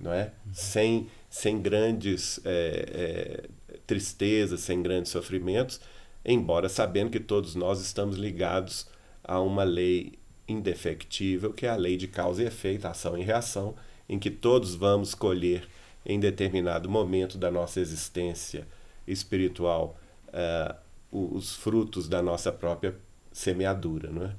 não 0.00 0.12
é? 0.12 0.30
Sem, 0.52 1.08
sem 1.28 1.60
grandes 1.60 2.38
é, 2.44 2.86
é, 2.94 3.78
tristezas, 3.84 4.60
sem 4.60 4.80
grandes 4.80 5.10
sofrimentos, 5.10 5.80
embora 6.24 6.68
sabendo 6.68 7.10
que 7.10 7.18
todos 7.18 7.56
nós 7.56 7.80
estamos 7.80 8.16
ligados 8.16 8.86
a 9.24 9.40
uma 9.40 9.64
lei 9.64 10.12
indefectível, 10.46 11.52
que 11.52 11.66
é 11.66 11.70
a 11.70 11.76
lei 11.76 11.96
de 11.96 12.06
causa 12.06 12.40
e 12.40 12.46
efeito, 12.46 12.86
ação 12.86 13.18
e 13.18 13.24
reação, 13.24 13.74
em 14.08 14.16
que 14.16 14.30
todos 14.30 14.76
vamos 14.76 15.12
colher 15.12 15.66
em 16.06 16.20
determinado 16.20 16.88
momento 16.88 17.36
da 17.36 17.50
nossa 17.50 17.80
existência 17.80 18.64
espiritual 19.06 19.96
uh, 20.28 20.76
os 21.10 21.54
frutos 21.54 22.08
da 22.08 22.22
nossa 22.22 22.50
própria 22.50 22.96
semeadura. 23.32 24.10
Não 24.10 24.24
é? 24.24 24.34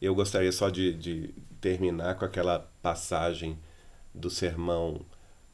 Eu 0.00 0.14
gostaria 0.14 0.50
só 0.50 0.68
de, 0.68 0.92
de 0.94 1.34
terminar 1.60 2.16
com 2.16 2.24
aquela 2.24 2.70
passagem 2.82 3.58
do 4.14 4.28
sermão 4.28 5.00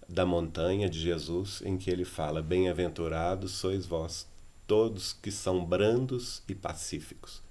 da 0.08 0.24
montanha 0.24 0.88
de 0.88 0.98
Jesus, 0.98 1.60
em 1.62 1.76
que 1.76 1.90
ele 1.90 2.04
fala: 2.04 2.42
Bem-aventurados 2.42 3.52
sois 3.52 3.84
vós, 3.84 4.26
todos 4.66 5.12
que 5.12 5.30
são 5.30 5.64
brandos 5.64 6.42
e 6.48 6.54
pacíficos, 6.54 7.42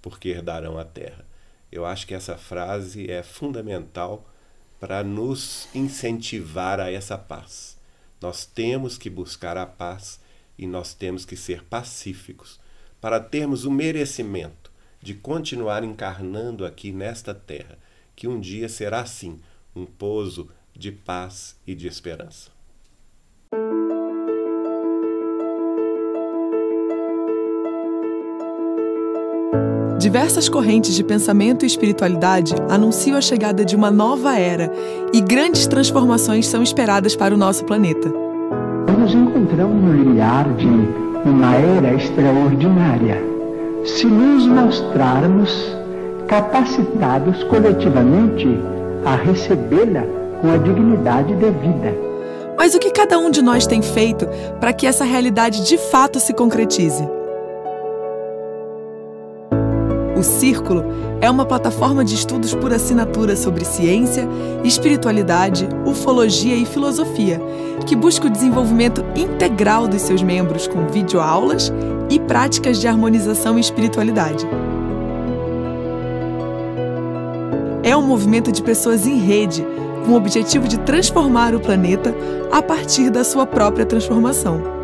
porque 0.00 0.30
herdarão 0.30 0.78
a 0.78 0.84
terra. 0.84 1.24
Eu 1.70 1.86
acho 1.86 2.06
que 2.06 2.14
essa 2.14 2.36
frase 2.36 3.10
é 3.10 3.22
fundamental 3.22 4.28
para 4.80 5.04
nos 5.04 5.68
incentivar 5.74 6.80
a 6.80 6.90
essa 6.90 7.16
paz. 7.16 7.78
Nós 8.22 8.46
temos 8.46 8.96
que 8.96 9.10
buscar 9.10 9.56
a 9.56 9.66
paz 9.66 10.20
e 10.56 10.66
nós 10.66 10.94
temos 10.94 11.24
que 11.24 11.36
ser 11.36 11.64
pacíficos 11.64 12.60
para 13.00 13.18
termos 13.18 13.64
o 13.64 13.70
merecimento 13.70 14.70
de 15.02 15.12
continuar 15.12 15.82
encarnando 15.82 16.64
aqui 16.64 16.92
nesta 16.92 17.34
terra, 17.34 17.76
que 18.14 18.28
um 18.28 18.38
dia 18.38 18.68
será 18.68 19.04
sim 19.04 19.40
um 19.74 19.84
pouso 19.84 20.48
de 20.72 20.92
paz 20.92 21.56
e 21.66 21.74
de 21.74 21.88
esperança. 21.88 22.52
Diversas 30.02 30.48
correntes 30.48 30.96
de 30.96 31.04
pensamento 31.04 31.62
e 31.62 31.66
espiritualidade 31.68 32.56
anunciam 32.68 33.16
a 33.16 33.20
chegada 33.20 33.64
de 33.64 33.76
uma 33.76 33.88
nova 33.88 34.36
era 34.36 34.68
e 35.12 35.20
grandes 35.20 35.64
transformações 35.68 36.48
são 36.48 36.60
esperadas 36.60 37.14
para 37.14 37.32
o 37.32 37.36
nosso 37.36 37.64
planeta. 37.64 38.12
Nos 38.98 39.14
encontramos 39.14 39.80
no 39.80 39.92
limiar 39.92 40.52
de 40.54 40.66
uma 41.24 41.54
era 41.54 41.94
extraordinária. 41.94 43.22
Se 43.84 44.04
nos 44.06 44.44
mostrarmos 44.44 45.72
capacitados 46.26 47.44
coletivamente 47.44 48.48
a 49.04 49.14
recebê-la 49.14 50.02
com 50.40 50.50
a 50.50 50.56
dignidade 50.56 51.32
devida. 51.34 51.94
Mas 52.58 52.74
o 52.74 52.80
que 52.80 52.90
cada 52.90 53.20
um 53.20 53.30
de 53.30 53.40
nós 53.40 53.68
tem 53.68 53.80
feito 53.80 54.26
para 54.58 54.72
que 54.72 54.84
essa 54.84 55.04
realidade 55.04 55.64
de 55.64 55.78
fato 55.78 56.18
se 56.18 56.34
concretize? 56.34 57.21
O 60.22 60.24
Círculo 60.24 60.84
é 61.20 61.28
uma 61.28 61.44
plataforma 61.44 62.04
de 62.04 62.14
estudos 62.14 62.54
por 62.54 62.72
assinatura 62.72 63.34
sobre 63.34 63.64
ciência, 63.64 64.24
espiritualidade, 64.62 65.68
ufologia 65.84 66.54
e 66.54 66.64
filosofia, 66.64 67.40
que 67.88 67.96
busca 67.96 68.28
o 68.28 68.30
desenvolvimento 68.30 69.04
integral 69.16 69.88
dos 69.88 70.00
seus 70.02 70.22
membros 70.22 70.68
com 70.68 70.86
videoaulas 70.86 71.72
e 72.08 72.20
práticas 72.20 72.80
de 72.80 72.86
harmonização 72.86 73.58
e 73.58 73.60
espiritualidade. 73.60 74.46
É 77.82 77.96
um 77.96 78.02
movimento 78.02 78.52
de 78.52 78.62
pessoas 78.62 79.08
em 79.08 79.18
rede, 79.18 79.66
com 80.06 80.12
o 80.12 80.16
objetivo 80.16 80.68
de 80.68 80.78
transformar 80.78 81.52
o 81.52 81.58
planeta 81.58 82.14
a 82.52 82.62
partir 82.62 83.10
da 83.10 83.24
sua 83.24 83.44
própria 83.44 83.84
transformação. 83.84 84.81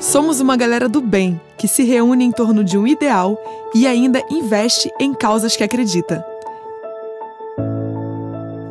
Somos 0.00 0.38
uma 0.38 0.56
galera 0.56 0.88
do 0.88 1.00
bem 1.00 1.40
que 1.56 1.66
se 1.66 1.82
reúne 1.82 2.24
em 2.24 2.30
torno 2.30 2.62
de 2.62 2.78
um 2.78 2.86
ideal 2.86 3.36
e 3.74 3.84
ainda 3.84 4.22
investe 4.30 4.92
em 5.00 5.12
causas 5.12 5.56
que 5.56 5.64
acredita. 5.64 6.24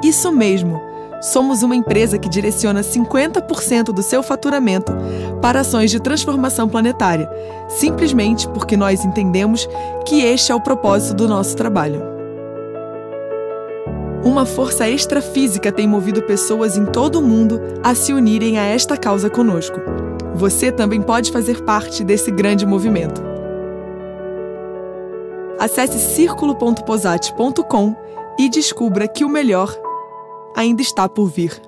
Isso 0.01 0.31
mesmo, 0.31 0.81
somos 1.21 1.63
uma 1.63 1.75
empresa 1.75 2.17
que 2.17 2.29
direciona 2.29 2.79
50% 2.79 3.91
do 3.91 4.01
seu 4.01 4.23
faturamento 4.23 4.93
para 5.41 5.59
ações 5.59 5.91
de 5.91 5.99
transformação 5.99 6.69
planetária, 6.69 7.29
simplesmente 7.67 8.47
porque 8.47 8.77
nós 8.77 9.03
entendemos 9.03 9.67
que 10.05 10.21
este 10.21 10.53
é 10.53 10.55
o 10.55 10.61
propósito 10.61 11.13
do 11.13 11.27
nosso 11.27 11.57
trabalho. 11.57 12.01
Uma 14.23 14.45
força 14.45 14.87
extrafísica 14.89 15.73
tem 15.73 15.87
movido 15.89 16.21
pessoas 16.21 16.77
em 16.77 16.85
todo 16.85 17.19
o 17.19 17.21
mundo 17.21 17.59
a 17.83 17.93
se 17.93 18.13
unirem 18.13 18.57
a 18.57 18.63
esta 18.63 18.95
causa 18.95 19.29
conosco. 19.29 20.06
Você 20.37 20.71
também 20.71 21.01
pode 21.01 21.31
fazer 21.31 21.63
parte 21.63 22.03
desse 22.03 22.29
grande 22.29 22.63
movimento. 22.63 23.19
Acesse 25.59 25.97
círculo.posate.com 25.97 27.95
e 28.37 28.47
descubra 28.47 29.07
que 29.07 29.25
o 29.25 29.29
melhor 29.29 29.75
ainda 30.55 30.83
está 30.83 31.09
por 31.09 31.25
vir. 31.25 31.59